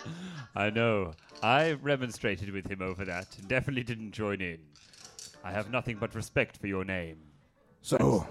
I 0.55 0.71
know. 0.71 1.13
I 1.43 1.73
remonstrated 1.73 2.51
with 2.51 2.71
him 2.71 2.83
over 2.83 3.05
that 3.05 3.37
and 3.39 3.49
definitely 3.49 3.83
didn't 3.83 4.13
join 4.13 4.41
in. 4.41 4.59
I 5.43 5.53
have 5.53 5.71
nothing 5.71 5.97
but 5.99 6.15
respect 6.15 6.57
for 6.57 6.67
your 6.67 6.85
name. 6.85 7.19
So, 7.83 8.27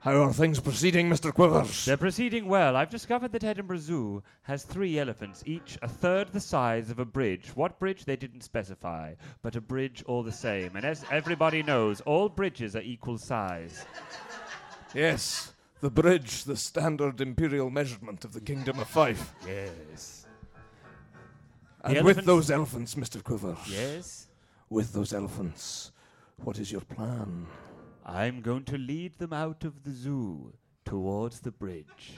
how 0.00 0.22
are 0.22 0.32
things 0.32 0.60
proceeding, 0.60 1.10
Mr. 1.10 1.32
Quivers? 1.32 1.84
They're 1.84 1.96
proceeding 1.96 2.46
well. 2.46 2.74
I've 2.74 2.88
discovered 2.90 3.32
that 3.32 3.44
Edinburgh 3.44 3.78
Zoo 3.78 4.22
has 4.42 4.62
three 4.62 4.98
elephants, 4.98 5.42
each 5.44 5.76
a 5.82 5.88
third 5.88 6.32
the 6.32 6.40
size 6.40 6.90
of 6.90 7.00
a 7.00 7.04
bridge. 7.04 7.50
What 7.54 7.78
bridge 7.78 8.04
they 8.04 8.16
didn't 8.16 8.42
specify, 8.42 9.14
but 9.42 9.56
a 9.56 9.60
bridge 9.60 10.02
all 10.06 10.22
the 10.22 10.32
same. 10.32 10.74
And 10.76 10.86
as 10.86 11.04
everybody 11.10 11.62
knows, 11.62 12.00
all 12.00 12.28
bridges 12.28 12.74
are 12.76 12.82
equal 12.82 13.18
size. 13.18 13.84
Yes, 14.94 15.52
the 15.80 15.90
bridge, 15.90 16.44
the 16.44 16.56
standard 16.56 17.20
imperial 17.20 17.70
measurement 17.70 18.24
of 18.24 18.32
the 18.32 18.40
Kingdom 18.40 18.78
of 18.80 18.88
Fife. 18.88 19.32
Yes. 19.46 20.26
And 21.82 21.96
The 21.96 22.02
with 22.02 22.18
elephants- 22.18 22.26
those 22.26 22.50
elephants, 22.50 22.94
Mr. 22.96 23.22
Quiver. 23.22 23.56
Yes? 23.68 24.26
With 24.68 24.92
those 24.92 25.12
elephants, 25.14 25.92
what 26.36 26.58
is 26.58 26.70
your 26.70 26.82
plan? 26.82 27.46
I'm 28.04 28.40
going 28.42 28.64
to 28.64 28.76
lead 28.78 29.18
them 29.18 29.32
out 29.32 29.64
of 29.64 29.82
the 29.84 29.90
zoo 29.92 30.52
towards 30.84 31.40
the 31.40 31.50
bridge. 31.50 32.16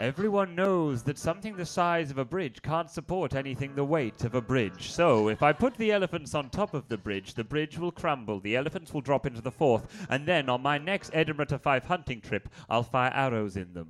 Everyone 0.00 0.56
knows 0.56 1.04
that 1.04 1.18
something 1.18 1.56
the 1.56 1.64
size 1.64 2.10
of 2.10 2.18
a 2.18 2.24
bridge 2.24 2.60
can't 2.62 2.90
support 2.90 3.32
anything 3.32 3.76
the 3.76 3.84
weight 3.84 4.24
of 4.24 4.34
a 4.34 4.40
bridge. 4.40 4.90
So, 4.90 5.28
if 5.28 5.40
I 5.40 5.52
put 5.52 5.76
the 5.76 5.92
elephants 5.92 6.34
on 6.34 6.50
top 6.50 6.74
of 6.74 6.88
the 6.88 6.98
bridge, 6.98 7.34
the 7.34 7.44
bridge 7.44 7.78
will 7.78 7.92
crumble, 7.92 8.40
the 8.40 8.56
elephants 8.56 8.92
will 8.92 9.02
drop 9.02 9.24
into 9.24 9.40
the 9.40 9.52
Forth, 9.52 10.06
and 10.10 10.26
then 10.26 10.48
on 10.48 10.62
my 10.62 10.78
next 10.78 11.10
Edinburgh 11.12 11.46
to 11.46 11.58
Fife 11.58 11.84
hunting 11.84 12.20
trip, 12.20 12.48
I'll 12.68 12.82
fire 12.82 13.12
arrows 13.14 13.56
in 13.56 13.72
them. 13.72 13.88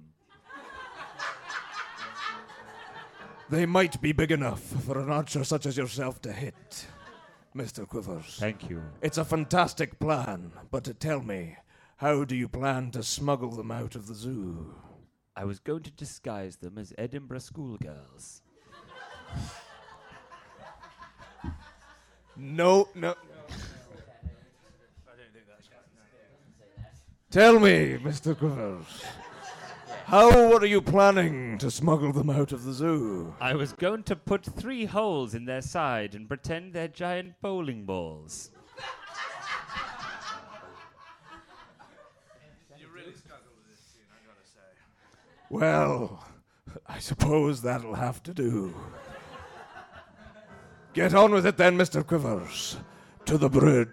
They 3.49 3.65
might 3.65 4.01
be 4.03 4.13
big 4.13 4.31
enough 4.31 4.61
for 4.61 4.99
an 4.99 5.11
archer 5.11 5.43
such 5.43 5.65
as 5.65 5.77
yourself 5.77 6.21
to 6.23 6.33
hit, 6.33 6.87
Mr. 7.57 7.89
Quivers. 7.89 8.37
Thank 8.39 8.69
you. 8.69 8.83
It's 9.01 9.19
a 9.19 9.25
fantastic 9.25 9.99
plan, 9.99 10.53
but 10.71 11.01
tell 11.01 11.23
me, 11.23 11.57
how 11.97 12.25
do 12.25 12.37
you 12.37 12.49
plan 12.49 12.91
to 12.91 13.03
smuggle 13.03 13.51
them 13.51 13.71
out 13.71 13.95
of 13.95 14.07
the 14.07 14.15
zoo? 14.15 14.75
I 15.37 15.45
was 15.45 15.59
going 15.59 15.83
to 15.83 15.91
disguise 15.91 16.57
them 16.57 16.79
as 16.79 16.93
Edinburgh 16.97 17.41
schoolgirls. 17.41 18.43
No, 22.37 22.89
no. 22.95 23.15
Tell 27.31 27.59
me, 27.59 27.99
Mr. 27.99 28.37
Quivers. 28.37 29.05
How 30.07 30.55
are 30.57 30.65
you 30.67 30.81
planning 30.81 31.59
to 31.59 31.71
smuggle 31.71 32.13
them 32.13 32.31
out 32.31 32.53
of 32.53 32.63
the 32.63 32.73
zoo? 32.73 33.35
I 33.41 33.55
was 33.55 33.73
going 33.73 34.05
to 34.05 34.15
put 34.15 34.45
three 34.45 34.85
holes 34.85 35.35
in 35.35 35.45
their 35.45 35.63
side 35.63 36.15
and 36.15 36.29
pretend 36.29 36.73
they're 36.73 36.87
giant 36.87 37.41
bowling 37.41 37.87
balls. 37.87 38.53
Well, 45.55 46.19
I 46.85 46.99
suppose 46.99 47.63
that'll 47.63 47.95
have 47.95 48.21
to 48.25 48.35
do. 48.35 48.75
Get 50.95 51.15
on 51.15 51.31
with 51.31 51.47
it 51.47 51.57
then, 51.57 51.79
Mr. 51.79 52.05
Quivers. 52.05 52.77
To 53.27 53.39
the 53.39 53.49
bridge. 53.49 53.89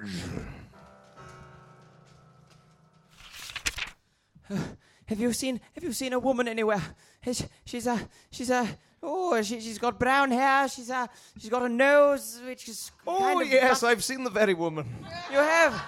have 4.49 5.19
you 5.19 5.31
seen 5.33 5.61
have 5.75 5.83
you 5.83 5.93
seen 5.93 6.13
a 6.13 6.19
woman 6.19 6.47
anywhere? 6.47 6.81
Is- 7.27 7.47
She's 7.65 7.85
a 7.85 7.99
she's 8.31 8.49
a 8.49 8.67
oh 9.03 9.39
she, 9.43 9.59
she's 9.61 9.77
got 9.77 9.99
brown 9.99 10.31
hair. 10.31 10.67
She's 10.67 10.89
a 10.89 11.07
she's 11.39 11.51
got 11.51 11.61
a 11.61 11.69
nose 11.69 12.41
which 12.43 12.67
is 12.69 12.91
Oh, 13.05 13.39
yes, 13.41 13.83
rough. 13.83 13.91
I've 13.91 14.03
seen 14.03 14.23
the 14.23 14.31
very 14.31 14.55
woman. 14.55 14.87
You 15.31 15.37
have? 15.37 15.79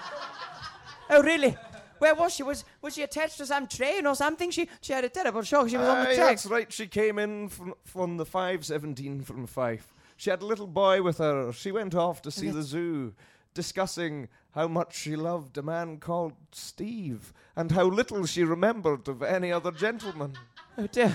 Oh, 1.10 1.20
really? 1.22 1.56
Where 2.04 2.14
was 2.14 2.34
she? 2.34 2.42
Was 2.42 2.66
was 2.82 2.94
she 2.96 3.02
attached 3.02 3.38
to 3.38 3.46
some 3.46 3.66
train 3.66 4.06
or 4.06 4.14
something? 4.14 4.50
She 4.50 4.68
she 4.82 4.92
had 4.92 5.04
a 5.04 5.08
terrible 5.08 5.40
shock. 5.40 5.70
She 5.70 5.78
was 5.78 5.88
on 5.88 6.04
the 6.04 6.10
Aye, 6.10 6.16
tracks. 6.16 6.42
That's 6.42 6.52
right. 6.52 6.70
She 6.70 6.86
came 6.86 7.18
in 7.18 7.48
from, 7.48 7.72
from 7.82 8.18
the 8.18 8.26
517 8.26 9.22
from 9.22 9.46
Fife. 9.46 9.94
She 10.18 10.28
had 10.28 10.42
a 10.42 10.44
little 10.44 10.66
boy 10.66 11.00
with 11.00 11.16
her. 11.16 11.50
She 11.52 11.72
went 11.72 11.94
off 11.94 12.20
to 12.20 12.30
see 12.30 12.50
the 12.50 12.62
zoo, 12.62 13.14
discussing 13.54 14.28
how 14.50 14.68
much 14.68 14.94
she 14.94 15.16
loved 15.16 15.56
a 15.56 15.62
man 15.62 15.96
called 15.96 16.34
Steve 16.52 17.32
and 17.56 17.72
how 17.72 17.84
little 17.84 18.26
she 18.26 18.44
remembered 18.44 19.08
of 19.08 19.22
any 19.22 19.50
other 19.50 19.72
gentleman. 19.72 20.34
Oh 20.76 20.88
dear, 20.88 21.14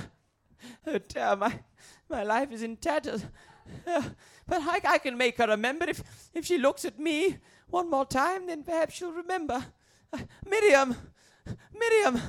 oh 0.87 0.97
dear, 0.97 1.35
my 1.35 1.59
my 2.09 2.23
life 2.23 2.51
is 2.51 2.63
in 2.63 2.77
tatters. 2.77 3.25
Uh, 3.85 4.01
but 4.47 4.61
I, 4.61 4.79
I 4.95 4.97
can 4.97 5.17
make 5.17 5.37
her 5.37 5.47
remember 5.47 5.85
if 5.87 6.01
if 6.33 6.45
she 6.45 6.57
looks 6.57 6.83
at 6.83 6.97
me 6.97 7.37
one 7.67 7.91
more 7.91 8.05
time. 8.05 8.47
Then 8.47 8.63
perhaps 8.63 8.95
she'll 8.95 9.11
remember. 9.11 9.65
Miriam, 10.49 10.95
Miriam. 11.77 12.21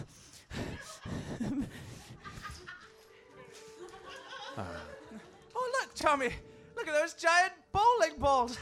Oh, 5.55 5.71
look, 5.81 5.95
Tommy. 5.95 6.31
Look 6.77 6.89
at 6.89 6.95
those 6.95 7.15
giant 7.15 7.53
bowling 7.73 8.19
balls. 8.19 8.59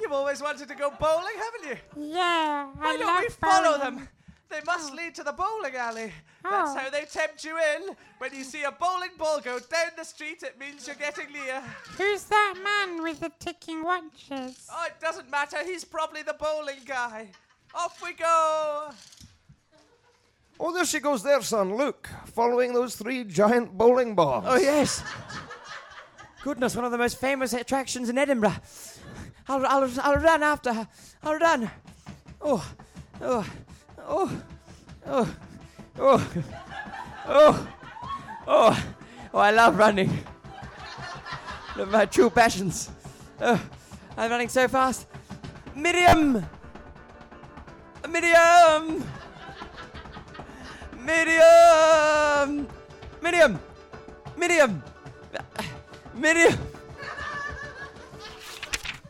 You've 0.00 0.12
always 0.12 0.40
wanted 0.40 0.68
to 0.68 0.74
go 0.74 0.90
bowling, 0.98 1.34
haven't 1.36 1.70
you? 1.96 2.10
Yeah, 2.14 2.66
Why 2.76 2.94
I 2.94 2.96
don't 2.96 3.06
love 3.06 3.22
we 3.22 3.28
follow 3.28 3.78
bowling. 3.78 3.96
them? 3.96 4.08
They 4.48 4.60
must 4.66 4.92
oh. 4.92 4.96
lead 4.96 5.14
to 5.16 5.22
the 5.22 5.32
bowling 5.32 5.74
alley. 5.76 6.12
That's 6.42 6.72
Oh. 6.72 6.78
how 6.78 6.90
they 6.90 7.04
tempt 7.04 7.44
you 7.44 7.56
in. 7.58 7.96
When 8.18 8.34
you 8.34 8.44
see 8.44 8.62
a 8.64 8.72
bowling 8.72 9.10
ball 9.16 9.40
go 9.40 9.58
down 9.58 9.92
the 9.96 10.04
street, 10.04 10.42
it 10.42 10.58
means 10.58 10.86
you're 10.86 10.96
getting 10.96 11.32
near. 11.32 11.60
Who's 11.96 12.24
that 12.24 12.54
man 12.62 13.02
with 13.02 13.20
the 13.20 13.32
ticking 13.38 13.82
watches? 13.82 14.66
Oh, 14.70 14.84
it 14.86 15.00
doesn't 15.00 15.30
matter. 15.30 15.64
He's 15.64 15.84
probably 15.84 16.22
the 16.22 16.34
bowling 16.34 16.80
guy. 16.84 17.28
Off 17.74 18.02
we 18.02 18.12
go. 18.12 18.90
Oh, 20.60 20.72
there 20.72 20.84
she 20.84 21.00
goes 21.00 21.22
there, 21.22 21.42
son. 21.42 21.76
Look, 21.76 22.08
following 22.26 22.72
those 22.72 22.94
three 22.94 23.24
giant 23.24 23.76
bowling 23.76 24.14
balls. 24.14 24.44
Oh 24.46 24.56
yes. 24.56 25.02
Goodness, 26.42 26.76
one 26.76 26.84
of 26.84 26.92
the 26.92 26.98
most 26.98 27.20
famous 27.20 27.52
attractions 27.52 28.08
in 28.08 28.18
Edinburgh. 28.18 28.56
I'll, 29.48 29.64
I'll, 29.66 29.90
I'll 30.02 30.16
run 30.16 30.42
after 30.42 30.72
her. 30.72 30.88
I'll 31.22 31.38
run. 31.38 31.70
Oh, 32.40 32.74
oh, 33.20 33.46
oh, 33.98 34.42
oh, 35.06 35.36
oh, 35.98 36.30
oh, 37.26 37.68
oh. 38.46 38.84
Oh, 39.34 39.38
I 39.38 39.50
love 39.50 39.78
running. 39.78 40.08
One 41.74 41.80
of 41.80 41.90
my 41.90 42.04
true 42.04 42.28
passions. 42.28 42.90
Oh, 43.40 43.60
I'm 44.16 44.30
running 44.30 44.48
so 44.48 44.68
fast. 44.68 45.06
Miriam! 45.74 46.44
Miriam! 48.08 49.04
Miriam! 51.04 52.68
Miriam! 53.22 53.60
Miriam! 54.36 54.82
Miriam! 56.14 56.58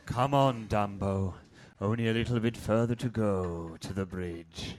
Come 0.07 0.35
on, 0.35 0.67
Dumbo. 0.69 1.35
Only 1.81 2.09
a 2.09 2.13
little 2.13 2.39
bit 2.39 2.57
further 2.57 2.95
to 2.95 3.09
go 3.09 3.77
to 3.81 3.93
the 3.93 4.07
bridge. 4.07 4.77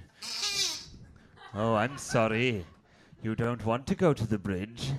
Oh, 1.53 1.76
I'm 1.76 1.97
sorry. 1.97 2.66
You 3.22 3.36
don't 3.36 3.66
want 3.66 3.88
to 3.88 3.95
go 3.95 4.14
to 4.14 4.28
the 4.28 4.38
bridge? 4.38 4.91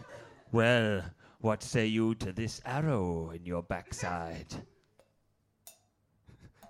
Well, 0.52 1.02
what 1.40 1.62
say 1.62 1.86
you 1.86 2.14
to 2.16 2.32
this 2.32 2.60
arrow 2.64 3.30
in 3.30 3.44
your 3.44 3.62
backside? 3.62 4.54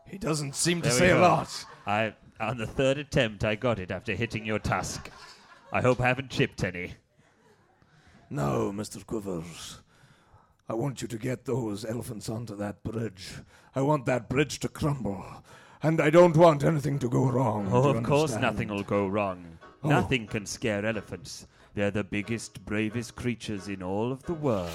He 0.07 0.19
doesn't 0.19 0.55
seem 0.55 0.83
to 0.83 0.89
There 0.89 0.99
say 0.99 1.11
a 1.11 1.19
lot. 1.19 1.65
I 1.87 2.15
on 2.41 2.59
the 2.59 2.67
third 2.67 2.99
attempt 2.99 3.45
I 3.45 3.55
got 3.55 3.79
it 3.79 3.91
after 3.91 4.15
hitting 4.15 4.45
your 4.45 4.59
tusk. 4.59 5.11
I 5.73 5.81
hope 5.81 6.01
I 6.01 6.09
haven't 6.09 6.31
chipped 6.31 6.65
any. 6.65 6.95
No, 8.31 8.73
Mr. 8.75 9.05
Quivers. 9.05 9.81
I 10.69 10.75
want 10.75 11.03
you 11.03 11.09
to 11.09 11.19
get 11.19 11.45
those 11.45 11.85
elephants 11.85 12.29
onto 12.29 12.57
that 12.57 12.83
bridge. 12.83 13.35
I 13.75 13.83
want 13.83 14.07
that 14.07 14.29
bridge 14.29 14.61
to 14.61 14.69
crumble. 14.69 15.25
And 15.83 16.01
I 16.01 16.09
don't 16.09 16.37
want 16.37 16.65
anything 16.65 16.99
to 17.01 17.09
go 17.09 17.31
wrong. 17.31 17.69
Oh, 17.71 17.91
of 17.91 17.97
you 17.97 18.03
course 18.03 18.33
understand? 18.33 18.43
nothing 18.43 18.69
will 18.69 18.83
go 18.83 19.07
wrong. 19.07 19.59
Oh. 19.83 19.91
Nothing 19.91 20.27
can 20.27 20.47
scare 20.47 20.87
elephants. 20.87 21.47
They're 21.75 21.91
the 21.91 22.05
biggest, 22.05 22.65
bravest 22.65 23.17
creatures 23.17 23.69
in 23.69 23.83
all 23.83 24.11
of 24.11 24.23
the 24.23 24.33
world. 24.33 24.71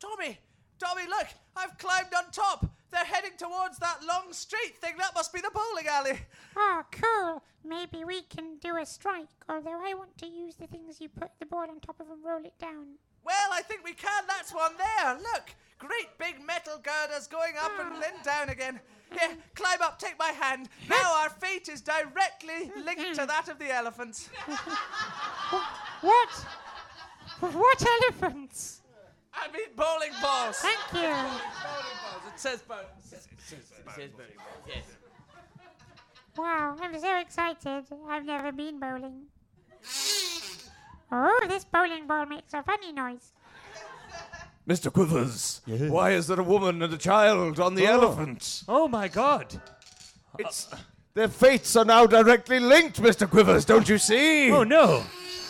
Tommy, 0.00 0.38
Tommy, 0.78 1.02
look! 1.08 1.26
I've 1.54 1.76
climbed 1.76 2.14
on 2.16 2.30
top. 2.30 2.70
They're 2.90 3.04
heading 3.04 3.36
towards 3.36 3.78
that 3.78 3.98
long 4.06 4.32
straight 4.32 4.76
thing. 4.78 4.94
That 4.98 5.14
must 5.14 5.32
be 5.32 5.40
the 5.40 5.50
bowling 5.52 5.86
alley. 5.88 6.20
Oh, 6.56 6.82
cool. 6.90 7.42
Maybe 7.64 8.04
we 8.04 8.22
can 8.22 8.56
do 8.60 8.76
a 8.76 8.86
strike, 8.86 9.28
although 9.48 9.80
I 9.84 9.94
want 9.94 10.16
to 10.18 10.26
use 10.26 10.56
the 10.56 10.66
things 10.66 11.00
you 11.00 11.08
put 11.08 11.30
the 11.38 11.46
ball 11.46 11.66
on 11.68 11.80
top 11.80 12.00
of 12.00 12.10
and 12.10 12.24
roll 12.24 12.44
it 12.44 12.58
down. 12.58 12.96
Well, 13.24 13.50
I 13.52 13.62
think 13.62 13.84
we 13.84 13.92
can. 13.92 14.24
That's 14.26 14.54
one 14.54 14.72
there. 14.78 15.14
Look, 15.18 15.54
great 15.78 16.16
big 16.18 16.44
metal 16.46 16.80
girders 16.82 17.26
going 17.26 17.54
up 17.60 17.72
and 17.78 17.94
ah. 17.94 18.00
then 18.00 18.22
down 18.24 18.48
again. 18.48 18.80
Here, 19.10 19.36
climb 19.54 19.82
up. 19.82 19.98
Take 19.98 20.18
my 20.18 20.30
hand. 20.30 20.68
Now 20.88 21.14
our 21.22 21.30
fate 21.30 21.68
is 21.68 21.80
directly 21.80 22.70
linked 22.84 23.14
to 23.16 23.26
that 23.26 23.48
of 23.48 23.58
the 23.58 23.72
elephants. 23.72 24.28
What? 26.00 26.28
What 27.40 27.84
elephants? 28.04 28.82
I 29.34 29.50
mean 29.52 29.68
bowling 29.76 30.12
balls. 30.22 30.56
Thank 30.58 30.78
you. 30.92 31.08
Bowling 31.08 31.98
balls. 32.02 32.22
It 32.34 32.38
says 32.40 32.62
bowling. 32.62 32.84
Balls. 32.84 33.12
It 33.12 33.40
says 33.40 33.66
bowling 33.84 34.36
balls. 34.66 34.84
Wow, 36.36 36.76
I'm 36.80 36.98
so 37.00 37.18
excited. 37.18 37.84
I've 38.08 38.24
never 38.24 38.52
been 38.52 38.78
bowling. 38.78 39.22
Oh, 41.10 41.40
this 41.48 41.64
bowling 41.64 42.06
ball 42.06 42.26
makes 42.26 42.52
a 42.54 42.62
funny 42.62 42.92
noise. 42.92 43.32
Mr. 44.68 44.92
Quivers, 44.92 45.62
why 45.90 46.10
is 46.10 46.26
there 46.26 46.38
a 46.38 46.42
woman 46.44 46.82
and 46.82 46.92
a 46.92 46.98
child 46.98 47.58
on 47.58 47.74
the 47.74 47.86
Oh. 47.86 47.92
elephant? 47.92 48.62
Oh 48.68 48.86
my 48.86 49.08
god! 49.08 49.60
It's 50.38 50.70
uh, 50.70 50.76
their 51.14 51.28
fates 51.28 51.74
are 51.74 51.86
now 51.86 52.06
directly 52.06 52.60
linked, 52.60 53.00
Mr. 53.00 53.26
Quivers, 53.28 53.64
don't 53.64 53.88
you 53.88 53.96
see? 53.96 54.50
Oh 54.52 54.64
no! 54.64 55.04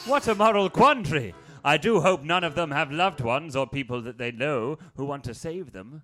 What 0.07 0.29
a 0.29 0.35
moral 0.37 0.71
quandary! 0.71 1.35
I 1.65 1.77
do 1.77 2.01
hope 2.01 2.23
none 2.23 2.45
of 2.45 2.55
them 2.55 2.71
have 2.71 2.93
loved 2.93 3.21
ones 3.21 3.57
or 3.57 3.67
people 3.67 4.01
that 4.03 4.19
they 4.19 4.31
know 4.31 4.79
who 4.97 5.05
want 5.05 5.25
to 5.25 5.35
save 5.35 5.73
them. 5.73 6.03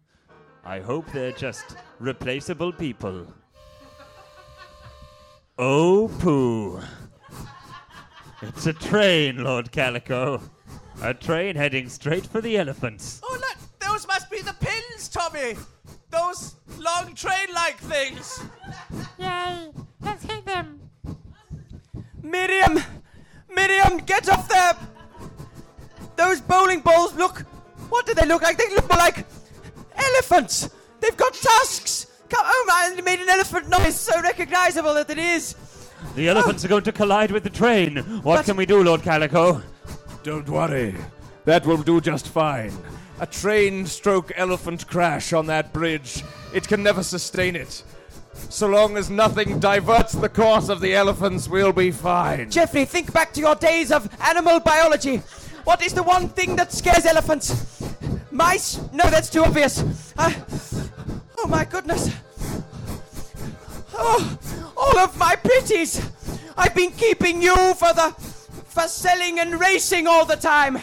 I 0.65 0.81
hope 0.81 1.11
they're 1.13 1.33
just 1.33 1.77
replaceable 1.99 2.73
people. 2.73 3.27
Oh, 5.59 6.11
poo. 6.19 6.81
It's 8.43 8.67
a 8.67 8.73
train, 8.73 9.45
Lord 9.45 9.71
Calico. 9.73 10.41
A 11.03 11.15
train 11.15 11.57
heading 11.57 11.89
straight 11.89 12.27
for 12.27 12.41
the 12.41 12.59
elephants. 12.59 13.21
Oh, 13.23 13.39
look, 13.41 13.57
those 13.81 14.07
must 14.07 14.31
be 14.31 14.41
the 14.41 14.55
pins, 14.55 15.09
Tommy. 15.09 15.55
Those 16.11 16.57
long 16.79 17.15
train-like 17.15 17.79
things. 17.79 18.45
Yay! 19.19 19.71
Let's 20.01 20.25
hit 20.25 20.45
them. 20.45 20.81
Miriam! 22.23 22.81
Miriam, 23.55 23.99
get 23.99 24.29
off 24.29 24.49
there! 24.49 24.77
Those 26.17 26.41
bowling 26.41 26.81
balls 26.81 27.15
look. 27.15 27.41
What 27.89 28.07
do 28.07 28.15
they 28.15 28.27
look 28.27 28.43
like? 28.43 28.57
They 28.57 28.75
look 28.75 28.89
more 28.89 28.99
like 28.99 29.27
elephants! 29.97 30.71
They've 31.01 31.17
got 31.17 31.35
tusks! 31.35 32.07
Come, 32.29 32.43
oh 32.45 32.65
man, 32.67 32.99
it 32.99 33.05
made 33.05 33.21
an 33.21 33.29
elephant 33.29 33.69
noise 33.69 33.99
so 33.99 34.21
recognizable 34.23 34.95
that 34.95 35.11
it 35.11 35.19
is! 35.19 35.55
The 36.17 36.29
elephants 36.29 36.65
are 36.65 36.69
going 36.69 36.85
to 36.85 36.93
collide 36.93 37.31
with 37.31 37.45
the 37.45 37.51
train. 37.51 37.97
What 38.23 38.37
But- 38.37 38.45
can 38.47 38.57
we 38.57 38.67
do, 38.67 38.83
Lord 38.83 39.03
Calico? 39.03 39.63
Don't 40.23 40.49
worry. 40.49 40.95
That 41.45 41.67
will 41.67 41.83
do 41.83 42.01
just 42.01 42.29
fine. 42.29 42.73
A 43.21 43.27
train 43.27 43.87
stroke 43.87 44.33
elephant 44.35 44.87
crash 44.87 45.33
on 45.33 45.47
that 45.47 45.73
bridge. 45.73 46.25
It 46.53 46.67
can 46.67 46.83
never 46.83 47.03
sustain 47.03 47.55
it. 47.55 47.83
So 48.49 48.67
long 48.67 48.97
as 48.97 49.11
nothing 49.11 49.61
diverts 49.61 50.13
the 50.13 50.29
course 50.29 50.69
of 50.69 50.81
the 50.81 50.95
elephants, 50.95 51.49
we'll 51.49 51.73
be 51.73 51.91
fine. 51.91 52.51
Geoffrey, 52.51 52.85
think 52.85 53.13
back 53.13 53.33
to 53.35 53.41
your 53.41 53.55
days 53.55 53.93
of 53.93 54.09
animal 54.23 54.61
biology. 54.61 55.23
What 55.65 55.83
is 55.83 55.95
the 55.95 56.03
one 56.03 56.29
thing 56.29 56.57
that 56.57 56.73
scares 56.73 57.07
elephants? 57.07 57.83
Mice? 58.31 58.81
No, 58.93 59.09
that's 59.11 59.31
too 59.31 59.43
obvious. 59.43 60.13
Uh, 60.17 60.33
oh 61.39 61.47
my 61.47 61.65
goodness. 61.65 62.11
Oh, 63.95 64.39
all 64.77 64.99
of 64.99 65.17
my 65.19 65.37
pities. 65.37 66.01
I've 66.57 66.75
been 66.75 66.93
keeping 66.93 67.43
you 67.43 67.57
for 67.75 67.93
the 67.93 68.15
for 68.67 68.89
selling 68.89 69.39
and 69.39 69.59
racing 69.61 70.07
all 70.07 70.25
the 70.25 70.37
time. 70.37 70.79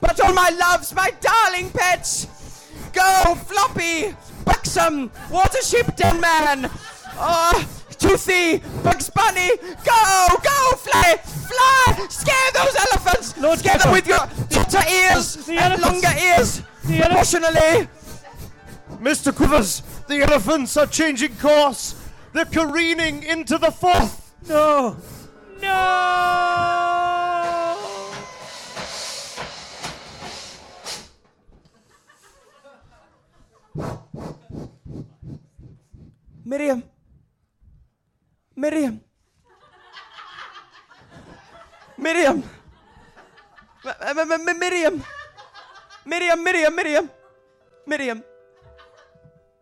But 0.00 0.20
all 0.20 0.32
my 0.32 0.50
loves, 0.50 0.94
my 0.94 1.10
darling 1.20 1.70
pets, 1.70 2.26
go 2.92 3.34
floppy, 3.34 4.14
buxom, 4.44 5.10
watership 5.30 5.96
den 5.96 6.20
man. 6.20 6.70
Oh, 7.16 7.77
toothy, 7.98 8.58
Bugs 8.82 9.10
Bunny, 9.10 9.50
go, 9.84 10.26
go, 10.42 10.76
fly, 10.76 11.16
fly! 11.24 12.06
Scare 12.08 12.50
those 12.54 12.74
elephants! 12.76 13.36
Lord 13.38 13.58
Scare 13.58 13.78
them 13.78 13.92
with 13.92 14.06
your 14.06 14.18
shorter 14.50 14.82
ears 14.90 15.34
The 15.46 15.58
and 15.58 15.74
elephants. 15.74 15.84
longer 15.84 16.20
ears! 16.20 16.62
The 16.84 17.00
Proportionally! 17.00 17.88
Mr. 19.02 19.34
Quivers, 19.34 19.82
the 20.08 20.22
elephants 20.22 20.76
are 20.76 20.86
changing 20.86 21.34
course. 21.36 21.94
They're 22.32 22.44
careening 22.46 23.22
into 23.22 23.58
the 23.58 23.70
Forth. 23.70 24.34
No! 24.48 24.96
No! 25.60 25.74
Miriam. 36.44 36.82
Miriam. 38.58 39.00
Miriam. 41.96 42.42
Miriam. 43.84 45.04
Miriam, 46.04 46.42
Miriam, 46.42 46.74
Miriam. 46.74 47.10
Miriam. 47.86 48.24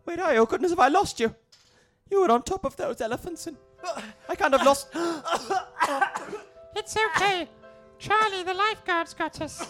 Where 0.03 0.19
are 0.21 0.33
you? 0.33 0.39
Oh, 0.39 0.45
goodness, 0.47 0.71
have 0.71 0.79
I 0.79 0.87
lost 0.87 1.19
you? 1.19 1.35
You 2.09 2.21
were 2.21 2.31
on 2.31 2.41
top 2.41 2.65
of 2.65 2.75
those 2.75 2.99
elephants 2.99 3.45
and 3.45 3.57
I 4.27 4.35
can't 4.35 4.53
have 4.53 4.65
lost. 4.65 4.87
It's 6.75 6.97
okay. 6.97 7.47
Charlie, 7.99 8.43
the 8.43 8.55
lifeguard's 8.55 9.13
got 9.13 9.39
us. 9.41 9.67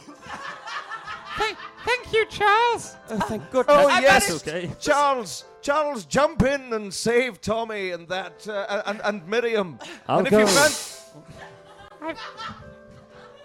Thank, 1.38 1.58
thank 1.86 2.14
you, 2.14 2.26
Charles. 2.28 2.96
Oh, 3.10 3.20
thank 3.20 3.50
goodness. 3.52 3.76
Oh, 3.78 3.88
I 3.90 4.00
yes. 4.00 4.28
managed- 4.30 4.48
Okay. 4.48 4.72
Charles, 4.80 5.46
Charles, 5.62 6.06
jump 6.06 6.42
in 6.44 6.74
and 6.74 6.94
save 6.94 7.40
Tommy 7.42 7.92
and 7.92 8.08
that 8.10 8.48
uh, 8.48 8.82
and 8.86 9.02
and 9.04 9.28
Miriam. 9.28 9.80
I'll 10.08 10.20
and 10.20 10.28
if 10.28 10.32
go. 10.32 10.40
you 10.40 10.48
fan- 10.48 12.16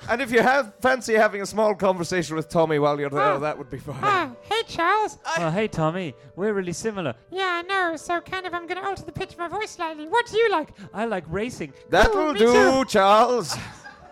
and 0.09 0.21
if 0.21 0.33
you 0.33 0.43
have 0.43 0.75
fancy 0.81 1.15
having 1.15 1.43
a 1.43 1.47
small 1.47 1.75
conversation 1.77 2.35
with 2.35 2.49
Tommy 2.49 2.79
while 2.81 2.99
you're 2.99 3.09
there, 3.09 3.33
Oh. 3.35 3.39
that 3.39 3.57
would 3.57 3.71
be 3.71 3.79
fine. 3.79 3.97
ah, 4.03 4.31
hey, 4.43 4.63
Charles. 4.67 5.17
Oh, 5.39 5.49
hey, 5.51 5.69
Tommy. 5.69 6.15
We're 6.35 6.53
really 6.55 6.73
similar. 6.73 7.15
Yeah, 7.31 7.61
I 7.61 7.63
know. 7.63 7.97
So 7.97 8.21
kind 8.21 8.45
of, 8.47 8.53
I'm 8.53 8.67
going 8.67 8.81
to 8.83 8.87
alter 8.87 9.05
the 9.05 9.13
pitch 9.13 9.33
of 9.35 9.39
my 9.39 9.47
voice 9.49 9.71
slightly. 9.71 10.09
What 10.09 10.27
do 10.27 10.37
you 10.39 10.51
like? 10.51 10.71
I 10.93 11.05
like 11.05 11.25
racing. 11.29 11.73
that 11.91 12.09
Oh, 12.13 12.27
will 12.27 12.35
do, 12.35 12.53
too. 12.53 12.85
Charles. 12.87 13.57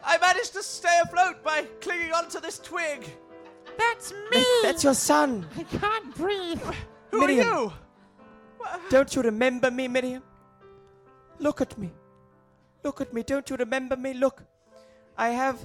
I 0.05 0.17
managed 0.19 0.53
to 0.53 0.63
stay 0.63 0.97
afloat 1.03 1.43
by 1.43 1.63
clinging 1.81 2.13
onto 2.13 2.39
this 2.41 2.59
twig. 2.61 3.05
That's 3.81 4.13
me. 4.33 4.45
That's 4.63 4.85
your 4.85 4.95
son. 4.95 5.47
I 5.57 5.63
can't 5.65 6.15
breathe. 6.17 6.61
Who 7.11 7.21
Miriam. 7.21 7.47
are 7.47 7.63
you? 7.63 7.73
Don't 8.91 9.15
you 9.15 9.23
remember 9.23 9.71
me, 9.71 9.89
Miriam? 9.89 10.23
Look 11.39 11.61
at 11.61 11.77
me. 11.79 11.91
Look 12.85 13.01
at 13.01 13.13
me. 13.15 13.23
Don't 13.23 13.49
you 13.51 13.57
remember 13.57 13.97
me? 13.97 14.13
Look. 14.15 14.43
I 15.17 15.31
have 15.31 15.59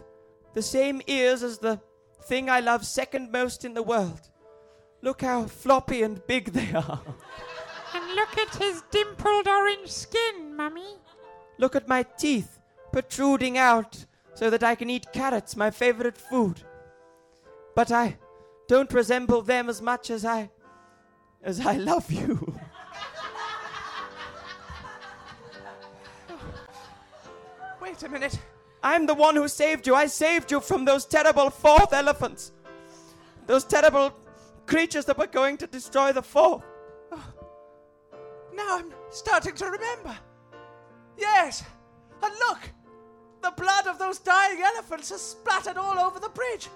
the 0.53 0.61
same 0.61 1.01
ears 1.07 1.43
as 1.43 1.57
the 1.57 1.79
thing 2.23 2.49
I 2.49 2.59
love 2.61 2.85
second 2.85 3.31
most 3.31 3.65
in 3.65 3.73
the 3.73 3.83
world. 3.83 4.21
Look 5.01 5.21
how 5.21 5.45
floppy 5.45 6.01
and 6.03 6.25
big 6.27 6.51
they 6.53 6.71
are. 6.73 7.01
And 7.93 8.15
look 8.15 8.37
at 8.37 8.55
his 8.55 8.81
dimpled 8.91 9.47
orange 9.47 9.89
skin, 9.89 10.55
Mummy. 10.55 10.97
Look 11.57 11.75
at 11.75 11.87
my 11.87 12.03
teeth 12.03 12.59
protruding 12.91 13.57
out 13.57 14.05
so 14.33 14.49
that 14.49 14.63
I 14.63 14.75
can 14.75 14.89
eat 14.89 15.13
carrots, 15.13 15.55
my 15.55 15.69
favorite 15.71 16.17
food. 16.17 16.61
But 17.75 17.91
I 17.91 18.17
don't 18.67 18.91
resemble 18.93 19.41
them 19.41 19.69
as 19.69 19.81
much 19.81 20.09
as 20.09 20.25
I 20.25 20.49
as 21.43 21.59
I 21.59 21.73
love 21.77 22.11
you. 22.11 22.55
Wait 27.81 28.01
a 28.01 28.09
minute. 28.09 28.39
I'm 28.81 29.05
the 29.05 29.13
one 29.13 29.35
who 29.35 29.47
saved 29.47 29.85
you. 29.85 29.93
I 29.95 30.07
saved 30.07 30.51
you 30.51 30.59
from 30.59 30.85
those 30.85 31.05
terrible 31.05 31.49
Forth 31.49 31.93
elephants. 31.93 32.51
Those 33.45 33.63
terrible 33.63 34.11
creatures 34.65 35.05
that 35.05 35.17
were 35.17 35.27
going 35.27 35.57
to 35.57 35.67
destroy 35.67 36.11
the 36.11 36.23
Forth. 36.23 36.63
Oh, 37.11 37.33
now 38.53 38.77
I'm 38.77 38.91
starting 39.11 39.53
to 39.55 39.65
remember. 39.65 40.17
Yes. 41.17 41.63
And 42.23 42.33
look! 42.47 42.59
The 43.43 43.51
blood 43.51 43.85
of 43.85 43.99
those 43.99 44.17
dying 44.19 44.61
elephants 44.61 45.09
has 45.09 45.21
splattered 45.21 45.77
all 45.77 45.99
over 45.99 46.19
the 46.19 46.29
bridge. 46.29 46.67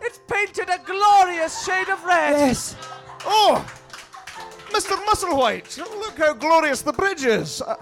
It's 0.00 0.18
painted 0.26 0.68
a 0.68 0.78
glorious 0.84 1.64
shade 1.64 1.88
of 1.88 2.02
red. 2.04 2.32
Yes. 2.32 2.76
Oh, 3.24 3.64
Mr. 4.70 4.96
Musselwhite, 5.06 5.78
look 5.78 6.16
how 6.18 6.34
glorious 6.34 6.82
the 6.82 6.92
bridge 6.92 7.24
is. 7.24 7.62
Uh, 7.62 7.76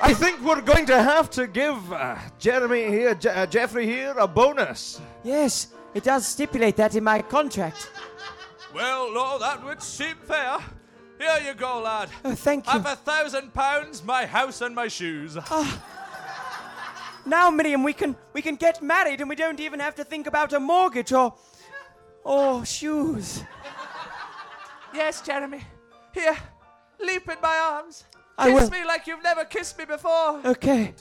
I 0.00 0.14
think 0.14 0.40
we're 0.42 0.60
going 0.60 0.86
to 0.86 1.02
have 1.02 1.28
to 1.30 1.46
give 1.46 1.92
uh, 1.92 2.16
Jeremy 2.38 2.86
here, 2.88 3.14
Je- 3.14 3.28
uh, 3.30 3.46
Geoffrey 3.46 3.86
here, 3.86 4.14
a 4.18 4.28
bonus. 4.28 5.00
Yes. 5.24 5.68
It 5.94 6.04
does 6.04 6.26
stipulate 6.26 6.76
that 6.76 6.94
in 6.94 7.02
my 7.02 7.22
contract. 7.22 7.90
Well, 8.74 9.12
no, 9.12 9.38
that 9.38 9.64
would 9.64 9.82
seem 9.82 10.14
fair. 10.22 10.58
Here 11.18 11.38
you 11.44 11.54
go, 11.54 11.80
lad. 11.80 12.10
Oh, 12.24 12.34
thank 12.34 12.66
you. 12.66 12.72
I 12.72 12.76
have 12.76 12.86
a 12.86 12.94
thousand 12.96 13.52
pounds, 13.52 14.04
my 14.04 14.24
house, 14.26 14.60
and 14.60 14.74
my 14.74 14.86
shoes. 14.86 15.36
Now, 17.26 17.50
Miriam, 17.50 17.82
we 17.82 17.92
can 17.92 18.16
we 18.32 18.40
can 18.40 18.54
get 18.56 18.80
married 18.82 19.20
and 19.20 19.28
we 19.28 19.34
don't 19.36 19.60
even 19.60 19.80
have 19.80 19.94
to 19.96 20.04
think 20.04 20.26
about 20.26 20.52
a 20.52 20.60
mortgage 20.60 21.12
or 21.12 21.34
or 22.24 22.64
shoes. 22.64 23.44
Yes, 24.94 25.20
Jeremy. 25.20 25.62
Here, 26.12 26.36
leap 27.00 27.28
in 27.28 27.40
my 27.42 27.56
arms. 27.56 28.04
I 28.36 28.50
Kiss 28.50 28.70
will. 28.70 28.70
me 28.70 28.84
like 28.84 29.06
you've 29.06 29.22
never 29.22 29.44
kissed 29.44 29.78
me 29.78 29.84
before. 29.84 30.40
Okay. 30.44 30.94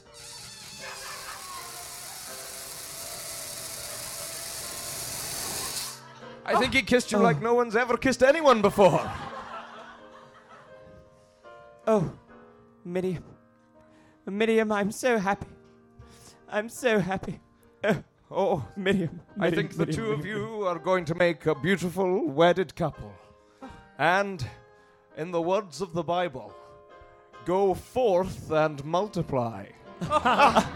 I 6.46 6.60
think 6.60 6.74
he 6.74 6.82
kissed 6.82 7.12
you 7.12 7.18
oh. 7.18 7.22
like 7.22 7.42
no 7.42 7.54
one's 7.54 7.76
ever 7.76 7.98
kissed 7.98 8.24
anyone 8.24 8.62
before. 8.62 9.12
Oh, 11.86 12.12
Miriam. 12.84 13.24
Miriam, 14.26 14.72
I'm 14.72 14.92
so 14.92 15.18
happy. 15.18 15.48
I'm 16.50 16.70
so 16.70 17.00
happy. 17.00 17.40
Oh, 17.84 18.04
Oh, 18.30 18.66
Miriam. 18.76 19.22
I 19.38 19.50
Miriam, 19.50 19.56
think 19.56 19.72
the 19.78 19.86
Miriam, 19.86 19.96
two 19.96 20.12
of 20.12 20.24
Miriam. 20.24 20.42
you 20.60 20.66
are 20.68 20.80
going 20.80 21.06
to 21.06 21.16
make 21.16 21.46
a 21.46 21.56
beautiful 21.56 22.28
wedded 22.28 22.76
couple. 22.76 23.14
And, 23.98 24.46
in 25.18 25.32
the 25.32 25.42
words 25.42 25.82
of 25.82 25.94
the 25.94 26.04
Bible, 26.04 26.54
go 27.46 27.74
forth 27.74 28.52
and 28.52 28.84
multiply. 28.86 29.66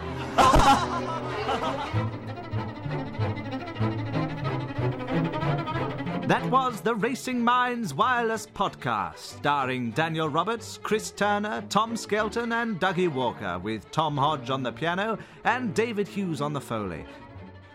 That 6.28 6.48
was 6.50 6.80
the 6.80 6.94
Racing 6.94 7.44
Minds 7.44 7.92
Wireless 7.92 8.46
Podcast, 8.46 9.18
starring 9.18 9.90
Daniel 9.90 10.28
Roberts, 10.28 10.78
Chris 10.82 11.10
Turner, 11.10 11.62
Tom 11.68 11.96
Skelton, 11.96 12.52
and 12.52 12.80
Dougie 12.80 13.12
Walker, 13.12 13.58
with 13.58 13.90
Tom 13.90 14.16
Hodge 14.16 14.48
on 14.48 14.62
the 14.62 14.72
piano 14.72 15.18
and 15.44 15.74
David 15.74 16.08
Hughes 16.08 16.40
on 16.40 16.52
the 16.54 16.60
Foley. 16.60 17.04